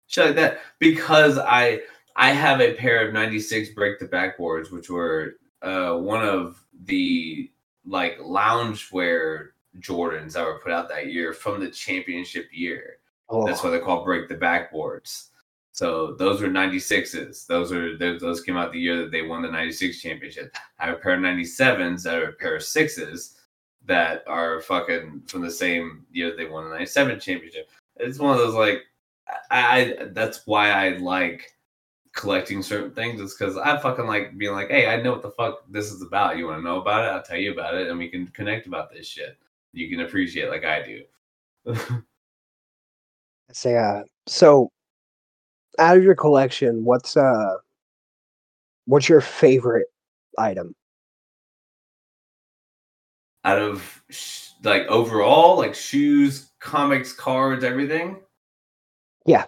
shit 0.08 0.28
like 0.28 0.36
that 0.36 0.60
because 0.80 1.38
I 1.38 1.82
I 2.16 2.32
have 2.32 2.62
a 2.62 2.76
pair 2.76 3.06
of 3.06 3.14
96 3.14 3.70
break 3.70 4.00
the 4.00 4.06
backboards 4.06 4.72
which 4.72 4.90
were 4.90 5.36
uh 5.62 5.96
one 5.96 6.24
of 6.24 6.64
the 6.86 7.52
like 7.86 8.18
loungewear 8.20 9.50
Jordans 9.80 10.34
that 10.34 10.46
were 10.46 10.60
put 10.60 10.72
out 10.72 10.90
that 10.90 11.08
year 11.08 11.34
from 11.34 11.60
the 11.60 11.70
championship 11.70 12.48
year. 12.52 12.98
Oh, 13.30 13.46
That's 13.46 13.64
why 13.64 13.72
they're 13.72 13.80
called 13.82 14.06
break 14.06 14.30
the 14.30 14.36
backboards. 14.36 15.30
So 15.74 16.14
those 16.14 16.42
were 16.42 16.48
96s. 16.48 17.48
Those 17.48 17.72
are 17.72 17.98
those, 17.98 18.42
came 18.42 18.58
out 18.58 18.72
the 18.72 18.80
year 18.80 18.98
that 19.02 19.12
they 19.12 19.24
won 19.24 19.42
the 19.42 19.50
96 19.50 20.02
championship. 20.02 20.56
I 20.80 20.86
have 20.86 20.96
a 20.96 21.00
pair 21.00 21.16
of 21.16 21.20
97s 21.20 22.04
that 22.04 22.16
are 22.16 22.30
a 22.30 22.34
pair 22.34 22.56
of 22.56 22.64
sixes 22.64 23.40
that 23.86 24.24
are 24.28 24.62
fucking 24.62 25.24
from 25.28 25.42
the 25.42 25.52
same 25.52 26.06
year 26.12 26.36
they 26.38 26.46
won 26.46 26.66
the 26.66 26.70
97 26.70 27.20
championship. 27.20 27.70
It's 27.98 28.20
one 28.20 28.32
of 28.32 28.38
those 28.38 28.54
like 28.54 28.84
I, 29.52 29.98
I 30.00 30.06
that's 30.12 30.46
why 30.46 30.70
I 30.70 30.90
like 30.98 31.54
collecting 32.14 32.62
certain 32.62 32.92
things, 32.92 33.20
it's 33.20 33.36
because 33.36 33.58
I 33.58 33.78
fucking 33.80 34.06
like 34.06 34.38
being 34.38 34.54
like, 34.54 34.70
hey, 34.70 34.88
I 34.88 35.02
know 35.02 35.12
what 35.12 35.24
the 35.24 35.32
fuck 35.32 35.64
this 35.70 35.92
is 35.92 36.02
about. 36.02 36.38
You 36.38 36.48
want 36.48 36.60
to 36.60 36.64
know 36.64 36.80
about 36.80 37.06
it? 37.06 37.10
I'll 37.10 37.24
tell 37.24 37.38
you 37.38 37.52
about 37.52 37.76
it, 37.76 37.90
and 37.90 37.98
we 37.98 38.08
can 38.08 38.28
connect 38.28 38.68
about 38.68 38.92
this 38.94 39.08
shit. 39.08 39.38
You 39.74 39.90
can 39.90 40.06
appreciate 40.06 40.50
like 40.50 40.66
I 40.66 40.84
do. 40.84 41.04
Uh, 43.66 44.02
so 44.28 44.72
out 45.80 45.98
of 45.98 46.04
your 46.04 46.16
collection, 46.16 46.84
what's 46.84 47.18
uh, 47.18 47.56
what's 48.86 49.10
your 49.10 49.22
favorite 49.22 49.88
item? 50.38 50.76
Out 53.46 53.60
of 53.60 54.04
sh- 54.10 54.50
like 54.64 54.84
overall, 54.88 55.58
like 55.58 55.76
shoes, 55.76 56.52
comics, 56.60 57.12
cards, 57.12 57.64
everything. 57.64 58.22
Yeah, 59.26 59.46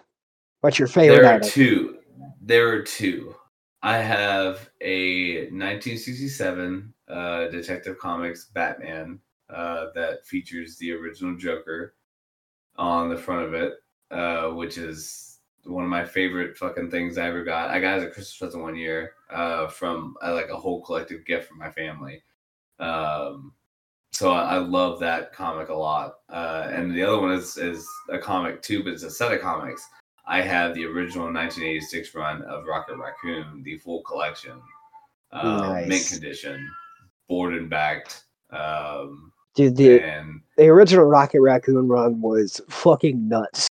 what's 0.60 0.78
your 0.78 0.88
favorite 0.88 1.22
There 1.22 1.26
are 1.32 1.36
item? 1.36 1.48
two. 1.48 1.98
There 2.42 2.68
are 2.68 2.82
two. 2.82 3.34
I 3.82 3.98
have 3.98 4.68
a 4.80 5.42
1967 5.50 6.92
uh, 7.08 7.46
Detective 7.48 7.98
Comics 7.98 8.46
Batman 8.46 9.20
uh, 9.48 9.86
that 9.94 10.26
features 10.26 10.76
the 10.78 10.92
original 10.92 11.36
Joker 11.36 11.94
on 12.76 13.08
the 13.08 13.16
front 13.16 13.46
of 13.46 13.54
it, 13.54 13.74
uh, 14.10 14.48
which 14.50 14.76
is 14.76 15.35
one 15.66 15.84
of 15.84 15.90
my 15.90 16.04
favorite 16.04 16.56
fucking 16.56 16.90
things 16.90 17.18
I 17.18 17.26
ever 17.28 17.44
got. 17.44 17.70
I 17.70 17.80
got 17.80 17.98
it 17.98 17.98
as 17.98 18.04
a 18.04 18.10
Christmas 18.10 18.36
present 18.36 18.62
one 18.62 18.76
year 18.76 19.12
uh, 19.30 19.68
from 19.68 20.16
uh, 20.24 20.32
like 20.32 20.48
a 20.48 20.56
whole 20.56 20.82
collective 20.82 21.24
gift 21.24 21.48
from 21.48 21.58
my 21.58 21.70
family. 21.70 22.22
Um, 22.78 23.52
so 24.12 24.32
I, 24.32 24.54
I 24.54 24.58
love 24.58 25.00
that 25.00 25.32
comic 25.32 25.68
a 25.68 25.74
lot. 25.74 26.18
Uh, 26.28 26.68
and 26.70 26.94
the 26.94 27.02
other 27.02 27.20
one 27.20 27.32
is 27.32 27.56
is 27.56 27.86
a 28.10 28.18
comic 28.18 28.62
too, 28.62 28.82
but 28.82 28.92
it's 28.92 29.02
a 29.02 29.10
set 29.10 29.32
of 29.32 29.40
comics. 29.40 29.86
I 30.26 30.40
have 30.42 30.74
the 30.74 30.84
original 30.84 31.26
1986 31.26 32.14
run 32.14 32.42
of 32.42 32.64
Rocket 32.64 32.96
Raccoon, 32.96 33.62
the 33.62 33.78
full 33.78 34.02
collection, 34.02 34.60
um, 35.32 35.88
mint 35.88 36.06
condition, 36.08 36.68
board 37.28 37.54
and 37.54 37.70
backed. 37.70 38.24
Um, 38.50 39.32
Dude, 39.54 39.76
the 39.76 40.00
and 40.00 40.40
the 40.56 40.66
original 40.66 41.04
Rocket 41.04 41.40
Raccoon 41.40 41.88
run 41.88 42.20
was 42.20 42.60
fucking 42.68 43.28
nuts. 43.28 43.68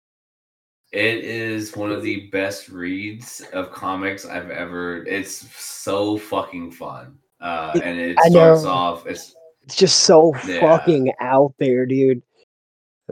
It 0.94 1.24
is 1.24 1.76
one 1.76 1.90
of 1.90 2.02
the 2.02 2.28
best 2.28 2.68
reads 2.68 3.42
of 3.52 3.72
comics 3.72 4.24
I've 4.24 4.50
ever. 4.50 5.04
It's 5.06 5.34
so 5.60 6.16
fucking 6.16 6.70
fun. 6.70 7.18
Uh, 7.40 7.78
and 7.82 7.98
it 7.98 8.16
I 8.20 8.28
starts 8.28 8.62
know. 8.62 8.70
off. 8.70 9.06
It's 9.06 9.34
It's 9.64 9.74
just 9.74 10.00
so 10.00 10.32
Yeah. 10.46 10.60
fucking 10.60 11.12
out 11.20 11.52
there, 11.58 11.84
dude. 11.84 12.22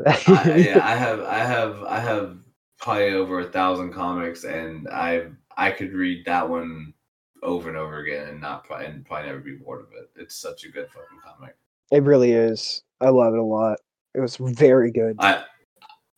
I, 0.06 0.54
yeah, 0.56 0.80
I 0.86 0.94
have, 0.94 1.20
I 1.22 1.38
have, 1.40 1.82
I 1.82 1.98
have 1.98 2.38
probably 2.78 3.10
over 3.14 3.40
a 3.40 3.44
thousand 3.48 3.92
comics, 3.92 4.44
and 4.44 4.88
I, 4.88 5.26
I 5.56 5.70
could 5.72 5.92
read 5.92 6.24
that 6.26 6.48
one 6.48 6.94
over 7.42 7.68
and 7.68 7.76
over 7.76 7.98
again, 7.98 8.28
and 8.28 8.40
not 8.40 8.64
probably, 8.64 8.86
and 8.86 9.04
probably 9.04 9.26
never 9.26 9.40
be 9.40 9.56
bored 9.56 9.80
of 9.80 9.88
it. 9.92 10.08
It's 10.14 10.36
such 10.36 10.64
a 10.64 10.68
good 10.70 10.88
fucking 10.88 11.18
comic. 11.24 11.56
It 11.90 12.04
really 12.04 12.32
is. 12.32 12.84
I 13.00 13.08
love 13.08 13.34
it 13.34 13.40
a 13.40 13.44
lot. 13.44 13.80
It 14.14 14.20
was 14.20 14.36
very 14.36 14.92
good. 14.92 15.16
I, 15.18 15.44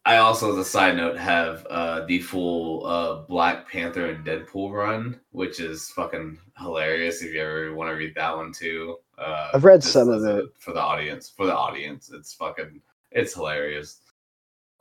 I 0.06 0.16
also, 0.18 0.52
as 0.52 0.58
a 0.58 0.64
side 0.64 0.96
note, 0.96 1.16
have 1.16 1.66
uh, 1.70 2.04
the 2.04 2.20
full 2.20 2.84
uh, 2.86 3.22
Black 3.22 3.66
Panther 3.70 4.06
and 4.06 4.24
Deadpool 4.24 4.70
run, 4.72 5.18
which 5.30 5.60
is 5.60 5.88
fucking 5.90 6.38
hilarious. 6.58 7.22
If 7.22 7.32
you 7.32 7.40
ever 7.40 7.74
want 7.74 7.90
to 7.90 7.94
read 7.94 8.14
that 8.14 8.36
one 8.36 8.52
too, 8.52 8.98
uh, 9.16 9.52
I've 9.54 9.64
read 9.64 9.82
some 9.82 10.10
of 10.10 10.24
it. 10.24 10.44
for 10.58 10.74
the 10.74 10.80
audience. 10.80 11.32
For 11.34 11.46
the 11.46 11.56
audience, 11.56 12.10
it's 12.12 12.34
fucking, 12.34 12.82
it's 13.12 13.32
hilarious. 13.32 14.00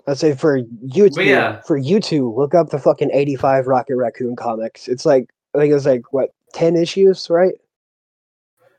I'd 0.07 0.17
say 0.17 0.36
for 0.36 0.57
you 0.82 1.09
two, 1.09 1.24
yeah. 1.24 1.61
for 1.61 1.78
you 1.78 2.01
two, 2.01 2.34
look 2.34 2.53
up 2.53 2.69
the 2.69 2.80
fucking 2.80 3.09
eighty-five 3.13 3.67
Rocket 3.67 3.95
Raccoon 3.95 4.36
comics. 4.36 4.89
It's 4.89 5.05
like 5.05 5.30
I 5.55 5.59
think 5.59 5.71
it 5.71 5.76
was 5.76 5.86
like 5.86 6.11
what 6.11 6.34
ten 6.51 6.76
issues, 6.76 7.30
right? 7.30 7.53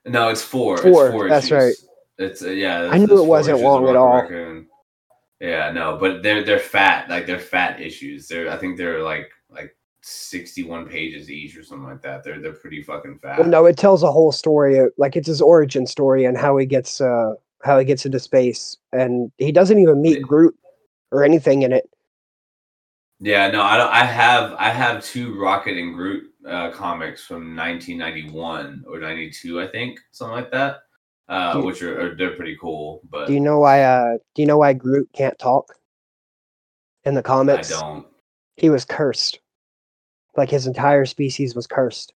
No, 0.05 0.29
it's 0.29 0.43
four. 0.43 0.77
Four, 0.77 1.07
It's 1.07 1.13
four 1.15 1.29
that's 1.31 1.47
issues. 1.47 1.57
right. 2.19 2.27
It's 2.27 2.43
uh, 2.43 2.51
yeah. 2.51 2.91
I 2.93 2.99
knew 2.99 3.23
it 3.23 3.27
wasn't 3.27 3.61
long 3.61 3.89
at 3.89 3.97
all. 3.97 4.21
Raccoon. 4.21 4.67
Yeah, 5.41 5.71
no, 5.73 5.99
but 5.99 6.23
they're 6.23 6.45
they're 6.45 6.59
fat. 6.59 7.09
Like 7.11 7.27
they're 7.27 7.39
fat 7.39 7.81
issues. 7.81 8.29
They're 8.29 8.51
I 8.51 8.57
think 8.57 8.77
they're 8.77 9.03
like 9.03 9.31
like 9.51 9.77
sixty-one 10.03 10.89
pages 10.89 11.31
each 11.31 11.57
or 11.57 11.63
something 11.63 11.89
like 11.89 12.03
that. 12.03 12.25
They're 12.25 12.41
they're 12.41 12.53
pretty 12.53 12.83
fucking 12.83 13.19
fat. 13.19 13.39
Well, 13.39 13.49
no, 13.49 13.67
it 13.67 13.77
tells 13.77 14.03
a 14.03 14.13
whole 14.13 14.33
story. 14.33 14.79
uh, 14.79 14.87
Like 14.97 15.17
it's 15.17 15.27
his 15.29 15.41
origin 15.43 15.87
story 15.87 16.25
and 16.25 16.37
how 16.37 16.57
he 16.57 16.67
gets 16.67 17.01
uh 17.01 17.35
how 17.63 17.79
he 17.79 17.85
gets 17.85 18.07
into 18.07 18.21
space, 18.21 18.77
and 18.93 19.33
he 19.39 19.51
doesn't 19.53 19.79
even 19.79 20.01
meet 20.01 20.23
Groot 20.23 20.55
or 21.11 21.25
anything 21.25 21.63
in 21.63 21.73
it. 21.73 21.89
Yeah, 23.21 23.51
no, 23.51 23.63
I 23.63 23.77
don't. 23.77 23.93
I 23.93 24.05
have 24.05 24.53
I 24.55 24.71
have 24.71 25.05
two 25.05 25.39
Rocket 25.39 25.77
and 25.79 25.95
Groot 25.95 26.31
uh, 26.47 26.71
comics 26.73 27.25
from 27.25 27.57
1991 27.57 28.85
or 28.87 28.99
92, 28.99 29.61
I 29.61 29.67
think, 29.69 29.99
something 30.13 30.35
like 30.35 30.51
that. 30.53 30.84
Uh, 31.29 31.55
you- 31.57 31.65
which 31.65 31.83
are, 31.83 32.01
are 32.13 32.15
they're 32.15 32.37
pretty 32.37 32.57
cool, 32.61 33.01
but 33.11 33.27
Do 33.27 33.33
you 33.33 33.41
know 33.41 33.59
why? 33.59 33.83
Uh, 33.83 34.19
do 34.35 34.43
you 34.43 34.47
know 34.47 34.59
why 34.59 34.73
Groot 34.75 35.09
can't 35.15 35.39
talk 35.39 35.75
in 37.05 37.15
the 37.15 37.23
comments? 37.23 37.71
I 37.71 37.75
comics? 37.75 38.05
don't. 38.05 38.07
He 38.57 38.71
was 38.71 38.85
cursed. 38.85 39.41
Like 40.37 40.51
his 40.51 40.67
entire 40.67 41.07
species 41.07 41.55
was 41.55 41.67
cursed. 41.67 42.13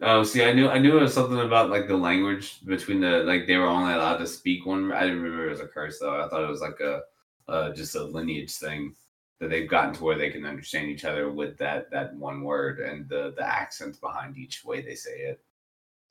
Oh, 0.00 0.22
see, 0.22 0.42
I 0.44 0.52
knew 0.52 0.68
I 0.68 0.78
knew 0.78 0.96
it 0.98 1.02
was 1.02 1.14
something 1.14 1.38
about 1.40 1.70
like 1.70 1.86
the 1.86 1.96
language 1.96 2.64
between 2.64 3.00
the 3.00 3.22
like 3.24 3.46
they 3.46 3.56
were 3.56 3.66
only 3.66 3.92
allowed 3.92 4.18
to 4.18 4.26
speak 4.26 4.64
one. 4.66 4.90
I 4.92 5.00
didn't 5.02 5.20
remember 5.22 5.46
it 5.46 5.50
was 5.50 5.60
a 5.60 5.66
curse 5.66 5.98
though. 5.98 6.20
I 6.20 6.28
thought 6.28 6.42
it 6.44 6.48
was 6.48 6.60
like 6.62 6.80
a 6.80 7.02
uh, 7.48 7.72
just 7.72 7.94
a 7.94 8.02
lineage 8.04 8.52
thing 8.56 8.94
that 9.38 9.50
they've 9.50 9.68
gotten 9.68 9.92
to 9.94 10.04
where 10.04 10.16
they 10.16 10.30
can 10.30 10.46
understand 10.46 10.88
each 10.88 11.04
other 11.04 11.30
with 11.30 11.58
that 11.58 11.90
that 11.90 12.14
one 12.16 12.42
word 12.42 12.80
and 12.80 13.08
the 13.08 13.34
the 13.36 13.46
accents 13.46 13.98
behind 13.98 14.36
each 14.38 14.64
way 14.64 14.80
they 14.80 14.94
say 14.94 15.18
it. 15.20 15.40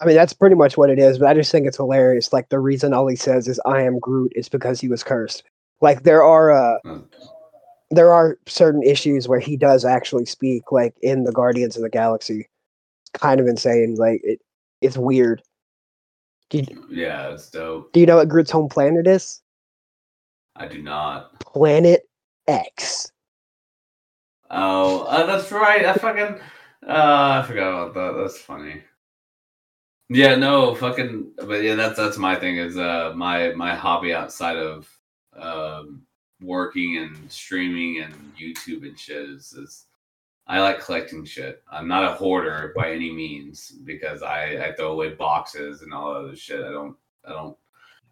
I 0.01 0.05
mean, 0.05 0.15
that's 0.15 0.33
pretty 0.33 0.55
much 0.55 0.77
what 0.77 0.89
it 0.89 0.97
is. 0.99 1.19
But 1.19 1.27
I 1.29 1.33
just 1.35 1.51
think 1.51 1.67
it's 1.67 1.77
hilarious. 1.77 2.33
Like 2.33 2.49
the 2.49 2.59
reason 2.59 2.93
all 2.93 3.07
he 3.07 3.15
says 3.15 3.47
is 3.47 3.61
"I 3.65 3.81
am 3.83 3.99
Groot" 3.99 4.33
is 4.35 4.49
because 4.49 4.81
he 4.81 4.87
was 4.87 5.03
cursed. 5.03 5.43
Like 5.79 6.03
there 6.03 6.23
are 6.23 6.51
uh, 6.51 6.77
Mm. 6.85 7.05
there 7.91 8.13
are 8.13 8.37
certain 8.47 8.81
issues 8.83 9.27
where 9.27 9.39
he 9.39 9.55
does 9.57 9.85
actually 9.85 10.25
speak, 10.25 10.71
like 10.71 10.95
in 11.01 11.23
the 11.23 11.31
Guardians 11.31 11.75
of 11.75 11.83
the 11.83 11.89
Galaxy. 11.89 12.47
It's 13.03 13.21
kind 13.21 13.39
of 13.39 13.47
insane. 13.47 13.95
Like 13.95 14.21
it, 14.23 14.39
it's 14.81 14.97
weird. 14.97 15.41
You, 16.51 16.65
Yeah, 16.89 17.29
it's 17.29 17.49
dope. 17.49 17.93
do 17.93 17.99
you 18.01 18.05
know 18.05 18.17
what 18.17 18.27
Groot's 18.27 18.51
home 18.51 18.67
planet 18.67 19.07
is? 19.07 19.41
I 20.57 20.67
do 20.67 20.81
not. 20.81 21.39
Planet 21.39 22.01
X. 22.47 23.09
Oh, 24.49 25.03
uh, 25.03 25.25
that's 25.25 25.49
right. 25.51 25.85
I 25.85 25.93
fucking 25.93 26.41
uh, 26.87 27.41
I 27.41 27.45
forgot 27.47 27.69
about 27.69 27.93
that. 27.93 28.19
That's 28.21 28.37
funny. 28.39 28.81
Yeah, 30.13 30.35
no, 30.35 30.75
fucking. 30.75 31.31
But 31.37 31.63
yeah, 31.63 31.75
that's 31.75 31.95
that's 31.95 32.17
my 32.17 32.35
thing. 32.35 32.57
Is 32.57 32.77
uh 32.77 33.13
my 33.15 33.53
my 33.53 33.73
hobby 33.73 34.13
outside 34.13 34.57
of 34.57 34.89
um 35.37 36.01
working 36.41 36.97
and 36.97 37.31
streaming 37.31 38.01
and 38.01 38.13
YouTube 38.37 38.85
and 38.85 38.99
shit 38.99 39.29
is 39.29 39.53
is 39.53 39.85
I 40.47 40.59
like 40.59 40.83
collecting 40.83 41.23
shit. 41.23 41.63
I'm 41.71 41.87
not 41.87 42.03
a 42.03 42.15
hoarder 42.15 42.73
by 42.75 42.91
any 42.91 43.09
means 43.09 43.71
because 43.85 44.21
I 44.21 44.65
I 44.67 44.73
throw 44.73 44.91
away 44.91 45.11
boxes 45.13 45.81
and 45.81 45.93
all 45.93 46.13
that 46.13 46.19
other 46.19 46.35
shit. 46.35 46.59
I 46.59 46.71
don't 46.71 46.97
I 47.25 47.29
don't 47.31 47.57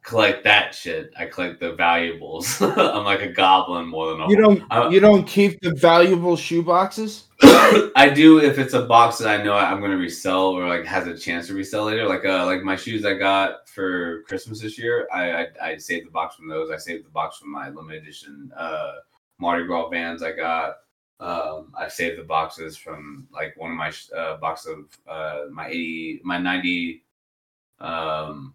collect 0.04 0.44
that 0.44 0.74
shit. 0.74 1.12
I 1.18 1.26
collect 1.26 1.60
the 1.60 1.74
valuables. 1.74 2.62
I'm 2.62 3.04
like 3.06 3.22
a 3.22 3.28
goblin 3.32 3.88
more 3.88 4.12
than 4.12 4.22
a 4.22 4.30
You 4.30 4.38
don't 4.38 4.64
I- 4.72 4.90
you 4.90 5.00
don't 5.00 5.26
keep 5.26 5.60
the 5.62 5.74
valuable 5.76 6.36
shoe 6.36 6.64
boxes? 6.64 7.26
I 7.42 8.12
do 8.14 8.40
if 8.40 8.58
it's 8.60 8.74
a 8.74 8.82
box 8.86 9.18
that 9.20 9.40
I 9.40 9.44
know 9.44 9.54
I'm 9.54 9.80
gonna 9.82 9.98
resell 9.98 10.48
or 10.48 10.68
like 10.68 10.86
has 10.86 11.08
a 11.08 11.18
chance 11.18 11.48
to 11.48 11.54
resell 11.54 11.86
later. 11.86 12.08
Like 12.08 12.26
uh 12.26 12.46
like 12.46 12.64
my 12.64 12.76
shoes 12.76 13.06
I 13.06 13.14
got 13.14 13.68
for 13.70 14.24
Christmas 14.24 14.60
this 14.62 14.78
year. 14.78 15.08
I 15.14 15.32
I, 15.32 15.48
I 15.62 15.78
saved 15.78 16.08
the 16.08 16.12
box 16.12 16.36
from 16.36 16.48
those. 16.50 16.70
I 16.72 16.78
saved 16.78 17.06
the 17.06 17.10
box 17.12 17.38
from 17.38 17.52
my 17.52 17.70
limited 17.70 18.04
edition 18.04 18.52
uh 18.58 18.94
Mardi 19.38 19.66
Gras 19.66 19.90
bands 19.90 20.22
I 20.24 20.32
got. 20.34 20.76
Um 21.22 21.74
I 21.78 21.88
saved 21.88 22.20
the 22.20 22.24
boxes 22.24 22.76
from 22.78 23.28
like 23.32 23.54
one 23.58 23.72
of 23.72 23.78
my 23.78 23.92
uh 24.18 24.38
box 24.38 24.66
of 24.66 24.86
uh 25.08 25.44
my 25.52 25.68
80 25.68 26.22
my 26.24 26.38
90 26.40 27.04
um 27.80 28.54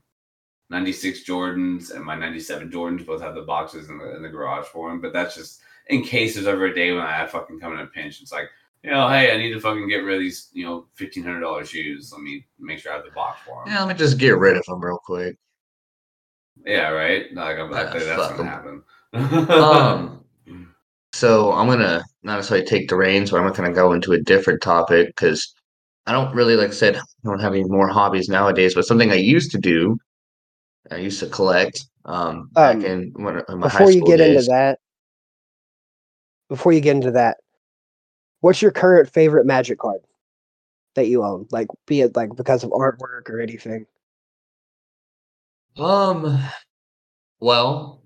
96 0.75 1.23
Jordans 1.25 1.95
and 1.95 2.05
my 2.05 2.17
97 2.17 2.69
Jordans 2.69 3.07
both 3.07 3.23
have 3.23 3.37
the 3.37 3.43
boxes 3.43 3.89
in 3.91 3.99
the 3.99 4.17
in 4.17 4.23
the 4.23 4.29
garage 4.29 4.67
for 4.67 4.91
them. 4.91 5.01
But 5.01 5.13
that's 5.13 5.37
just 5.37 5.61
in 5.87 6.03
case 6.03 6.35
there's 6.35 6.49
ever 6.49 6.65
a 6.67 6.75
day 6.75 6.93
when 6.93 7.03
I 7.03 7.25
fucking 7.27 7.61
come 7.61 7.75
in 7.75 7.79
a 7.81 7.87
pinch. 7.87 8.21
It's 8.21 8.33
like 8.33 8.49
you 8.83 8.91
know, 8.91 9.09
hey, 9.09 9.33
I 9.33 9.39
need 9.39 9.53
to 9.53 9.61
fucking 9.61 9.89
get 9.89 9.99
rid 9.99 10.17
of 10.17 10.21
these, 10.21 10.51
you 10.53 10.65
know, 10.67 10.87
fifteen 10.95 11.23
hundred 11.23 11.41
dollar 11.41 11.65
shoes. 11.65 12.11
Let 12.13 12.23
me 12.23 12.45
make 12.59 12.81
sure 12.81 12.91
I 12.93 12.97
have 12.97 13.05
the 13.05 13.13
box 13.13 13.39
for 13.47 13.65
them. 13.65 13.73
Yeah, 13.73 13.85
let 13.85 13.89
me 13.89 13.95
just 13.95 14.19
get 14.19 14.37
rid 14.37 14.57
of 14.57 14.65
them 14.67 14.85
real 14.85 14.99
quick. 14.99 15.37
Yeah, 16.67 16.89
right. 16.89 17.33
Like 17.33 17.59
I'm, 17.59 17.73
I 17.73 17.83
Yeah, 17.83 17.93
that's 17.93 18.07
fuck 18.09 18.37
gonna 18.37 18.51
'em. 18.51 18.85
happen. 19.15 19.51
Um, 19.51 20.25
so 21.13 21.53
I'm 21.53 21.69
gonna 21.69 22.03
not 22.25 22.37
necessarily 22.37 22.67
take 22.67 22.89
the 22.89 22.97
reins, 22.97 23.31
but 23.31 23.41
I'm 23.41 23.53
gonna 23.53 23.73
go 23.73 23.93
into 23.93 24.13
a 24.13 24.21
different 24.21 24.61
topic 24.61 25.07
because 25.09 25.55
I 26.07 26.13
don't 26.13 26.35
really, 26.35 26.57
like 26.57 26.71
I 26.71 26.75
said, 26.75 26.97
I 26.97 27.01
don't 27.25 27.41
have 27.41 27.55
any 27.55 27.65
more 27.65 27.89
hobbies 27.89 28.29
nowadays. 28.29 28.75
But 28.75 28.87
something 28.87 29.11
I 29.13 29.15
used 29.15 29.51
to 29.53 29.59
do, 29.59 29.97
I 30.91 30.97
used 30.97 31.21
to 31.21 31.29
collect 31.29 31.85
um, 32.05 32.49
back 32.53 32.77
Um, 32.77 32.85
in, 32.85 33.13
when, 33.15 33.43
in 33.49 33.59
my 33.59 33.69
high 33.69 33.79
Before 33.79 33.91
you 33.91 33.99
school 33.99 34.09
get 34.09 34.21
into 34.21 34.43
that, 34.43 34.79
before 36.49 36.73
you 36.73 36.81
get 36.81 36.97
into 36.97 37.13
that, 37.13 37.39
what's 38.41 38.61
your 38.61 38.71
current 38.71 39.11
favorite 39.11 39.47
Magic 39.47 39.79
card 39.79 40.01
that 40.95 41.09
you 41.09 41.25
own? 41.25 41.47
Like, 41.51 41.69
be 41.87 42.03
it 42.03 42.15
like 42.15 42.37
because 42.37 42.65
of 42.65 42.71
artwork 42.71 43.29
or 43.29 43.41
anything. 43.41 43.87
Um, 45.79 46.39
well, 47.41 48.03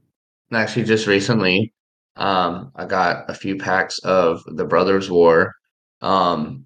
actually, 0.53 0.85
just 0.85 1.07
recently, 1.07 1.73
um, 2.17 2.73
I 2.77 2.87
got 2.87 3.29
a 3.29 3.35
few 3.35 3.57
packs 3.57 3.99
of 4.01 4.43
the 4.47 4.65
Brothers 4.65 5.11
War. 5.11 5.53
Um, 6.01 6.65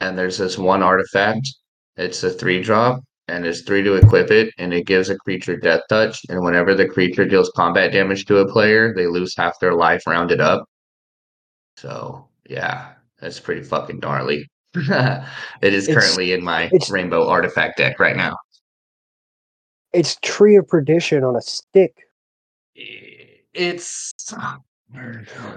and 0.00 0.16
there's 0.16 0.38
this 0.38 0.58
one 0.58 0.82
artifact. 0.82 1.48
It's 1.96 2.22
a 2.22 2.30
three 2.30 2.62
drop, 2.62 3.00
and 3.28 3.44
there's 3.44 3.62
three 3.62 3.82
to 3.82 3.94
equip 3.94 4.30
it, 4.30 4.54
and 4.58 4.72
it 4.72 4.86
gives 4.86 5.10
a 5.10 5.16
creature 5.16 5.56
death 5.56 5.82
touch. 5.88 6.20
And 6.28 6.40
whenever 6.42 6.74
the 6.74 6.86
creature 6.88 7.24
deals 7.24 7.50
combat 7.56 7.92
damage 7.92 8.24
to 8.26 8.38
a 8.38 8.50
player, 8.50 8.94
they 8.94 9.06
lose 9.06 9.34
half 9.36 9.58
their 9.60 9.74
life 9.74 10.02
rounded 10.06 10.40
up. 10.40 10.68
So 11.76 12.28
yeah, 12.48 12.92
that's 13.20 13.40
pretty 13.40 13.62
fucking 13.62 13.98
gnarly. 14.00 14.48
it 14.74 15.24
is 15.62 15.88
It's- 15.88 15.94
currently 15.94 16.32
in 16.32 16.44
my 16.44 16.70
rainbow 16.90 17.26
artifact 17.28 17.78
deck 17.78 17.98
right 17.98 18.16
now. 18.16 18.36
It's 19.92 20.16
Tree 20.22 20.56
of 20.56 20.68
Perdition 20.68 21.24
on 21.24 21.36
a 21.36 21.40
stick. 21.40 21.94
It's 22.74 24.12
Well, 24.34 24.62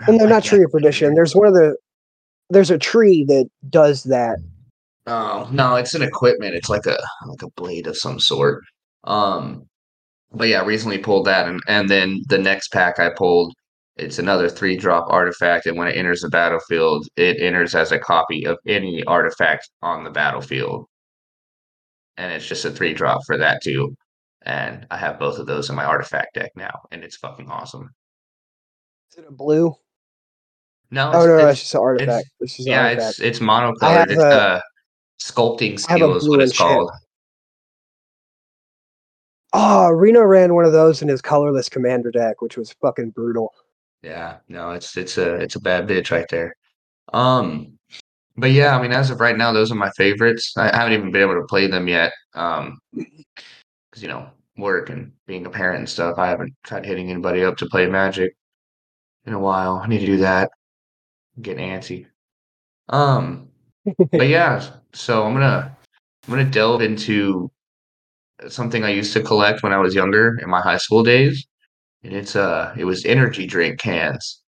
no, 0.07 0.25
not 0.25 0.43
Tree 0.45 0.63
of 0.63 0.71
Perdition. 0.71 1.13
There's 1.13 1.35
one 1.35 1.47
of 1.47 1.53
the. 1.53 1.75
There's 2.49 2.71
a 2.71 2.77
tree 2.77 3.25
that 3.25 3.49
does 3.69 4.03
that. 4.05 4.39
Oh 5.09 5.49
no, 5.51 5.75
it's 5.75 5.95
an 5.95 6.01
equipment. 6.03 6.55
It's 6.55 6.69
like 6.69 6.85
a 6.85 6.97
like 7.27 7.41
a 7.41 7.49
blade 7.55 7.87
of 7.87 7.97
some 7.97 8.19
sort. 8.19 8.63
Um, 9.05 9.63
but 10.31 10.47
yeah, 10.49 10.63
recently 10.63 10.99
pulled 10.99 11.25
that, 11.27 11.47
and 11.47 11.59
and 11.67 11.89
then 11.89 12.21
the 12.29 12.37
next 12.37 12.69
pack 12.71 12.99
I 12.99 13.09
pulled, 13.17 13.53
it's 13.97 14.19
another 14.19 14.49
three 14.49 14.77
drop 14.77 15.07
artifact, 15.09 15.65
and 15.65 15.77
when 15.77 15.87
it 15.87 15.95
enters 15.97 16.21
the 16.21 16.29
battlefield, 16.29 17.07
it 17.15 17.41
enters 17.41 17.73
as 17.75 17.91
a 17.91 17.99
copy 17.99 18.45
of 18.45 18.57
any 18.67 19.03
artifact 19.05 19.69
on 19.81 20.03
the 20.03 20.11
battlefield, 20.11 20.85
and 22.17 22.31
it's 22.33 22.45
just 22.47 22.65
a 22.65 22.71
three 22.71 22.93
drop 22.93 23.21
for 23.25 23.37
that 23.37 23.61
too. 23.63 23.95
And 24.43 24.85
I 24.91 24.97
have 24.97 25.19
both 25.19 25.39
of 25.39 25.47
those 25.47 25.69
in 25.69 25.75
my 25.75 25.85
artifact 25.85 26.35
deck 26.35 26.51
now, 26.55 26.73
and 26.91 27.03
it's 27.03 27.17
fucking 27.17 27.49
awesome. 27.49 27.89
Is 29.11 29.17
it 29.19 29.25
a 29.27 29.31
blue? 29.31 29.73
No, 30.91 31.11
Oh 31.13 31.17
it's, 31.19 31.25
no, 31.25 31.37
no, 31.37 31.37
it's- 31.39 31.51
it's 31.53 31.61
just 31.61 31.73
an 31.75 31.81
artifact. 31.81 32.27
It's 32.39 32.55
just 32.57 32.67
an 32.67 32.71
yeah, 32.73 32.83
artifact. 32.83 33.09
it's 33.09 33.19
it's 33.19 33.39
monocolored. 33.39 34.09
It's 34.11 34.21
a- 34.21 34.27
uh, 34.27 34.61
sculpting 35.21 35.83
I 35.89 35.93
have 35.93 36.01
a 36.01 36.03
skill 36.03 36.15
is 36.15 36.29
what 36.29 36.41
it's 36.41 36.53
shit. 36.53 36.65
called. 36.65 36.91
Oh, 39.53 39.89
Reno 39.89 40.21
ran 40.21 40.53
one 40.53 40.65
of 40.65 40.73
those 40.73 41.01
in 41.01 41.07
his 41.07 41.21
colorless 41.21 41.69
commander 41.69 42.11
deck, 42.11 42.41
which 42.41 42.57
was 42.57 42.73
fucking 42.81 43.11
brutal. 43.11 43.51
Yeah, 44.03 44.37
no, 44.47 44.71
it's 44.71 44.95
it's 44.95 45.17
a 45.17 45.35
it's 45.35 45.55
a 45.55 45.61
bad 45.61 45.87
bitch 45.87 46.11
right 46.11 46.27
there. 46.29 46.55
Um, 47.11 47.77
but 48.37 48.51
yeah, 48.51 48.77
I 48.77 48.81
mean, 48.81 48.91
as 48.91 49.09
of 49.09 49.19
right 49.19 49.37
now, 49.37 49.51
those 49.51 49.71
are 49.71 49.75
my 49.75 49.89
favorites. 49.91 50.53
I 50.55 50.75
haven't 50.75 50.93
even 50.93 51.11
been 51.11 51.21
able 51.21 51.35
to 51.35 51.47
play 51.47 51.67
them 51.67 51.87
yet. 51.87 52.13
Um, 52.35 52.79
because 52.93 54.03
you 54.03 54.07
know, 54.07 54.29
work 54.57 54.89
and 54.89 55.11
being 55.25 55.45
a 55.45 55.49
parent 55.49 55.79
and 55.79 55.89
stuff. 55.89 56.17
I 56.17 56.27
haven't 56.27 56.53
tried 56.63 56.85
hitting 56.85 57.09
anybody 57.09 57.43
up 57.43 57.57
to 57.57 57.65
play 57.65 57.87
Magic 57.87 58.33
in 59.25 59.33
a 59.33 59.39
while. 59.39 59.81
I 59.83 59.87
need 59.87 59.99
to 59.99 60.05
do 60.05 60.17
that. 60.17 60.51
I'm 61.35 61.43
getting 61.43 61.67
antsy. 61.67 62.05
Um, 62.89 63.49
but 64.11 64.27
yeah, 64.27 64.69
so 64.93 65.23
I'm 65.25 65.33
gonna 65.33 65.75
I'm 66.27 66.29
gonna 66.31 66.45
delve 66.49 66.81
into 66.81 67.51
something 68.47 68.83
I 68.83 68.89
used 68.89 69.13
to 69.13 69.21
collect 69.21 69.63
when 69.63 69.73
I 69.73 69.77
was 69.79 69.93
younger 69.95 70.37
in 70.41 70.49
my 70.49 70.61
high 70.61 70.77
school 70.77 71.03
days, 71.03 71.45
and 72.03 72.13
it's 72.13 72.35
uh 72.35 72.73
it 72.77 72.85
was 72.85 73.05
energy 73.05 73.45
drink 73.47 73.79
cans. 73.79 74.41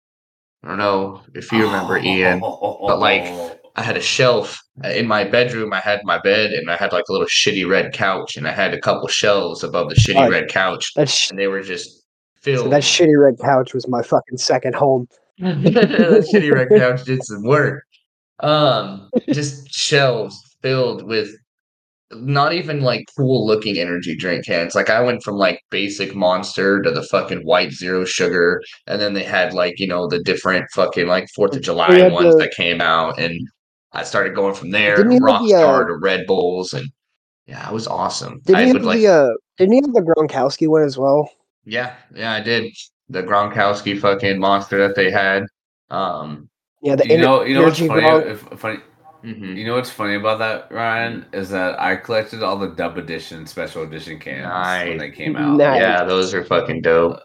I 0.64 0.68
don't 0.68 0.78
know 0.78 1.22
if 1.36 1.52
you 1.52 1.64
remember 1.64 1.98
Ian, 1.98 2.40
but 2.40 3.00
like 3.00 3.24
I 3.76 3.82
had 3.82 3.96
a 3.96 4.02
shelf 4.02 4.60
uh, 4.84 4.90
in 4.90 5.08
my 5.08 5.24
bedroom. 5.24 5.72
I 5.72 5.80
had 5.80 6.02
my 6.04 6.18
bed, 6.20 6.52
and 6.52 6.70
I 6.70 6.76
had 6.76 6.92
like 6.92 7.06
a 7.08 7.12
little 7.14 7.28
shitty 7.28 7.70
red 7.70 7.94
couch, 7.94 8.36
and 8.36 8.46
I 8.48 8.52
had 8.52 8.74
a 8.74 8.82
couple 8.82 9.08
shelves 9.08 9.64
above 9.64 9.90
the 9.90 9.96
shitty 9.96 10.28
Oh, 10.28 10.30
red 10.30 10.50
couch, 10.50 10.92
sh- 11.08 11.30
and 11.30 11.40
they 11.40 11.48
were 11.48 11.62
just 11.62 11.90
so 11.92 12.02
filled. 12.42 12.72
that 12.74 12.82
shitty 12.82 13.18
red 13.22 13.38
couch 13.40 13.74
was 13.74 13.88
my 13.88 14.02
fucking 14.02 14.38
second 14.38 14.76
home. 14.76 15.08
that 15.40 16.28
shitty 16.34 16.52
red 16.52 16.68
couch 16.70 17.06
did 17.06 17.24
some 17.24 17.44
work. 17.44 17.84
Um, 18.42 19.10
just 19.32 19.72
shelves 19.74 20.38
filled 20.62 21.04
with 21.04 21.30
not 22.12 22.54
even 22.54 22.82
like 22.82 23.06
cool 23.16 23.46
looking 23.46 23.78
energy 23.78 24.16
drink 24.16 24.46
cans. 24.46 24.74
Like 24.76 24.90
I 24.90 25.02
went 25.02 25.24
from 25.24 25.36
like 25.36 25.62
basic 25.70 26.16
monster 26.16 26.82
to 26.82 26.92
the 26.92 27.04
fucking 27.04 27.42
white 27.46 27.72
zero 27.72 28.06
sugar, 28.06 28.62
and 28.88 29.00
then 29.00 29.14
they 29.14 29.24
had 29.24 29.54
like 29.54 29.80
you 29.80 29.88
know 29.88 30.08
the 30.08 30.24
different 30.24 30.66
fucking 30.74 31.08
like 31.08 31.28
Fourth 31.36 31.56
of 31.56 31.62
July 31.62 32.08
ones 32.10 32.34
the- 32.36 32.44
that 32.44 32.54
came 32.56 32.82
out, 32.82 33.20
and 33.20 33.40
I 33.92 34.04
started 34.04 34.36
going 34.36 34.56
from 34.56 34.72
there. 34.72 34.96
Didn't 34.96 35.12
you 35.14 35.26
have 35.26 35.44
the, 35.44 35.54
uh, 35.56 35.84
to 35.84 35.98
Red 35.98 36.26
Bulls, 36.26 36.74
and 36.74 36.88
yeah, 37.46 37.68
it 37.70 37.74
was 37.74 37.88
awesome. 37.88 38.40
Didn't 38.46 38.56
I 38.60 38.62
you 38.66 38.74
would 38.74 38.82
have 38.82 38.86
like, 38.86 39.00
the 39.00 39.08
uh, 39.08 39.30
Didn't 39.58 39.74
you 39.76 39.82
have 39.84 39.94
the 39.94 40.14
Gronkowski 40.14 40.68
one 40.68 40.84
as 40.84 40.98
well? 40.98 41.30
yeah, 41.66 41.96
yeah, 42.16 42.34
I 42.34 42.40
did 42.42 42.72
the 43.10 43.22
Gronkowski 43.24 44.00
fucking 44.00 44.40
monster 44.40 44.78
that 44.80 44.96
they 44.96 45.12
had. 45.12 45.44
Um, 45.92 46.49
Yeah, 46.82 46.96
the 46.96 47.06
you 47.08 47.18
ener- 47.18 47.22
know, 47.22 47.44
you 47.44 47.54
know 47.56 47.64
what's 47.64 47.80
funny? 47.80 48.06
If, 48.06 48.42
funny, 48.60 48.80
mhm. 49.24 49.58
you 49.58 49.66
know 49.66 49.76
what's 49.76 49.90
funny 49.90 50.16
about 50.16 50.40
that, 50.40 50.72
Ryan, 50.72 51.26
is 51.34 51.50
that 51.50 51.78
I 51.80 51.98
collected 51.98 52.42
all 52.42 52.58
the 52.58 52.70
dub 52.70 52.98
edition, 52.98 53.46
special 53.46 53.84
edition 53.84 54.18
cans 54.18 54.88
when 54.88 54.98
they 54.98 55.12
came 55.12 55.36
out. 55.36 55.58
Nice. 55.58 55.82
yeah, 55.82 56.06
those 56.06 56.34
are 56.34 56.44
fucking 56.46 56.82
dope. 56.82 57.20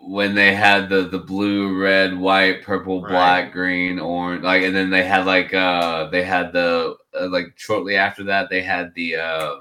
When 0.00 0.34
they 0.34 0.54
had 0.54 0.88
the 0.88 1.02
the 1.02 1.18
blue, 1.18 1.78
red, 1.78 2.18
white, 2.18 2.62
purple, 2.62 3.02
Right. 3.02 3.10
black, 3.10 3.52
green, 3.52 3.98
orange, 3.98 4.42
like, 4.42 4.62
and 4.62 4.74
then 4.74 4.88
they 4.90 5.04
had 5.04 5.26
like 5.26 5.52
uh 5.52 6.08
they 6.08 6.22
had 6.24 6.52
the 6.52 6.96
uh, 7.18 7.28
like 7.28 7.52
shortly 7.56 7.96
after 7.96 8.24
that 8.24 8.48
they 8.48 8.62
had 8.62 8.94
the 8.94 9.16
um 9.16 9.60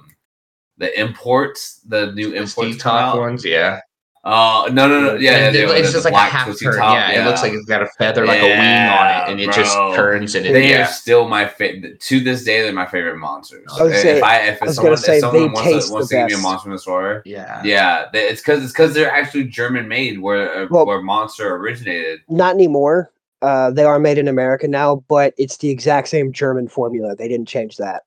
the 0.78 0.98
imports, 1.00 1.82
the 1.88 2.12
new 2.14 2.30
The 2.30 2.36
imports 2.38 2.52
Steve 2.54 2.80
come 2.80 3.00
Top 3.00 3.18
ones, 3.18 3.44
yeah. 3.44 3.82
Oh 4.30 4.68
no 4.74 4.90
no 4.90 5.00
no 5.00 5.16
yeah, 5.16 5.48
It- 5.48 5.54
they- 5.54 5.80
it's 5.80 5.94
just 5.94 6.04
like 6.04 6.14
a 6.14 6.18
half 6.18 6.48
twisty 6.48 6.66
turn. 6.66 6.76
top, 6.76 6.96
yeah, 6.96 7.22
it 7.22 7.26
looks 7.26 7.42
like 7.42 7.54
it's 7.54 7.64
got 7.66 7.82
a 7.82 7.86
feather, 7.86 8.26
like 8.26 8.42
a 8.42 8.44
wing 8.44 8.60
on 8.60 9.08
it, 9.08 9.32
and 9.32 9.40
it 9.40 9.54
just 9.54 9.74
turns 9.96 10.36
and 10.36 10.46
it. 10.46 10.52
They 10.52 10.70
yeah. 10.72 10.82
are 10.84 10.86
still 10.88 11.30
my 11.30 11.48
favorite. 11.48 12.02
To 12.02 12.20
this 12.20 12.44
day, 12.44 12.62
they're 12.62 12.74
my 12.74 12.86
favorite 12.88 13.16
monsters. 13.18 13.66
I 13.80 13.84
was 13.84 13.94
if 13.94 14.02
say- 14.02 14.20
I 14.22 14.38
if 14.48 14.62
I 14.62 14.66
was 14.66 14.76
someone, 14.76 14.92
gonna 14.92 14.98
say 14.98 15.16
if 15.16 15.22
someone 15.22 15.42
they 15.44 15.48
wants, 15.48 15.62
taste 15.62 15.88
to, 15.88 15.94
wants 15.94 16.10
the 16.10 16.16
to 16.16 16.22
give 16.28 16.28
me 16.28 16.34
a 16.40 16.44
monster 16.44 16.68
in 16.70 16.74
the 16.76 16.80
store, 16.80 17.22
yeah, 17.26 17.62
yeah, 17.64 18.06
they, 18.12 18.24
it's 18.28 18.42
because 18.42 18.64
it's 18.64 18.74
because 18.74 18.94
they're 18.94 19.10
actually 19.10 19.46
German 19.46 19.88
made, 19.88 20.20
where 20.20 20.64
uh, 20.64 20.68
Well- 20.70 20.86
where 20.86 21.02
monster 21.02 21.56
originated. 21.56 22.20
Not 22.28 22.54
anymore. 22.54 23.12
Uh, 23.42 23.70
they 23.72 23.84
are 23.86 24.00
made 24.00 24.18
in 24.18 24.28
America 24.28 24.68
now, 24.68 25.04
but 25.08 25.34
it's 25.38 25.58
the 25.58 25.70
exact 25.70 26.08
same 26.10 26.34
German 26.34 26.68
formula. 26.68 27.16
They 27.16 27.28
didn't 27.30 27.48
change 27.48 27.78
that. 27.78 28.04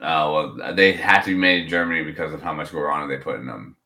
Oh 0.00 0.56
well, 0.56 0.74
they 0.74 0.92
had 0.92 1.20
to 1.22 1.30
be 1.30 1.36
made 1.36 1.64
in 1.64 1.68
Germany 1.68 2.02
because 2.02 2.32
of 2.32 2.40
how 2.42 2.52
much 2.52 2.70
guarana 2.70 3.08
they 3.08 3.22
put 3.22 3.38
in 3.40 3.46
them. 3.46 3.76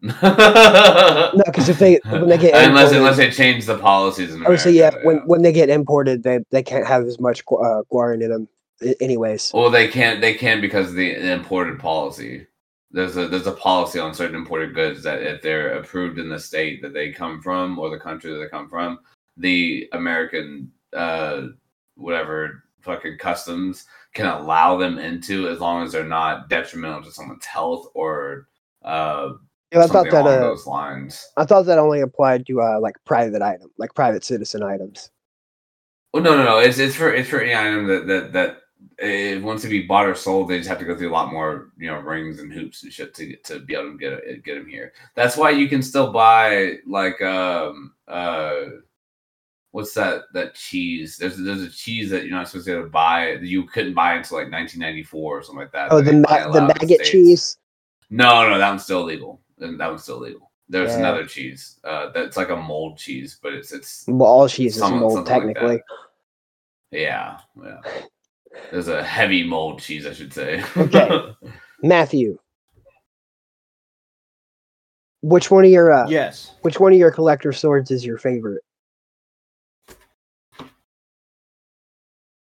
No, 0.00 1.42
because 1.46 1.68
if 1.68 1.78
they 1.78 1.98
when 2.04 2.28
they 2.28 2.38
get 2.38 2.54
unless 2.68 2.92
imported- 2.92 2.96
unless 2.96 3.16
they 3.16 3.30
change 3.30 3.66
the 3.66 3.78
policies 3.78 4.32
in 4.32 4.44
say 4.56 4.70
yeah, 4.70 4.88
America, 4.88 5.06
when 5.06 5.16
when 5.26 5.42
they 5.42 5.52
get 5.52 5.68
imported, 5.68 6.22
they 6.22 6.40
they 6.50 6.62
can't 6.62 6.86
have 6.86 7.04
as 7.04 7.18
much 7.18 7.42
uh, 7.50 7.82
guarin 7.92 8.22
in 8.22 8.30
them. 8.30 8.48
Anyways, 9.00 9.50
Well, 9.52 9.70
they 9.70 9.88
can't. 9.88 10.20
They 10.20 10.34
can 10.34 10.60
because 10.60 10.90
of 10.90 10.94
the 10.94 11.32
imported 11.32 11.80
policy. 11.80 12.46
There's 12.92 13.16
a 13.16 13.26
there's 13.26 13.48
a 13.48 13.52
policy 13.52 13.98
on 13.98 14.14
certain 14.14 14.36
imported 14.36 14.72
goods 14.72 15.02
that 15.02 15.20
if 15.20 15.42
they're 15.42 15.78
approved 15.78 16.18
in 16.18 16.28
the 16.28 16.38
state 16.38 16.80
that 16.82 16.94
they 16.94 17.10
come 17.10 17.42
from 17.42 17.78
or 17.78 17.90
the 17.90 17.98
country 17.98 18.32
that 18.32 18.38
they 18.38 18.48
come 18.48 18.68
from, 18.68 19.00
the 19.36 19.88
American 19.92 20.70
uh 20.92 21.48
whatever 21.96 22.62
fucking 22.80 23.18
customs 23.18 23.86
can 24.14 24.26
allow 24.26 24.76
them 24.76 24.98
into 24.98 25.48
as 25.48 25.58
long 25.58 25.82
as 25.84 25.92
they're 25.92 26.04
not 26.04 26.48
detrimental 26.48 27.02
to 27.02 27.10
someone's 27.10 27.44
health 27.44 27.88
or 27.94 28.46
uh 28.84 29.30
Yeah, 29.72 29.80
I 29.80 29.86
thought 29.86 30.10
that 30.10 30.24
uh, 30.24 30.40
those 30.40 30.66
lines. 30.66 31.28
I 31.36 31.44
thought 31.44 31.64
that 31.66 31.78
only 31.78 32.00
applied 32.00 32.46
to 32.46 32.62
uh, 32.62 32.80
like 32.80 32.96
private 33.04 33.42
item, 33.42 33.70
like 33.76 33.94
private 33.94 34.24
citizen 34.24 34.62
items. 34.62 35.10
Well, 36.12 36.22
no, 36.22 36.36
no, 36.36 36.44
no. 36.44 36.58
It's 36.58 36.78
it's 36.78 36.94
for 36.94 37.12
it's 37.12 37.28
for 37.28 37.40
any 37.40 37.54
item 37.54 37.86
that 37.86 38.06
that 38.06 38.32
that 38.32 38.56
it 38.98 39.42
wants 39.42 39.62
to 39.62 39.68
be 39.68 39.82
bought 39.82 40.06
or 40.06 40.14
sold. 40.14 40.48
They 40.48 40.56
just 40.56 40.68
have 40.70 40.78
to 40.78 40.84
go 40.86 40.96
through 40.96 41.10
a 41.10 41.12
lot 41.12 41.30
more, 41.30 41.70
you 41.76 41.88
know, 41.88 41.98
rings 41.98 42.40
and 42.40 42.52
hoops 42.52 42.82
and 42.82 42.92
shit 42.92 43.14
to 43.14 43.26
get 43.26 43.44
to 43.44 43.60
be 43.60 43.74
able 43.74 43.92
to 43.92 43.98
get 43.98 44.12
it, 44.14 44.42
get 44.42 44.54
them 44.54 44.66
here. 44.66 44.94
That's 45.14 45.36
why 45.36 45.50
you 45.50 45.68
can 45.68 45.82
still 45.82 46.12
buy 46.12 46.78
like 46.86 47.20
um 47.20 47.92
uh 48.06 48.60
what's 49.72 49.92
that 49.94 50.22
that 50.32 50.54
cheese? 50.54 51.18
There's 51.18 51.36
there's 51.36 51.62
a 51.62 51.70
cheese 51.70 52.08
that 52.08 52.24
you're 52.24 52.34
not 52.36 52.48
supposed 52.48 52.66
to 52.66 52.72
be 52.72 52.76
able 52.76 52.86
to 52.86 52.90
buy 52.90 53.36
that 53.38 53.46
you 53.46 53.64
couldn't 53.64 53.94
buy 53.94 54.14
until 54.14 54.38
like 54.38 54.50
1994 54.50 55.38
or 55.38 55.42
something 55.42 55.58
like 55.60 55.72
that. 55.72 55.92
Oh, 55.92 56.00
the 56.00 56.14
ma- 56.14 56.50
the 56.50 56.62
maggot 56.62 57.04
cheese. 57.04 57.58
No, 58.08 58.48
no, 58.48 58.58
that 58.58 58.68
one's 58.70 58.84
still 58.84 59.02
illegal. 59.02 59.42
And 59.60 59.78
That 59.80 59.88
one's 59.88 60.02
still 60.02 60.22
illegal. 60.22 60.50
There's 60.68 60.90
Yeah. 60.92 60.98
another 60.98 61.26
cheese 61.26 61.80
uh, 61.84 62.10
that's 62.10 62.36
like 62.36 62.50
a 62.50 62.56
mold 62.56 62.98
cheese, 62.98 63.38
but 63.42 63.52
it's 63.54 63.72
it's 63.72 64.04
Well, 64.06 64.28
all 64.28 64.48
cheese 64.48 64.76
is 64.76 64.82
mold 64.82 65.14
something 65.14 65.46
like 65.46 65.56
technically. 65.56 65.82
Yeah, 66.90 67.38
yeah. 67.62 67.80
There's 68.70 68.88
a 68.88 69.02
heavy 69.02 69.42
mold 69.44 69.80
cheese, 69.80 70.06
I 70.06 70.12
should 70.12 70.32
say. 70.32 70.62
Okay. 70.76 71.34
Matthew, 71.82 72.38
which 75.22 75.50
one 75.50 75.64
of 75.64 75.70
your 75.70 75.92
uh, 75.92 76.08
Yes. 76.08 76.54
which 76.62 76.80
one 76.80 76.92
of 76.92 76.98
your 76.98 77.10
collector 77.10 77.52
swords 77.52 77.90
is 77.90 78.04
your 78.04 78.18
favorite? 78.18 78.62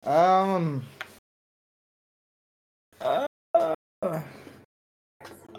Um. 0.04 0.84
Uh, 3.02 3.28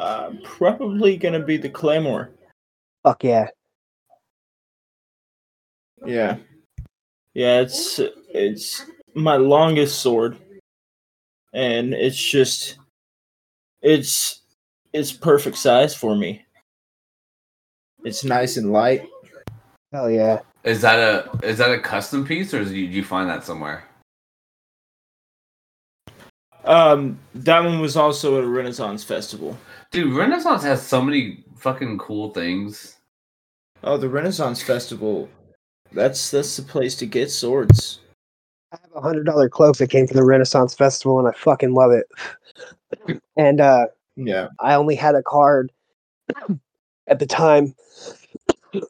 uh, 0.00 0.32
probably 0.42 1.18
gonna 1.18 1.40
be 1.40 1.58
the 1.58 1.68
claymore. 1.68 2.30
Fuck 3.02 3.22
yeah. 3.24 3.48
Yeah. 6.06 6.38
Yeah, 7.34 7.60
it's 7.60 8.00
it's 8.32 8.86
my 9.14 9.36
longest 9.36 10.00
sword. 10.00 10.38
And 11.52 11.92
it's 11.92 12.16
just 12.16 12.78
it's 13.82 14.40
it's 14.94 15.12
perfect 15.12 15.58
size 15.58 15.94
for 15.94 16.16
me. 16.16 16.46
It's 18.02 18.24
nice 18.24 18.56
and 18.56 18.72
light. 18.72 19.06
Hell 19.92 20.10
yeah. 20.10 20.40
Is 20.64 20.80
that 20.80 20.98
a 20.98 21.46
is 21.46 21.58
that 21.58 21.72
a 21.72 21.78
custom 21.78 22.26
piece 22.26 22.54
or 22.54 22.64
did 22.64 22.72
you, 22.72 22.86
did 22.86 22.94
you 22.94 23.04
find 23.04 23.28
that 23.28 23.44
somewhere? 23.44 23.84
Um 26.64 27.18
that 27.34 27.62
one 27.62 27.80
was 27.80 27.96
also 27.98 28.38
at 28.38 28.44
a 28.44 28.48
Renaissance 28.48 29.04
festival. 29.04 29.58
Dude, 29.90 30.14
Renaissance 30.14 30.62
has 30.62 30.86
so 30.86 31.02
many 31.02 31.44
fucking 31.56 31.98
cool 31.98 32.30
things. 32.32 32.96
Oh, 33.82 33.96
the 33.96 34.08
Renaissance 34.08 34.62
festival. 34.62 35.28
That's 35.92 36.30
that's 36.30 36.56
the 36.56 36.62
place 36.62 36.94
to 36.96 37.06
get 37.06 37.30
swords. 37.30 37.98
I 38.72 38.78
have 38.82 38.92
a 38.94 39.00
hundred 39.00 39.24
dollar 39.26 39.48
cloak 39.48 39.76
that 39.78 39.90
came 39.90 40.06
from 40.06 40.16
the 40.16 40.24
Renaissance 40.24 40.74
Festival 40.74 41.18
and 41.18 41.26
I 41.26 41.32
fucking 41.32 41.74
love 41.74 41.90
it. 41.90 42.06
And 43.36 43.60
uh 43.60 43.86
Yeah. 44.14 44.48
I 44.60 44.74
only 44.74 44.94
had 44.94 45.16
a 45.16 45.22
card 45.24 45.72
at 47.08 47.18
the 47.18 47.26
time 47.26 47.74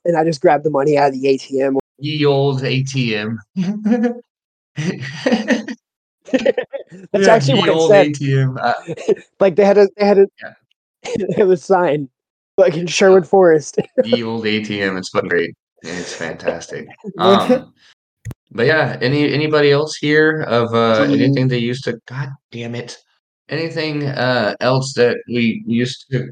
and 0.05 0.19
I 0.19 0.25
just 0.25 0.43
grabbed 0.43 0.65
the 0.65 0.71
money 0.71 0.99
out 0.99 1.09
of 1.09 1.15
the 1.15 1.25
ATM. 1.29 1.79
Ye 1.99 2.27
old 2.27 2.61
ATM. 2.61 3.39
That's 3.57 4.21
Yeah, 7.27 7.33
actually 7.33 7.59
what 7.61 7.69
it 7.71 7.75
old 7.75 7.91
said. 7.91 8.09
ATM. 8.09 8.59
Uh, 8.61 8.75
Like 9.41 9.57
they 9.57 9.65
had 9.65 9.79
a 9.79 9.89
they 9.97 10.05
had 10.05 10.19
a 10.19 10.27
Yeah. 10.43 10.53
They 11.03 11.35
had 11.37 11.49
a 11.49 11.57
sign 11.57 12.09
like 12.57 12.77
in 12.77 12.87
Sherwood 12.87 13.27
Forest. 13.27 13.79
the 14.05 14.23
old 14.23 14.45
ATM. 14.45 14.99
It's 14.99 15.11
great. 15.11 15.55
It's 15.83 16.15
fantastic. 16.15 16.87
Um, 17.19 17.73
but 18.53 18.67
yeah, 18.67 18.99
any 19.01 19.33
anybody 19.33 19.71
else 19.71 19.97
here 19.97 20.43
of 20.43 20.75
uh, 20.75 21.05
anything 21.05 21.49
they 21.49 21.59
used 21.59 21.85
to? 21.85 21.99
God 22.07 22.31
damn 22.51 22.75
it! 22.75 22.97
Anything 23.49 24.07
uh, 24.07 24.55
else 24.61 24.93
that 24.95 25.19
we 25.29 25.63
used 25.67 26.07
to? 26.11 26.31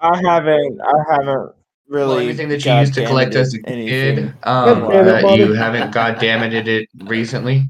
I 0.00 0.16
haven't 0.18 0.80
I 0.80 1.12
haven't 1.14 1.52
really 1.88 2.16
Well, 2.16 2.18
anything 2.18 2.48
that 2.48 2.64
you 2.64 2.72
used 2.72 2.94
to 2.94 3.06
collect 3.06 3.34
as 3.34 3.54
a 3.54 3.58
goddamn 3.58 3.86
kid 3.86 4.18
um, 4.42 4.80
God 4.80 4.90
damn 4.90 5.08
it, 5.08 5.22
that 5.22 5.38
you 5.38 5.52
haven't 5.52 5.90
god 5.92 6.18
damn 6.18 6.42
it 6.42 6.68
it 6.68 6.88
recently? 7.04 7.64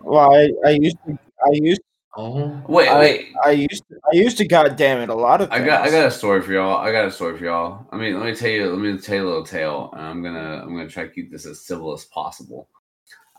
Well, 0.00 0.34
I, 0.34 0.50
I 0.64 0.70
used 0.70 0.96
to 1.06 1.18
I 1.44 1.50
used 1.52 1.82
Oh, 2.16 2.60
Wait, 2.66 2.88
I, 2.88 2.98
wait. 2.98 3.28
I 3.44 3.50
used 3.52 3.86
to, 3.88 3.94
I 4.12 4.16
used 4.16 4.36
to 4.38 4.44
goddamn 4.44 5.00
it 5.00 5.10
a 5.10 5.14
lot 5.14 5.40
of 5.40 5.52
I 5.52 5.64
got 5.64 5.86
I 5.86 5.90
got 5.90 6.06
a 6.06 6.10
story 6.10 6.42
for 6.42 6.52
y'all. 6.52 6.76
I 6.76 6.90
got 6.90 7.04
a 7.04 7.10
story 7.10 7.38
for 7.38 7.44
y'all. 7.44 7.86
I 7.92 7.96
mean, 7.96 8.18
let 8.18 8.26
me 8.26 8.34
tell 8.34 8.50
you. 8.50 8.68
Let 8.68 8.80
me 8.80 8.98
tell 8.98 9.14
you 9.16 9.24
a 9.24 9.28
little 9.28 9.46
tale. 9.46 9.90
And 9.92 10.02
I'm 10.02 10.20
gonna 10.22 10.60
I'm 10.62 10.74
gonna 10.74 10.88
try 10.88 11.04
to 11.04 11.10
keep 11.10 11.30
this 11.30 11.46
as 11.46 11.60
civil 11.60 11.92
as 11.92 12.06
possible. 12.06 12.68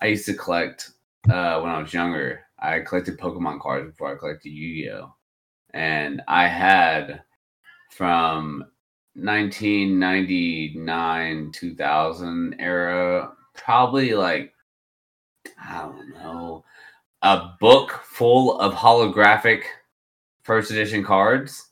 I 0.02 0.06
used 0.08 0.26
to 0.28 0.36
collect 0.36 0.92
uh, 1.30 1.60
when 1.60 1.72
I 1.72 1.82
was 1.82 1.94
younger. 1.94 2.46
I 2.60 2.80
collected 2.80 3.20
Pokemon 3.20 3.60
cards 3.60 3.92
before 3.92 4.14
I 4.14 4.18
collected 4.18 4.52
Yu-Gi-Oh, 4.52 5.14
and 5.74 6.22
I 6.28 6.48
had 6.48 7.24
from 7.90 8.66
1999 9.16 11.52
2000 11.52 12.56
era 12.60 13.34
probably 13.54 14.14
like 14.14 14.54
I 15.62 15.82
don't 15.82 16.14
know 16.14 16.64
a 17.22 17.52
book 17.60 18.02
full 18.04 18.60
of 18.60 18.74
holographic 18.74 19.64
first 20.44 20.72
edition 20.72 21.04
cards. 21.04 21.70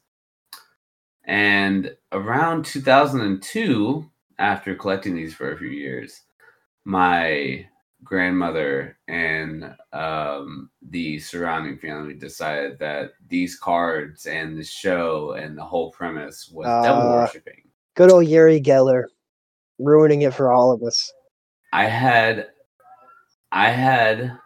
And 1.25 1.95
around 2.11 2.65
2002, 2.65 4.09
after 4.39 4.75
collecting 4.75 5.15
these 5.15 5.33
for 5.33 5.51
a 5.51 5.57
few 5.57 5.69
years, 5.69 6.21
my 6.85 7.67
grandmother 8.03 8.97
and 9.07 9.75
um, 9.91 10.69
the 10.89 11.19
surrounding 11.19 11.77
family 11.77 12.13
decided 12.13 12.79
that 12.79 13.11
these 13.27 13.57
cards 13.57 14.25
and 14.25 14.57
the 14.57 14.63
show 14.63 15.33
and 15.33 15.57
the 15.57 15.63
whole 15.63 15.91
premise 15.91 16.49
was 16.51 16.65
devil 16.83 17.03
Uh, 17.03 17.15
worshipping. 17.15 17.61
Good 17.95 18.11
old 18.11 18.27
Uri 18.27 18.61
Geller 18.61 19.03
ruining 19.77 20.21
it 20.21 20.33
for 20.33 20.51
all 20.53 20.71
of 20.71 20.81
us. 20.83 21.11
I 21.73 21.85
had 21.85 22.47
I 23.51 23.69
had 23.69 24.37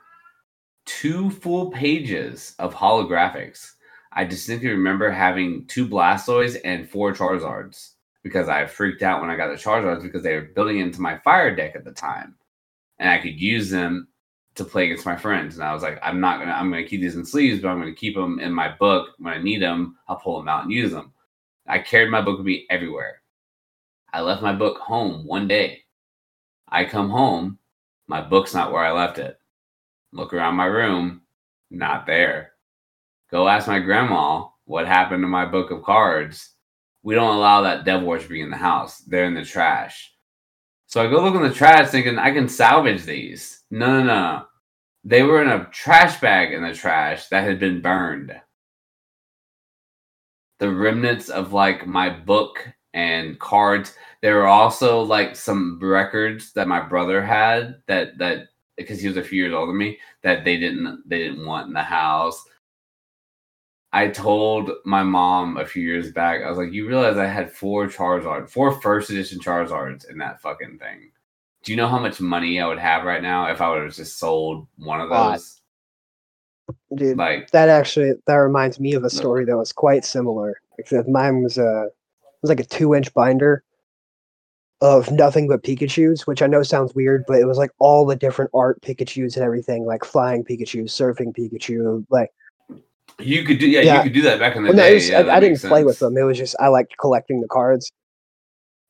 two 0.85 1.29
full 1.29 1.71
pages 1.71 2.55
of 2.59 2.73
holographics. 2.73 3.71
I 4.11 4.23
distinctly 4.23 4.69
remember 4.69 5.09
having 5.09 5.65
two 5.67 5.87
Blastoise 5.87 6.59
and 6.63 6.89
four 6.89 7.13
Charizards 7.13 7.91
because 8.21 8.47
I 8.47 8.65
freaked 8.65 9.01
out 9.01 9.21
when 9.21 9.29
I 9.29 9.35
got 9.35 9.47
the 9.47 9.55
Charizards 9.55 10.03
because 10.03 10.23
they 10.23 10.35
were 10.35 10.51
building 10.55 10.79
into 10.79 11.01
my 11.01 11.17
fire 11.19 11.55
deck 11.55 11.75
at 11.75 11.83
the 11.83 11.91
time. 11.91 12.35
And 12.99 13.09
I 13.09 13.17
could 13.17 13.39
use 13.39 13.69
them 13.69 14.07
to 14.55 14.63
play 14.63 14.85
against 14.85 15.05
my 15.05 15.15
friends. 15.15 15.55
And 15.55 15.63
I 15.63 15.73
was 15.73 15.83
like, 15.83 15.99
I'm 16.03 16.19
not 16.19 16.39
gonna 16.39 16.51
I'm 16.51 16.69
gonna 16.69 16.85
keep 16.85 17.01
these 17.01 17.15
in 17.15 17.25
sleeves, 17.25 17.61
but 17.61 17.69
I'm 17.69 17.79
gonna 17.79 17.93
keep 17.93 18.15
them 18.15 18.39
in 18.39 18.53
my 18.53 18.75
book. 18.75 19.09
When 19.17 19.33
I 19.33 19.41
need 19.41 19.61
them, 19.61 19.97
I'll 20.07 20.17
pull 20.17 20.37
them 20.37 20.47
out 20.47 20.63
and 20.63 20.71
use 20.71 20.91
them. 20.91 21.11
I 21.67 21.79
carried 21.79 22.11
my 22.11 22.21
book 22.21 22.37
with 22.37 22.45
me 22.45 22.65
everywhere. 22.69 23.21
I 24.11 24.21
left 24.21 24.43
my 24.43 24.53
book 24.53 24.77
home 24.77 25.25
one 25.25 25.47
day. 25.47 25.83
I 26.69 26.85
come 26.85 27.09
home, 27.09 27.57
my 28.07 28.21
book's 28.21 28.53
not 28.53 28.71
where 28.71 28.83
I 28.83 28.91
left 28.91 29.17
it. 29.17 29.39
Look 30.13 30.31
around 30.31 30.55
my 30.55 30.65
room, 30.65 31.23
not 31.71 32.05
there. 32.05 32.51
Go 33.31 33.47
ask 33.47 33.67
my 33.67 33.79
grandma 33.79 34.45
what 34.65 34.85
happened 34.85 35.23
to 35.23 35.27
my 35.27 35.45
book 35.45 35.71
of 35.71 35.83
cards. 35.83 36.51
We 37.01 37.15
don't 37.15 37.35
allow 37.35 37.61
that 37.61 37.83
devil 37.83 38.07
worshiping 38.07 38.41
in 38.41 38.51
the 38.51 38.57
house. 38.57 38.99
They're 38.99 39.25
in 39.25 39.33
the 39.33 39.43
trash. 39.43 40.13
So 40.85 41.03
I 41.03 41.09
go 41.09 41.23
look 41.23 41.33
in 41.33 41.41
the 41.41 41.51
trash 41.51 41.89
thinking 41.89 42.19
I 42.19 42.31
can 42.31 42.47
salvage 42.47 43.03
these. 43.03 43.63
No, 43.71 43.87
no, 43.87 44.03
no. 44.03 44.45
They 45.03 45.23
were 45.23 45.41
in 45.41 45.49
a 45.49 45.65
trash 45.71 46.21
bag 46.21 46.53
in 46.53 46.61
the 46.61 46.75
trash 46.75 47.27
that 47.29 47.43
had 47.43 47.59
been 47.59 47.81
burned. 47.81 48.39
The 50.59 50.71
remnants 50.71 51.29
of 51.29 51.51
like 51.51 51.87
my 51.87 52.09
book 52.09 52.65
and 52.93 53.39
cards. 53.39 53.95
There 54.21 54.35
were 54.35 54.47
also 54.47 55.01
like 55.01 55.35
some 55.35 55.79
records 55.81 56.53
that 56.53 56.67
my 56.67 56.79
brother 56.79 57.21
had 57.25 57.81
that 57.87 58.19
that 58.19 58.49
because 58.77 59.01
he 59.01 59.07
was 59.07 59.17
a 59.17 59.23
few 59.23 59.43
years 59.43 59.53
older 59.53 59.71
than 59.71 59.77
me 59.77 59.99
that 60.21 60.43
they 60.45 60.57
didn't 60.57 61.03
they 61.07 61.19
didn't 61.19 61.45
want 61.45 61.67
in 61.67 61.73
the 61.73 61.83
house. 61.83 62.43
I 63.91 64.07
told 64.07 64.71
my 64.85 65.03
mom 65.03 65.57
a 65.57 65.65
few 65.65 65.83
years 65.83 66.11
back, 66.11 66.41
I 66.41 66.49
was 66.49 66.57
like, 66.57 66.73
you 66.73 66.87
realize 66.87 67.15
I 67.17 67.27
had 67.27 67.51
four 67.51 67.87
Charizard, 67.87 68.49
four 68.49 68.81
first 68.81 69.11
edition 69.11 69.39
Charizards 69.39 70.09
in 70.09 70.17
that 70.17 70.41
fucking 70.41 70.79
thing. 70.79 71.11
Do 71.63 71.71
you 71.71 71.75
know 71.77 71.87
how 71.87 71.99
much 71.99 72.19
money 72.19 72.59
I 72.59 72.67
would 72.67 72.79
have 72.79 73.03
right 73.03 73.21
now 73.21 73.51
if 73.51 73.61
I 73.61 73.69
would 73.69 73.83
have 73.83 73.93
just 73.93 74.17
sold 74.17 74.67
one 74.77 74.99
of 74.99 75.09
those? 75.09 75.61
Dude, 76.95 77.17
Like 77.17 77.51
that 77.51 77.69
actually 77.69 78.13
that 78.25 78.35
reminds 78.35 78.79
me 78.79 78.93
of 78.93 79.03
a 79.03 79.09
story 79.09 79.45
that 79.45 79.57
was 79.57 79.71
quite 79.71 80.05
similar. 80.05 80.59
Except 80.79 81.07
mine 81.07 81.43
was 81.43 81.57
a 81.57 81.85
it 81.85 82.41
was 82.41 82.49
like 82.49 82.59
a 82.59 82.65
two 82.65 82.95
inch 82.95 83.13
binder 83.13 83.63
of 84.83 85.09
nothing 85.11 85.47
but 85.47 85.63
Pikachu's, 85.63 86.27
which 86.27 86.41
I 86.41 86.47
know 86.47 86.61
sounds 86.61 86.93
weird, 86.93 87.23
but 87.27 87.39
it 87.39 87.45
was 87.45 87.57
like 87.57 87.71
all 87.79 88.05
the 88.05 88.15
different 88.17 88.51
art 88.53 88.79
Pikachu's 88.81 89.35
and 89.37 89.43
everything, 89.45 89.85
like 89.85 90.03
flying 90.03 90.43
Pikachu, 90.43 90.83
surfing 90.83 91.33
Pikachu, 91.35 92.05
like 92.11 92.29
you 93.19 93.43
could 93.45 93.59
do 93.59 93.67
yeah, 93.67 93.79
Yeah. 93.81 93.97
you 93.97 94.03
could 94.03 94.13
do 94.13 94.21
that 94.23 94.39
back 94.39 94.55
in 94.57 94.63
the 94.63 94.69
well, 94.69 94.77
no, 94.77 94.83
day. 94.83 94.93
was, 94.95 95.09
yeah, 95.09 95.19
I, 95.19 95.37
I 95.37 95.39
didn't 95.39 95.53
makes 95.53 95.65
play 95.65 95.83
with 95.85 95.99
them. 95.99 96.17
It 96.17 96.23
was 96.23 96.37
just 96.37 96.55
I 96.59 96.67
liked 96.67 96.95
collecting 96.99 97.39
the 97.41 97.47
cards. 97.47 97.91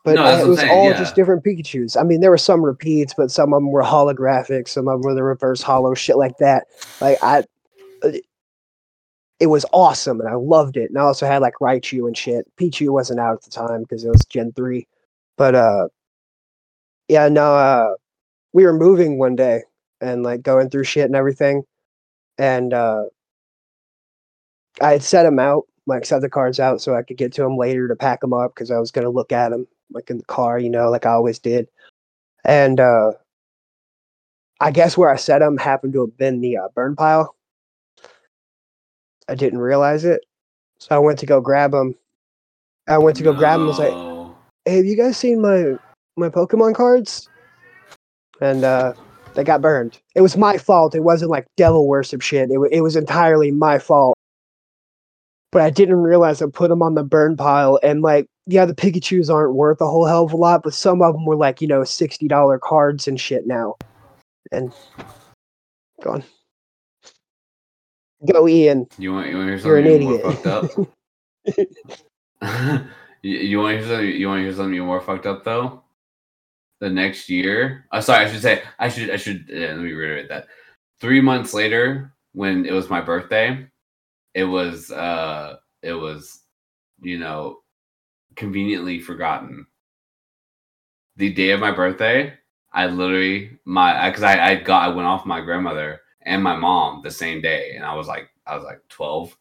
But 0.03 0.15
No, 0.15 0.23
I- 0.23 0.41
it 0.41 0.47
was 0.47 0.59
saying, 0.59 0.71
all 0.71 0.89
yeah. 0.89 0.97
just 0.97 1.15
different 1.15 1.43
Pikachu's. 1.45 1.95
I 1.95 2.03
mean, 2.03 2.19
there 2.21 2.31
were 2.31 2.37
some 2.37 2.61
repeats, 2.65 3.13
but 3.15 3.31
some 3.31 3.53
of 3.53 3.57
them 3.57 3.71
were 3.71 3.83
holographic. 3.83 4.67
Some 4.67 4.87
of 4.87 4.93
them 5.01 5.07
were 5.09 5.13
the 5.15 5.23
reverse 5.23 5.61
hollow 5.61 5.93
shit 5.93 6.17
like 6.17 6.37
that. 6.39 6.65
Like 7.01 7.17
I, 7.23 7.43
it- 8.03 8.25
it 9.39 9.47
was 9.47 9.65
awesome, 9.73 10.21
and 10.21 10.29
I 10.29 10.35
loved 10.35 10.77
it. 10.77 10.89
And 10.89 10.97
I 10.97 11.01
also 11.01 11.25
had 11.25 11.41
like 11.41 11.55
Raichu 11.61 12.07
and 12.07 12.15
shit. 12.17 12.49
Pichu 12.57 12.89
wasn't 12.89 13.19
out 13.19 13.33
at 13.35 13.41
the 13.43 13.49
time 13.49 13.81
because 13.81 14.05
it 14.05 14.09
was 14.09 14.23
Gen 14.25 14.53
three, 14.53 14.87
but 15.37 15.55
uh, 15.55 15.87
yeah, 17.07 17.27
no, 17.29 17.55
uh, 17.55 17.95
we 18.53 18.65
were 18.65 18.73
moving 18.73 19.17
one 19.17 19.35
day 19.35 19.63
and 20.01 20.23
like 20.23 20.41
going 20.41 20.69
through 20.69 20.83
shit 20.83 21.05
and 21.05 21.15
everything, 21.15 21.63
and 22.37 22.73
uh, 22.73 23.03
I 24.81 24.91
had 24.93 25.03
set 25.03 25.23
them 25.23 25.39
out, 25.39 25.65
like 25.85 26.05
set 26.05 26.21
the 26.21 26.29
cards 26.29 26.59
out 26.59 26.81
so 26.81 26.95
I 26.95 27.03
could 27.03 27.17
get 27.17 27.33
to 27.33 27.41
them 27.41 27.57
later 27.57 27.87
to 27.87 27.95
pack 27.95 28.21
them 28.21 28.33
up 28.33 28.53
because 28.55 28.71
I 28.71 28.79
was 28.79 28.91
gonna 28.91 29.09
look 29.09 29.31
at 29.31 29.49
them 29.49 29.67
like 29.91 30.09
in 30.09 30.17
the 30.17 30.25
car, 30.25 30.59
you 30.59 30.69
know, 30.69 30.89
like 30.89 31.05
I 31.05 31.11
always 31.11 31.39
did. 31.39 31.67
And 32.45 32.79
uh, 32.79 33.13
I 34.59 34.71
guess 34.71 34.97
where 34.97 35.09
I 35.09 35.15
set 35.15 35.39
them 35.39 35.57
happened 35.57 35.93
to 35.93 36.01
have 36.01 36.17
been 36.17 36.41
the 36.41 36.57
uh, 36.57 36.67
burn 36.75 36.95
pile. 36.95 37.35
I 39.29 39.35
didn't 39.35 39.59
realize 39.59 40.03
it, 40.03 40.25
so 40.79 40.95
I 40.95 40.99
went 40.99 41.19
to 41.19 41.25
go 41.25 41.39
grab 41.41 41.71
them. 41.71 41.95
I 42.87 42.97
went 42.97 43.15
to 43.17 43.23
go 43.23 43.33
grab 43.33 43.59
them. 43.59 43.67
Was 43.67 43.79
like, 43.79 43.93
No. 43.93 44.12
"Hey, 44.65 44.77
have 44.77 44.85
you 44.85 44.95
guys 44.97 45.17
seen 45.17 45.41
my 45.41 45.75
my 46.15 46.29
Pokemon 46.29 46.75
cards?" 46.75 47.29
and 48.41 48.63
uh, 48.63 48.93
they 49.33 49.43
got 49.43 49.61
burned. 49.61 49.99
It 50.15 50.21
was 50.21 50.37
my 50.37 50.57
fault. 50.57 50.95
It 50.95 51.03
wasn't 51.03 51.31
like 51.31 51.47
devil 51.57 51.87
worship 51.87 52.21
shit. 52.21 52.51
It, 52.51 52.57
wa- 52.57 52.67
it 52.71 52.81
was 52.81 52.95
entirely 52.95 53.51
my 53.51 53.79
fault. 53.79 54.17
But 55.51 55.61
I 55.61 55.69
didn't 55.69 55.97
realize 56.01 56.41
I 56.41 56.47
put 56.51 56.69
them 56.69 56.81
on 56.81 56.95
the 56.95 57.03
burn 57.03 57.37
pile, 57.37 57.79
and 57.83 58.01
like, 58.01 58.25
yeah, 58.47 58.65
the 58.65 58.73
Pikachu's 58.73 59.29
aren't 59.29 59.53
worth 59.53 59.79
a 59.81 59.87
whole 59.87 60.05
hell 60.05 60.25
of 60.25 60.33
a 60.33 60.37
lot, 60.37 60.63
but 60.63 60.73
some 60.73 61.01
of 61.01 61.13
them 61.13 61.25
were 61.25 61.35
like, 61.35 61.61
you 61.61 61.67
know, 61.67 61.83
sixty 61.83 62.27
dollar 62.27 62.57
cards 62.59 63.07
and 63.07 63.19
shit 63.19 63.45
now. 63.45 63.75
And 64.51 64.73
go 66.01 66.11
on, 66.11 66.23
go 68.25 68.47
Ian. 68.47 68.87
You 68.97 69.13
want 69.13 69.29
you 69.29 69.37
want 69.37 69.49
to 69.49 69.57
hear 69.57 69.67
You're 69.67 69.77
an 69.77 69.85
idiot. 69.85 70.23
fucked 70.23 70.47
up? 70.47 70.71
you, 73.31 73.59
want 73.59 73.79
to 73.79 73.79
hear 73.79 73.87
something? 73.89 74.09
You 74.21 74.27
want 74.27 74.39
to 74.39 74.43
hear 74.43 74.53
something 74.55 74.79
more 74.81 75.01
fucked 75.01 75.25
up 75.27 75.43
though? 75.43 75.83
The 76.81 76.89
next 76.89 77.29
year, 77.29 77.87
uh, 77.91 78.01
sorry, 78.01 78.25
I 78.25 78.31
should 78.31 78.41
say, 78.41 78.63
I 78.79 78.89
should, 78.89 79.09
I 79.11 79.17
should. 79.17 79.45
Yeah, 79.49 79.67
let 79.69 79.79
me 79.79 79.93
reiterate 79.93 80.29
that. 80.29 80.47
Three 81.01 81.21
months 81.21 81.53
later, 81.53 82.13
when 82.33 82.65
it 82.65 82.73
was 82.73 82.89
my 82.89 83.01
birthday, 83.01 83.67
it 84.33 84.45
was, 84.45 84.91
uh 84.91 85.57
it 85.83 85.93
was, 85.93 86.41
you 87.01 87.19
know, 87.19 87.59
conveniently 88.35 88.99
forgotten. 88.99 89.65
The 91.17 91.33
day 91.33 91.51
of 91.51 91.59
my 91.59 91.71
birthday, 91.71 92.33
I 92.73 92.87
literally 92.87 93.59
my 93.65 94.09
because 94.09 94.23
I 94.23 94.51
I 94.51 94.55
got 94.55 94.83
I 94.83 94.93
went 94.95 95.07
off 95.07 95.25
my 95.25 95.41
grandmother 95.41 96.01
and 96.23 96.43
my 96.43 96.55
mom 96.55 97.01
the 97.03 97.11
same 97.11 97.41
day, 97.41 97.73
and 97.75 97.85
I 97.85 97.93
was 97.95 98.07
like 98.07 98.29
I 98.47 98.55
was 98.55 98.63
like 98.65 98.81
twelve, 98.89 99.37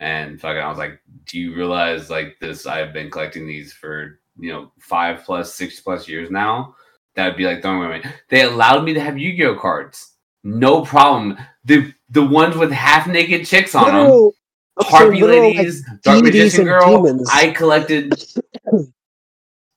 and 0.00 0.40
fucking 0.40 0.60
I 0.62 0.68
was 0.68 0.78
like, 0.78 1.00
do 1.26 1.38
you 1.38 1.54
realize 1.54 2.10
like 2.10 2.36
this? 2.40 2.66
I've 2.66 2.92
been 2.92 3.10
collecting 3.10 3.46
these 3.46 3.72
for 3.72 4.20
you 4.38 4.52
know 4.52 4.72
five 4.78 5.24
plus 5.24 5.54
six 5.54 5.80
plus 5.80 6.08
years 6.08 6.30
now. 6.30 6.74
That'd 7.14 7.36
be 7.36 7.46
like 7.46 7.62
throwing 7.62 7.84
away. 7.84 8.02
They 8.28 8.42
allowed 8.42 8.84
me 8.84 8.94
to 8.94 9.00
have 9.00 9.18
Yu-Gi-Oh 9.18 9.56
cards, 9.56 10.14
no 10.44 10.84
problem. 10.84 11.36
The 11.64 11.92
the 12.10 12.24
ones 12.24 12.56
with 12.56 12.70
half 12.70 13.06
naked 13.06 13.46
chicks 13.46 13.74
on 13.74 13.86
them. 13.86 13.96
Literal- 13.96 14.34
Harpy 14.80 15.22
like, 15.22 15.30
Ladies, 15.30 15.84
Dark 16.04 16.22
deities 16.22 16.24
Magician 16.56 16.64
Girl. 16.66 17.02
demons. 17.02 17.28
I 17.32 17.50
collected. 17.50 18.14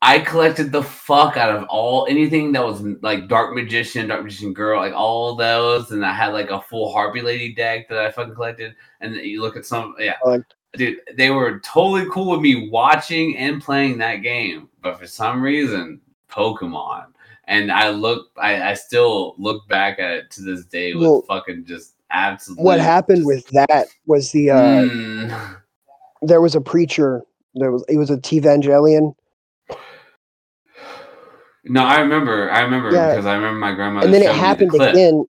I 0.03 0.19
collected 0.19 0.71
the 0.71 0.81
fuck 0.81 1.37
out 1.37 1.55
of 1.55 1.63
all 1.69 2.07
anything 2.09 2.51
that 2.53 2.65
was 2.65 2.81
like 3.01 3.27
Dark 3.27 3.53
Magician, 3.53 4.07
Dark 4.07 4.23
Magician 4.23 4.51
Girl, 4.53 4.79
like 4.79 4.93
all 4.93 5.35
those, 5.35 5.91
and 5.91 6.03
I 6.03 6.11
had 6.13 6.29
like 6.33 6.49
a 6.49 6.59
full 6.61 6.91
Harpy 6.91 7.21
Lady 7.21 7.53
deck 7.53 7.87
that 7.89 7.99
I 7.99 8.09
fucking 8.11 8.33
collected. 8.33 8.73
And 9.01 9.15
you 9.15 9.41
look 9.41 9.55
at 9.55 9.65
some, 9.65 9.93
yeah, 9.99 10.15
Like- 10.25 10.41
dude, 10.73 10.97
they 11.15 11.29
were 11.29 11.59
totally 11.59 12.09
cool 12.11 12.31
with 12.31 12.41
me 12.41 12.69
watching 12.71 13.37
and 13.37 13.61
playing 13.61 13.99
that 13.99 14.17
game, 14.17 14.69
but 14.81 14.97
for 14.99 15.05
some 15.05 15.39
reason, 15.41 16.01
Pokemon. 16.31 17.05
And 17.45 17.71
I 17.71 17.89
look, 17.89 18.27
I, 18.37 18.71
I 18.71 18.73
still 18.73 19.35
look 19.37 19.67
back 19.67 19.99
at 19.99 20.11
it 20.11 20.31
to 20.31 20.41
this 20.41 20.65
day 20.65 20.93
with 20.93 21.03
Well, 21.03 21.21
fucking 21.27 21.65
just 21.65 21.95
absolute. 22.09 22.59
What 22.59 22.79
happened 22.79 23.25
with 23.25 23.45
that 23.49 23.87
was 24.07 24.31
the 24.31 24.49
uh, 24.51 24.55
Mm. 24.83 25.57
there 26.23 26.41
was 26.41 26.55
a 26.55 26.61
preacher. 26.61 27.21
There 27.55 27.71
was 27.71 27.83
he 27.89 27.97
was 27.97 28.09
a 28.09 28.17
T-Evangelion, 28.19 29.13
No, 31.63 31.83
I 31.83 31.99
remember. 31.99 32.49
I 32.51 32.61
remember 32.61 32.91
Yeah. 32.91 33.09
because 33.11 33.25
I 33.25 33.35
remember 33.35 33.59
my 33.59 33.73
grandmother. 33.73 34.05
and 34.05 34.13
then 34.13 34.21
it 34.23 34.27
me 34.27 34.31
the 34.31 34.37
happened 34.39 34.73
again. 34.75 35.25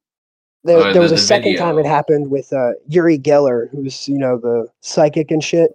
There, 0.65 0.79
Or 0.79 0.93
there 0.93 1.03
was 1.03 1.11
the- 1.11 1.17
a 1.17 1.19
the 1.19 1.25
second 1.27 1.57
time 1.57 1.79
it 1.79 1.87
happened 1.87 2.31
with 2.31 2.53
uh, 2.53 2.73
Uri 2.89 3.19
Geller, 3.19 3.69
who's 3.71 4.09
you 4.09 4.17
know 4.17 4.39
the 4.39 4.69
psychic 4.81 5.31
and 5.31 5.43
shit. 5.43 5.73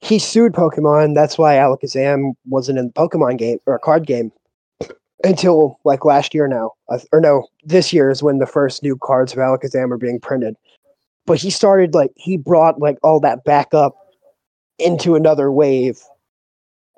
He 0.00 0.18
sued 0.18 0.52
Pokemon. 0.52 1.14
That's 1.14 1.36
why 1.38 1.56
Alakazam 1.56 2.32
wasn't 2.48 2.78
in 2.78 2.86
the 2.86 2.92
Pokemon 2.92 3.38
game 3.38 3.58
or 3.66 3.78
card 3.80 4.06
game 4.06 4.30
until 5.24 5.78
like 5.84 6.04
last 6.04 6.34
year 6.34 6.46
now, 6.48 6.72
Uh, 6.88 6.98
or 7.12 7.20
no, 7.20 7.46
this 7.64 7.92
year 7.92 8.10
is 8.10 8.22
when 8.22 8.38
the 8.38 8.46
first 8.46 8.82
new 8.82 8.96
cards 8.96 9.32
of 9.32 9.38
Alakazam 9.38 9.90
are 9.90 9.98
being 9.98 10.20
printed. 10.20 10.56
But 11.26 11.38
he 11.38 11.50
started 11.50 11.94
like 11.94 12.12
he 12.16 12.36
brought 12.36 12.80
like 12.80 12.98
all 13.02 13.20
that 13.20 13.44
back 13.44 13.74
up 13.74 13.96
into 14.78 15.14
another 15.16 15.50
wave, 15.52 16.00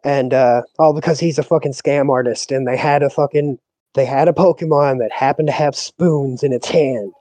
and 0.04 0.34
uh, 0.34 0.62
all 0.78 0.92
because 0.92 1.18
he's 1.18 1.38
a 1.38 1.42
fucking 1.42 1.72
scam 1.72 2.10
artist, 2.10 2.52
and 2.52 2.68
they 2.68 2.76
had 2.76 3.02
a 3.02 3.10
fucking 3.10 3.58
they 3.94 4.04
had 4.04 4.28
a 4.28 4.32
Pokemon 4.32 4.98
that 4.98 5.12
happened 5.12 5.48
to 5.48 5.52
have 5.52 5.74
spoons 5.74 6.42
in 6.42 6.52
its 6.52 6.68
hand. 6.68 7.12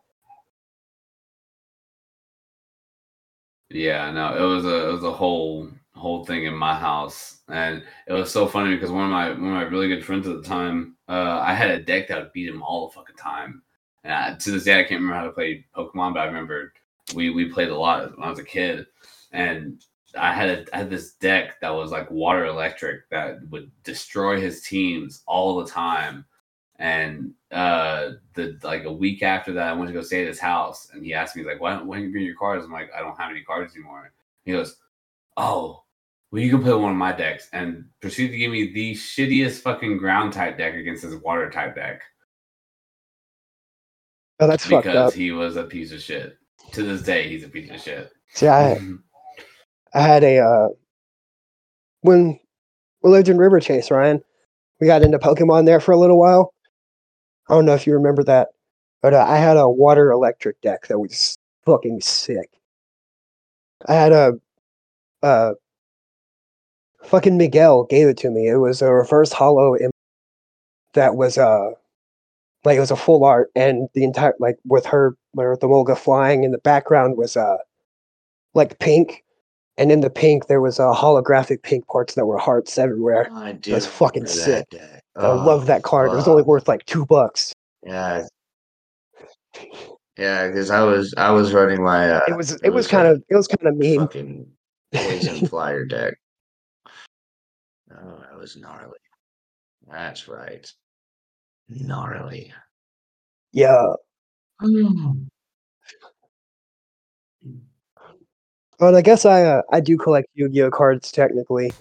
Yeah, 3.70 4.12
no, 4.12 4.36
it 4.36 4.56
was 4.56 4.66
a 4.66 4.90
it 4.90 4.92
was 4.92 5.04
a 5.04 5.12
whole 5.12 5.70
whole 5.96 6.26
thing 6.26 6.46
in 6.46 6.56
my 6.56 6.76
house, 6.78 7.40
and 7.48 7.84
it 8.08 8.14
was 8.14 8.32
so 8.32 8.48
funny 8.48 8.76
because 8.76 8.92
one 8.92 9.06
of 9.06 9.12
my 9.12 9.30
one 9.30 9.40
of 9.40 9.54
my 9.54 9.64
really 9.64 9.88
good 9.88 10.06
friends 10.06 10.28
at 10.28 10.36
the 10.36 10.48
time, 10.48 10.96
uh, 11.08 11.40
I 11.42 11.54
had 11.54 11.72
a 11.72 11.82
deck 11.82 12.08
that 12.08 12.20
would 12.20 12.34
beat 12.34 12.50
him 12.50 12.62
all 12.62 12.88
the 12.88 12.94
fucking 12.94 13.16
time, 13.16 13.64
and 14.04 14.14
I, 14.14 14.36
to 14.36 14.52
this 14.52 14.66
day 14.66 14.80
I 14.80 14.84
can't 14.84 15.02
remember 15.02 15.16
how 15.16 15.26
to 15.26 15.32
play 15.32 15.66
Pokemon, 15.76 16.14
but 16.14 16.20
I 16.20 16.26
remember 16.26 16.74
we 17.16 17.30
we 17.30 17.52
played 17.52 17.70
a 17.70 17.78
lot 17.78 18.16
when 18.18 18.28
I 18.28 18.30
was 18.30 18.40
a 18.40 18.44
kid, 18.44 18.86
and 19.32 19.84
I 20.18 20.34
had 20.34 20.49
a, 20.49 20.76
I 20.76 20.80
had 20.80 20.89
this 20.89 21.14
deck 21.14 21.59
that 21.61 21.74
was 21.74 21.91
like 21.91 22.09
water 22.11 22.45
electric 22.45 23.09
that 23.09 23.47
would 23.49 23.72
destroy 23.84 24.39
his 24.39 24.61
teams 24.61 25.24
all 25.28 25.57
the 25.57 25.70
time. 25.70 26.26
And 26.80 27.34
uh 27.51 28.11
the 28.34 28.59
like 28.64 28.84
a 28.86 28.91
week 28.91 29.24
after 29.24 29.53
that 29.53 29.70
I 29.70 29.74
went 29.74 29.88
to 29.88 29.93
go 29.93 30.01
stay 30.01 30.22
at 30.22 30.28
his 30.28 30.39
house 30.39 30.89
and 30.91 31.05
he 31.05 31.14
asked 31.14 31.36
me 31.36 31.43
like 31.43 31.61
why 31.61 31.76
don't 31.76 31.88
you 31.88 32.11
bring 32.11 32.26
your 32.26 32.36
cards? 32.36 32.66
I'm 32.66 32.72
like, 32.72 32.89
I 32.95 33.01
don't 33.01 33.18
have 33.18 33.32
any 33.32 33.43
cards 33.43 33.76
anymore. 33.76 34.11
He 34.43 34.51
goes, 34.51 34.78
Oh, 35.38 35.84
well 36.32 36.41
you 36.41 36.49
can 36.49 36.61
play 36.61 36.74
one 36.74 36.91
of 36.91 36.97
my 36.97 37.11
decks 37.11 37.47
and 37.53 37.86
proceeded 38.01 38.34
to 38.34 38.38
give 38.38 38.51
me 38.51 38.74
the 38.74 38.93
shittiest 38.95 39.61
fucking 39.61 39.97
ground 39.97 40.34
type 40.34 40.57
deck 40.57 40.74
against 40.74 41.03
his 41.03 41.16
water 41.16 41.49
type 41.49 41.76
deck. 41.76 42.01
Oh, 44.39 44.47
that's 44.47 44.66
fucked 44.66 44.86
because 44.86 45.11
up. 45.11 45.14
he 45.14 45.32
was 45.32 45.55
a 45.55 45.64
piece 45.64 45.91
of 45.91 46.01
shit. 46.01 46.38
To 46.74 46.84
this 46.84 47.03
day 47.03 47.30
he's 47.30 47.43
a 47.43 47.49
piece 47.49 47.70
of 47.70 47.80
shit. 47.80 48.11
See, 48.34 48.47
I 48.47 48.80
I 49.94 50.02
had 50.02 50.24
a 50.24 50.39
uh, 50.39 50.70
when 52.02 52.39
in 53.04 53.38
River 53.38 53.60
Chase, 53.60 53.91
Ryan. 53.91 54.24
We 54.80 54.88
got 54.88 55.04
into 55.04 55.20
Pokemon 55.20 55.66
there 55.66 55.80
for 55.80 55.91
a 55.94 55.98
little 56.00 56.20
while. 56.20 56.54
I 57.50 57.54
don't 57.56 57.66
know 57.66 57.76
if 57.76 57.88
you 57.88 57.94
remember 57.94 58.24
that, 58.26 58.50
but 59.02 59.14
uh, 59.14 59.26
I 59.28 59.38
had 59.38 59.58
a 59.58 59.70
water 59.70 60.12
electric 60.12 60.62
deck 60.62 60.88
that 60.88 61.00
was 61.00 61.38
fucking 61.66 62.02
sick. 62.02 62.50
I 63.88 63.94
had 63.94 64.12
a 64.12 64.34
uh, 65.24 65.54
fucking 67.04 67.38
Miguel 67.38 67.84
gave 67.86 68.08
it 68.08 68.18
to 68.18 68.30
me. 68.30 68.48
It 68.48 68.58
was 68.58 68.82
a 68.82 68.91
reverse 68.94 69.32
hollow 69.32 69.76
im- 69.78 69.91
that 70.94 71.16
was 71.16 71.38
uh 71.38 71.72
like 72.66 72.78
it 72.78 72.82
was 72.82 72.91
a 72.91 72.96
full 72.96 73.26
art, 73.26 73.52
and 73.56 73.89
the 73.94 74.04
entire 74.04 74.36
like 74.39 74.58
with 74.66 74.86
her 74.88 75.16
with 75.34 75.62
the 75.62 75.68
Molga 75.68 75.98
flying 75.98 76.44
in 76.44 76.52
the 76.52 76.58
background 76.60 77.18
was 77.18 77.38
uh 77.38 77.58
like 78.54 78.80
pink, 78.80 79.23
and 79.78 79.92
in 79.92 80.02
the 80.02 80.10
pink 80.10 80.48
there 80.48 80.62
was 80.62 80.80
uh, 80.80 80.94
holographic 80.94 81.64
pink 81.64 81.88
parts 81.88 82.16
that 82.16 82.26
were 82.26 82.38
hearts 82.38 82.78
everywhere. 82.78 83.30
I 83.34 83.54
do. 83.54 83.72
That's 83.72 83.86
fucking 83.86 84.28
sick. 84.28 84.70
that 84.70 84.78
day. 84.78 85.00
I 85.16 85.28
love 85.28 85.68
that 85.68 85.84
card. 85.84 86.12
It 86.12 86.16
was 86.16 86.28
only 86.28 86.44
worth 86.44 86.68
like 86.68 86.86
two 86.86 87.06
bucks. 87.06 87.54
Yeah. 87.86 88.26
Yeah, 90.18 90.48
because 90.48 90.70
I 90.70 90.82
was 90.84 91.14
I 91.18 91.32
was 91.32 91.54
running 91.54 91.84
my 91.84 92.12
uh, 92.12 92.22
It 92.28 92.38
was 92.38 92.52
it 92.64 92.70
was 92.70 92.88
kind 92.88 93.08
of 93.08 93.24
it 93.30 93.36
was 93.36 93.48
kind 93.48 93.68
of 93.68 93.76
mean. 93.76 94.00
fucking 94.00 94.48
poison 94.94 95.48
flyer 95.48 95.86
deck. 95.86 96.14
Oh, 97.92 98.20
that 98.30 98.38
was 98.38 98.56
gnarly. 98.56 99.00
That's 99.90 100.28
right. 100.28 100.72
Gnarly. 101.70 102.54
Yeah. 103.52 103.94
Well, 108.80 108.96
I 108.96 109.02
guess 109.02 109.26
I 109.26 109.44
uh, 109.44 109.62
I 109.72 109.80
do 109.80 109.98
collect 109.98 110.28
Yu-Gi-Oh 110.34 110.72
cards 110.72 111.12
technically, 111.12 111.72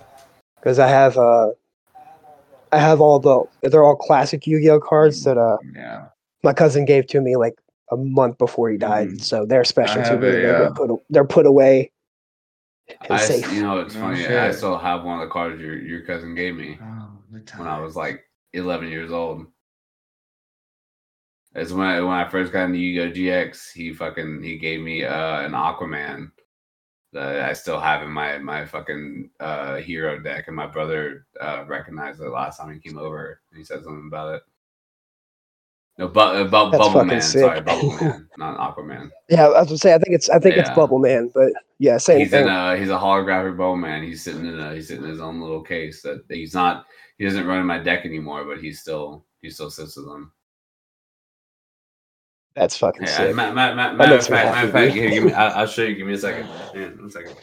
because 0.60 0.78
I 0.78 0.88
have 0.88 1.16
uh 1.18 1.50
I 2.70 2.78
have 2.78 3.00
all 3.00 3.18
the 3.18 3.44
they're 3.68 3.84
all 3.84 3.96
classic 3.96 4.46
Yu-Gi-Oh 4.46 4.80
cards 4.80 5.24
that 5.24 5.38
uh 5.38 5.56
Yeah. 5.74 6.06
my 6.42 6.52
cousin 6.52 6.84
gave 6.84 7.06
to 7.08 7.20
me 7.20 7.36
like 7.36 7.54
a 7.90 7.96
month 7.96 8.38
before 8.38 8.70
he 8.70 8.76
died, 8.78 9.08
Mhm. 9.08 9.20
so 9.22 9.44
they're 9.46 9.64
special 9.64 10.02
to 10.02 10.08
have 10.08 10.20
me. 10.20 10.28
a, 10.28 10.32
They're 10.32 10.66
uh, 10.66 10.70
put 10.72 10.90
they're 11.10 11.24
put 11.24 11.46
away 11.46 11.90
I, 13.10 13.16
safe. 13.26 13.52
you 13.52 13.62
know, 13.62 13.80
it's 13.80 13.94
No 13.94 14.00
funny. 14.00 14.26
I 14.26 14.50
still 14.50 14.78
have 14.78 15.04
one 15.04 15.20
of 15.20 15.26
the 15.28 15.32
cards 15.32 15.60
your 15.60 15.76
your 15.78 16.02
cousin 16.02 16.34
gave 16.34 16.54
me 16.56 16.78
Oh, 16.82 17.08
when 17.58 17.68
I 17.68 17.80
was 17.80 17.96
like 17.96 18.22
11 18.52 18.88
years 18.88 19.10
old. 19.12 19.46
It's 21.54 21.70
when 21.70 21.86
I, 21.86 22.00
when 22.00 22.14
I 22.16 22.28
first 22.28 22.50
got 22.52 22.64
into 22.64 22.78
Yu-Gi-Oh 22.78 23.12
GX. 23.12 23.72
He 23.72 23.92
fucking 23.92 24.42
he 24.42 24.56
gave 24.56 24.80
me 24.80 25.04
uh, 25.04 25.42
an 25.42 25.52
Aquaman 25.52 26.30
that 26.36 26.41
I 27.14 27.52
still 27.52 27.78
have 27.78 28.02
in 28.02 28.10
my 28.10 28.38
my 28.38 28.64
fucking 28.64 29.30
uh, 29.38 29.76
hero 29.76 30.18
deck, 30.18 30.46
and 30.46 30.56
my 30.56 30.66
brother 30.66 31.26
uh, 31.40 31.64
recognized 31.66 32.20
it 32.20 32.28
last 32.28 32.58
time 32.58 32.72
he 32.72 32.80
came 32.80 32.98
over. 32.98 33.40
And 33.50 33.58
he 33.58 33.64
said 33.64 33.84
something 33.84 34.08
about 34.08 34.36
it. 34.36 34.42
No, 35.98 36.08
but 36.08 36.40
about 36.40 36.72
That's 36.72 36.82
Bubble 36.82 37.04
Man. 37.04 37.20
Sorry. 37.20 37.60
Bubble 37.60 37.90
Man, 38.00 38.28
not 38.38 38.58
Aquaman. 38.58 39.10
Yeah, 39.28 39.48
I 39.48 39.60
was 39.60 39.68
gonna 39.68 39.78
say 39.78 39.94
I 39.94 39.98
think 39.98 40.14
it's 40.14 40.30
I 40.30 40.38
think 40.38 40.56
it's 40.56 40.70
Bubble 40.70 40.98
Man, 40.98 41.30
but 41.34 41.52
yeah, 41.78 41.98
same 41.98 42.20
he's 42.20 42.30
thing. 42.30 42.44
in 42.44 42.48
a 42.48 42.78
he's 42.78 42.88
a 42.88 42.98
holographic 42.98 43.58
bowman. 43.58 44.02
He's 44.02 44.22
sitting 44.22 44.46
in 44.46 44.58
a 44.58 44.74
he's 44.74 44.88
sitting 44.88 45.04
in 45.04 45.10
his 45.10 45.20
own 45.20 45.40
little 45.40 45.62
case 45.62 46.00
that 46.02 46.22
he's 46.30 46.54
not 46.54 46.86
he 47.18 47.24
doesn't 47.24 47.46
run 47.46 47.60
in 47.60 47.66
my 47.66 47.78
deck 47.78 48.06
anymore, 48.06 48.44
but 48.44 48.58
he's 48.58 48.80
still 48.80 49.26
he 49.42 49.50
still 49.50 49.70
sits 49.70 49.96
with 49.96 50.06
them. 50.06 50.32
That's 52.54 52.76
fucking 52.76 53.04
Yeah, 53.04 53.16
sick. 53.16 53.34
ma- 53.36 53.52
ma- 53.52 53.74
ma- 53.74 53.88
That 53.88 53.96
matter 53.96 54.16
of 54.16 54.26
fact, 54.26 54.54
matter 54.54 54.66
of 54.66 54.72
fact, 54.72 54.92
here, 54.94 55.10
give 55.10 55.24
me, 55.24 55.32
I'll, 55.32 55.60
I'll 55.60 55.66
show 55.66 55.82
you. 55.82 55.94
Give 55.94 56.06
me 56.06 56.14
a 56.14 56.18
second. 56.18 56.48
Yeah, 56.74 56.88
one 56.88 57.10
second. 57.10 57.34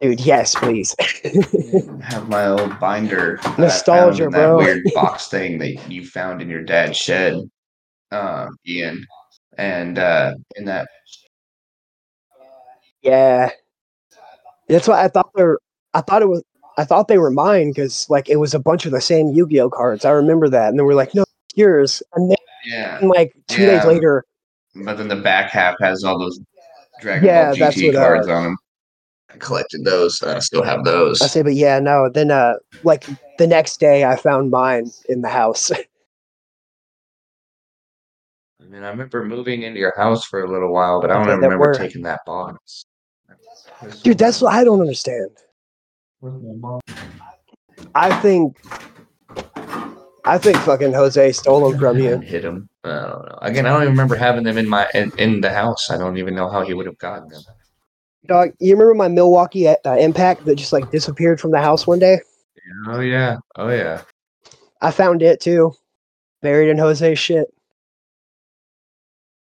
Dude, 0.00 0.20
yes, 0.20 0.54
please. 0.54 0.94
have 2.02 2.28
my 2.28 2.46
old 2.48 2.78
binder. 2.78 3.38
that 3.42 3.42
I 3.42 3.46
found 3.46 3.58
Nostalgia, 3.58 4.24
in 4.24 4.30
that 4.32 4.46
bro. 4.46 4.58
Weird 4.58 4.82
box 4.94 5.28
thing 5.28 5.58
that 5.58 5.90
you 5.90 6.04
found 6.06 6.42
in 6.42 6.50
your 6.50 6.62
dad's 6.62 6.98
shed, 6.98 7.40
uh, 8.12 8.48
Ian. 8.66 9.06
And 9.56 9.98
uh, 9.98 10.34
in 10.56 10.66
that, 10.66 10.86
yeah. 13.00 13.50
That's 14.68 14.86
why 14.88 15.02
I 15.04 15.08
thought 15.08 15.30
they 15.34 15.44
were 15.44 15.60
I 15.94 16.02
thought 16.02 16.20
it 16.20 16.28
was 16.28 16.42
I 16.76 16.84
thought 16.84 17.08
they 17.08 17.16
were 17.18 17.30
mine 17.30 17.70
because 17.70 18.10
like 18.10 18.28
it 18.28 18.36
was 18.36 18.52
a 18.52 18.58
bunch 18.58 18.84
of 18.84 18.92
the 18.92 19.00
same 19.00 19.28
Yu-Gi-Oh 19.28 19.70
cards. 19.70 20.04
I 20.04 20.10
remember 20.10 20.48
that. 20.50 20.68
And 20.68 20.78
then 20.78 20.84
we're 20.84 20.94
like, 20.94 21.14
no, 21.14 21.24
yours. 21.54 22.02
And 22.14 22.30
then 22.30 22.36
yeah. 22.66 22.98
like 23.02 23.32
two 23.48 23.64
days 23.66 23.84
later, 23.84 24.24
But 24.74 24.98
then 24.98 25.08
the 25.08 25.16
back 25.16 25.50
half 25.50 25.76
has 25.80 26.04
all 26.04 26.18
those 26.18 26.38
Dragon 27.00 27.24
Yeah, 27.26 27.46
Ball 27.46 27.56
that's 27.56 27.76
GT 27.76 27.86
what, 27.86 27.96
uh, 27.96 28.00
cards 28.00 28.28
on 28.28 28.42
them. 28.44 28.56
I 29.32 29.36
collected 29.38 29.84
those. 29.84 30.22
I 30.22 30.38
still 30.40 30.62
have 30.62 30.84
those. 30.84 31.20
I 31.22 31.26
say, 31.26 31.42
but 31.42 31.54
yeah, 31.54 31.78
no. 31.78 32.08
Then 32.08 32.30
uh 32.30 32.54
like 32.82 33.06
the 33.38 33.46
next 33.46 33.80
day 33.80 34.04
I 34.04 34.16
found 34.16 34.50
mine 34.50 34.90
in 35.08 35.22
the 35.22 35.28
house. 35.28 35.70
I 38.60 38.64
mean, 38.68 38.82
I 38.82 38.88
remember 38.88 39.24
moving 39.24 39.62
into 39.62 39.78
your 39.78 39.94
house 39.96 40.24
for 40.24 40.42
a 40.42 40.50
little 40.50 40.72
while, 40.72 41.00
but 41.00 41.10
I 41.10 41.14
don't 41.14 41.22
Okay, 41.24 41.32
even 41.32 41.40
that 41.42 41.48
remember 41.50 41.68
were- 41.68 41.74
taking 41.78 42.02
that 42.02 42.20
box. 42.26 42.84
Dude, 44.02 44.18
that's 44.18 44.40
what 44.40 44.52
I 44.54 44.64
don't 44.64 44.80
understand. 44.80 45.30
I 47.94 48.20
think 48.22 48.56
I 50.26 50.38
think 50.38 50.56
fucking 50.58 50.92
Jose 50.92 51.32
stole 51.32 51.70
them 51.70 51.78
from 51.78 51.98
you. 51.98 52.18
Hit 52.20 52.44
him. 52.44 52.68
I 52.82 52.88
don't 52.88 53.26
know. 53.26 53.38
Again, 53.42 53.64
I 53.64 53.70
don't 53.70 53.82
even 53.82 53.92
remember 53.92 54.16
having 54.16 54.42
them 54.42 54.58
in 54.58 54.68
my 54.68 54.88
in, 54.92 55.12
in 55.18 55.40
the 55.40 55.52
house. 55.52 55.88
I 55.88 55.96
don't 55.96 56.18
even 56.18 56.34
know 56.34 56.48
how 56.50 56.62
he 56.62 56.74
would 56.74 56.86
have 56.86 56.98
gotten 56.98 57.28
them. 57.28 57.42
Dog, 58.26 58.50
you 58.58 58.72
remember 58.72 58.94
my 58.94 59.06
Milwaukee 59.06 59.68
uh, 59.68 59.76
Impact 59.84 60.44
that 60.44 60.56
just 60.56 60.72
like 60.72 60.90
disappeared 60.90 61.40
from 61.40 61.52
the 61.52 61.60
house 61.60 61.86
one 61.86 62.00
day? 62.00 62.18
Oh 62.88 63.00
yeah. 63.00 63.36
Oh 63.54 63.68
yeah. 63.68 64.02
I 64.80 64.90
found 64.90 65.22
it 65.22 65.40
too, 65.40 65.72
buried 66.42 66.70
in 66.70 66.78
Jose's 66.78 67.18
shit. 67.18 67.46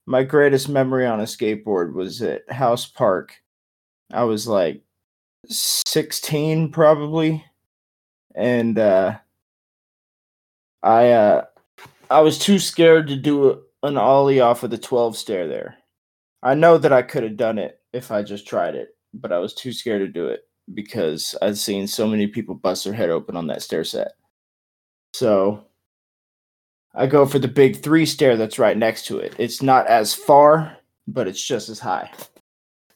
My 0.06 0.22
greatest 0.22 0.68
memory 0.68 1.06
on 1.06 1.20
a 1.20 1.24
skateboard 1.24 1.94
was 1.94 2.20
at 2.22 2.50
House 2.50 2.86
Park. 2.86 3.34
I 4.12 4.24
was 4.24 4.46
like 4.46 4.82
16 5.46 6.72
probably. 6.72 7.44
And 8.34 8.78
uh 8.78 9.18
I 10.82 11.10
uh 11.10 11.44
I 12.10 12.20
was 12.20 12.38
too 12.38 12.58
scared 12.58 13.08
to 13.08 13.16
do 13.16 13.62
an 13.82 13.96
ollie 13.96 14.40
off 14.40 14.62
of 14.62 14.70
the 14.70 14.78
12 14.78 15.16
stair 15.16 15.46
there. 15.46 15.76
I 16.42 16.54
know 16.54 16.78
that 16.78 16.92
I 16.92 17.02
could 17.02 17.22
have 17.22 17.36
done 17.36 17.58
it 17.58 17.80
if 17.92 18.10
I 18.10 18.22
just 18.22 18.46
tried 18.46 18.74
it, 18.74 18.96
but 19.12 19.32
I 19.32 19.38
was 19.38 19.54
too 19.54 19.72
scared 19.72 20.00
to 20.00 20.08
do 20.08 20.28
it 20.28 20.40
because 20.74 21.34
I'd 21.42 21.56
seen 21.56 21.86
so 21.86 22.06
many 22.06 22.26
people 22.26 22.54
bust 22.54 22.84
their 22.84 22.92
head 22.92 23.10
open 23.10 23.36
on 23.36 23.46
that 23.48 23.62
stair 23.62 23.84
set. 23.84 24.12
So 25.14 25.64
I 26.94 27.06
go 27.06 27.26
for 27.26 27.38
the 27.38 27.48
big 27.48 27.76
three 27.76 28.06
stair 28.06 28.36
that's 28.36 28.58
right 28.58 28.76
next 28.76 29.06
to 29.06 29.18
it. 29.18 29.34
It's 29.38 29.62
not 29.62 29.86
as 29.86 30.14
far, 30.14 30.76
but 31.06 31.28
it's 31.28 31.44
just 31.44 31.68
as 31.68 31.78
high. 31.78 32.10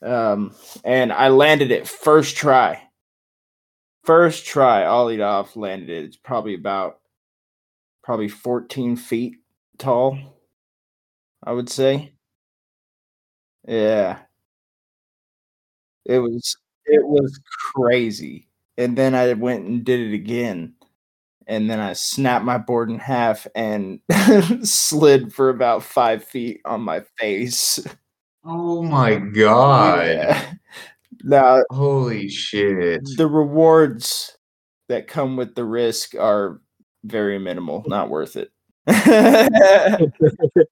Um, 0.01 0.53
and 0.83 1.13
I 1.13 1.29
landed 1.29 1.71
it 1.71 1.87
first 1.87 2.35
try. 2.35 2.81
First 4.03 4.45
try, 4.45 4.83
ollied 4.83 5.25
off, 5.25 5.55
landed 5.55 5.89
it. 5.89 6.03
It's 6.03 6.17
probably 6.17 6.55
about 6.55 6.99
probably 8.03 8.27
14 8.27 8.95
feet 8.95 9.37
tall, 9.77 10.17
I 11.43 11.51
would 11.53 11.69
say. 11.69 12.13
Yeah. 13.67 14.25
It 16.05 16.19
was 16.19 16.55
it 16.85 17.05
was 17.05 17.39
crazy. 17.73 18.47
And 18.77 18.97
then 18.97 19.15
I 19.15 19.33
went 19.33 19.65
and 19.65 19.83
did 19.85 19.99
it 19.99 20.13
again 20.13 20.73
and 21.47 21.69
then 21.69 21.79
I 21.79 21.93
snapped 21.93 22.45
my 22.45 22.57
board 22.57 22.89
in 22.89 22.99
half 22.99 23.47
and 23.55 23.99
slid 24.63 25.33
for 25.33 25.49
about 25.49 25.83
five 25.83 26.23
feet 26.23 26.61
on 26.65 26.81
my 26.81 27.01
face. 27.17 27.79
Oh 28.45 28.83
my 28.83 29.17
god. 29.17 30.07
Yeah. 30.07 30.53
Now 31.23 31.63
Holy 31.71 32.29
shit. 32.29 33.01
the 33.17 33.27
rewards 33.27 34.37
that 34.89 35.07
come 35.07 35.37
with 35.37 35.55
the 35.55 35.65
risk 35.65 36.15
are 36.15 36.61
very 37.03 37.39
minimal, 37.39 37.83
not 37.87 38.09
worth 38.09 38.35
it. 38.35 38.51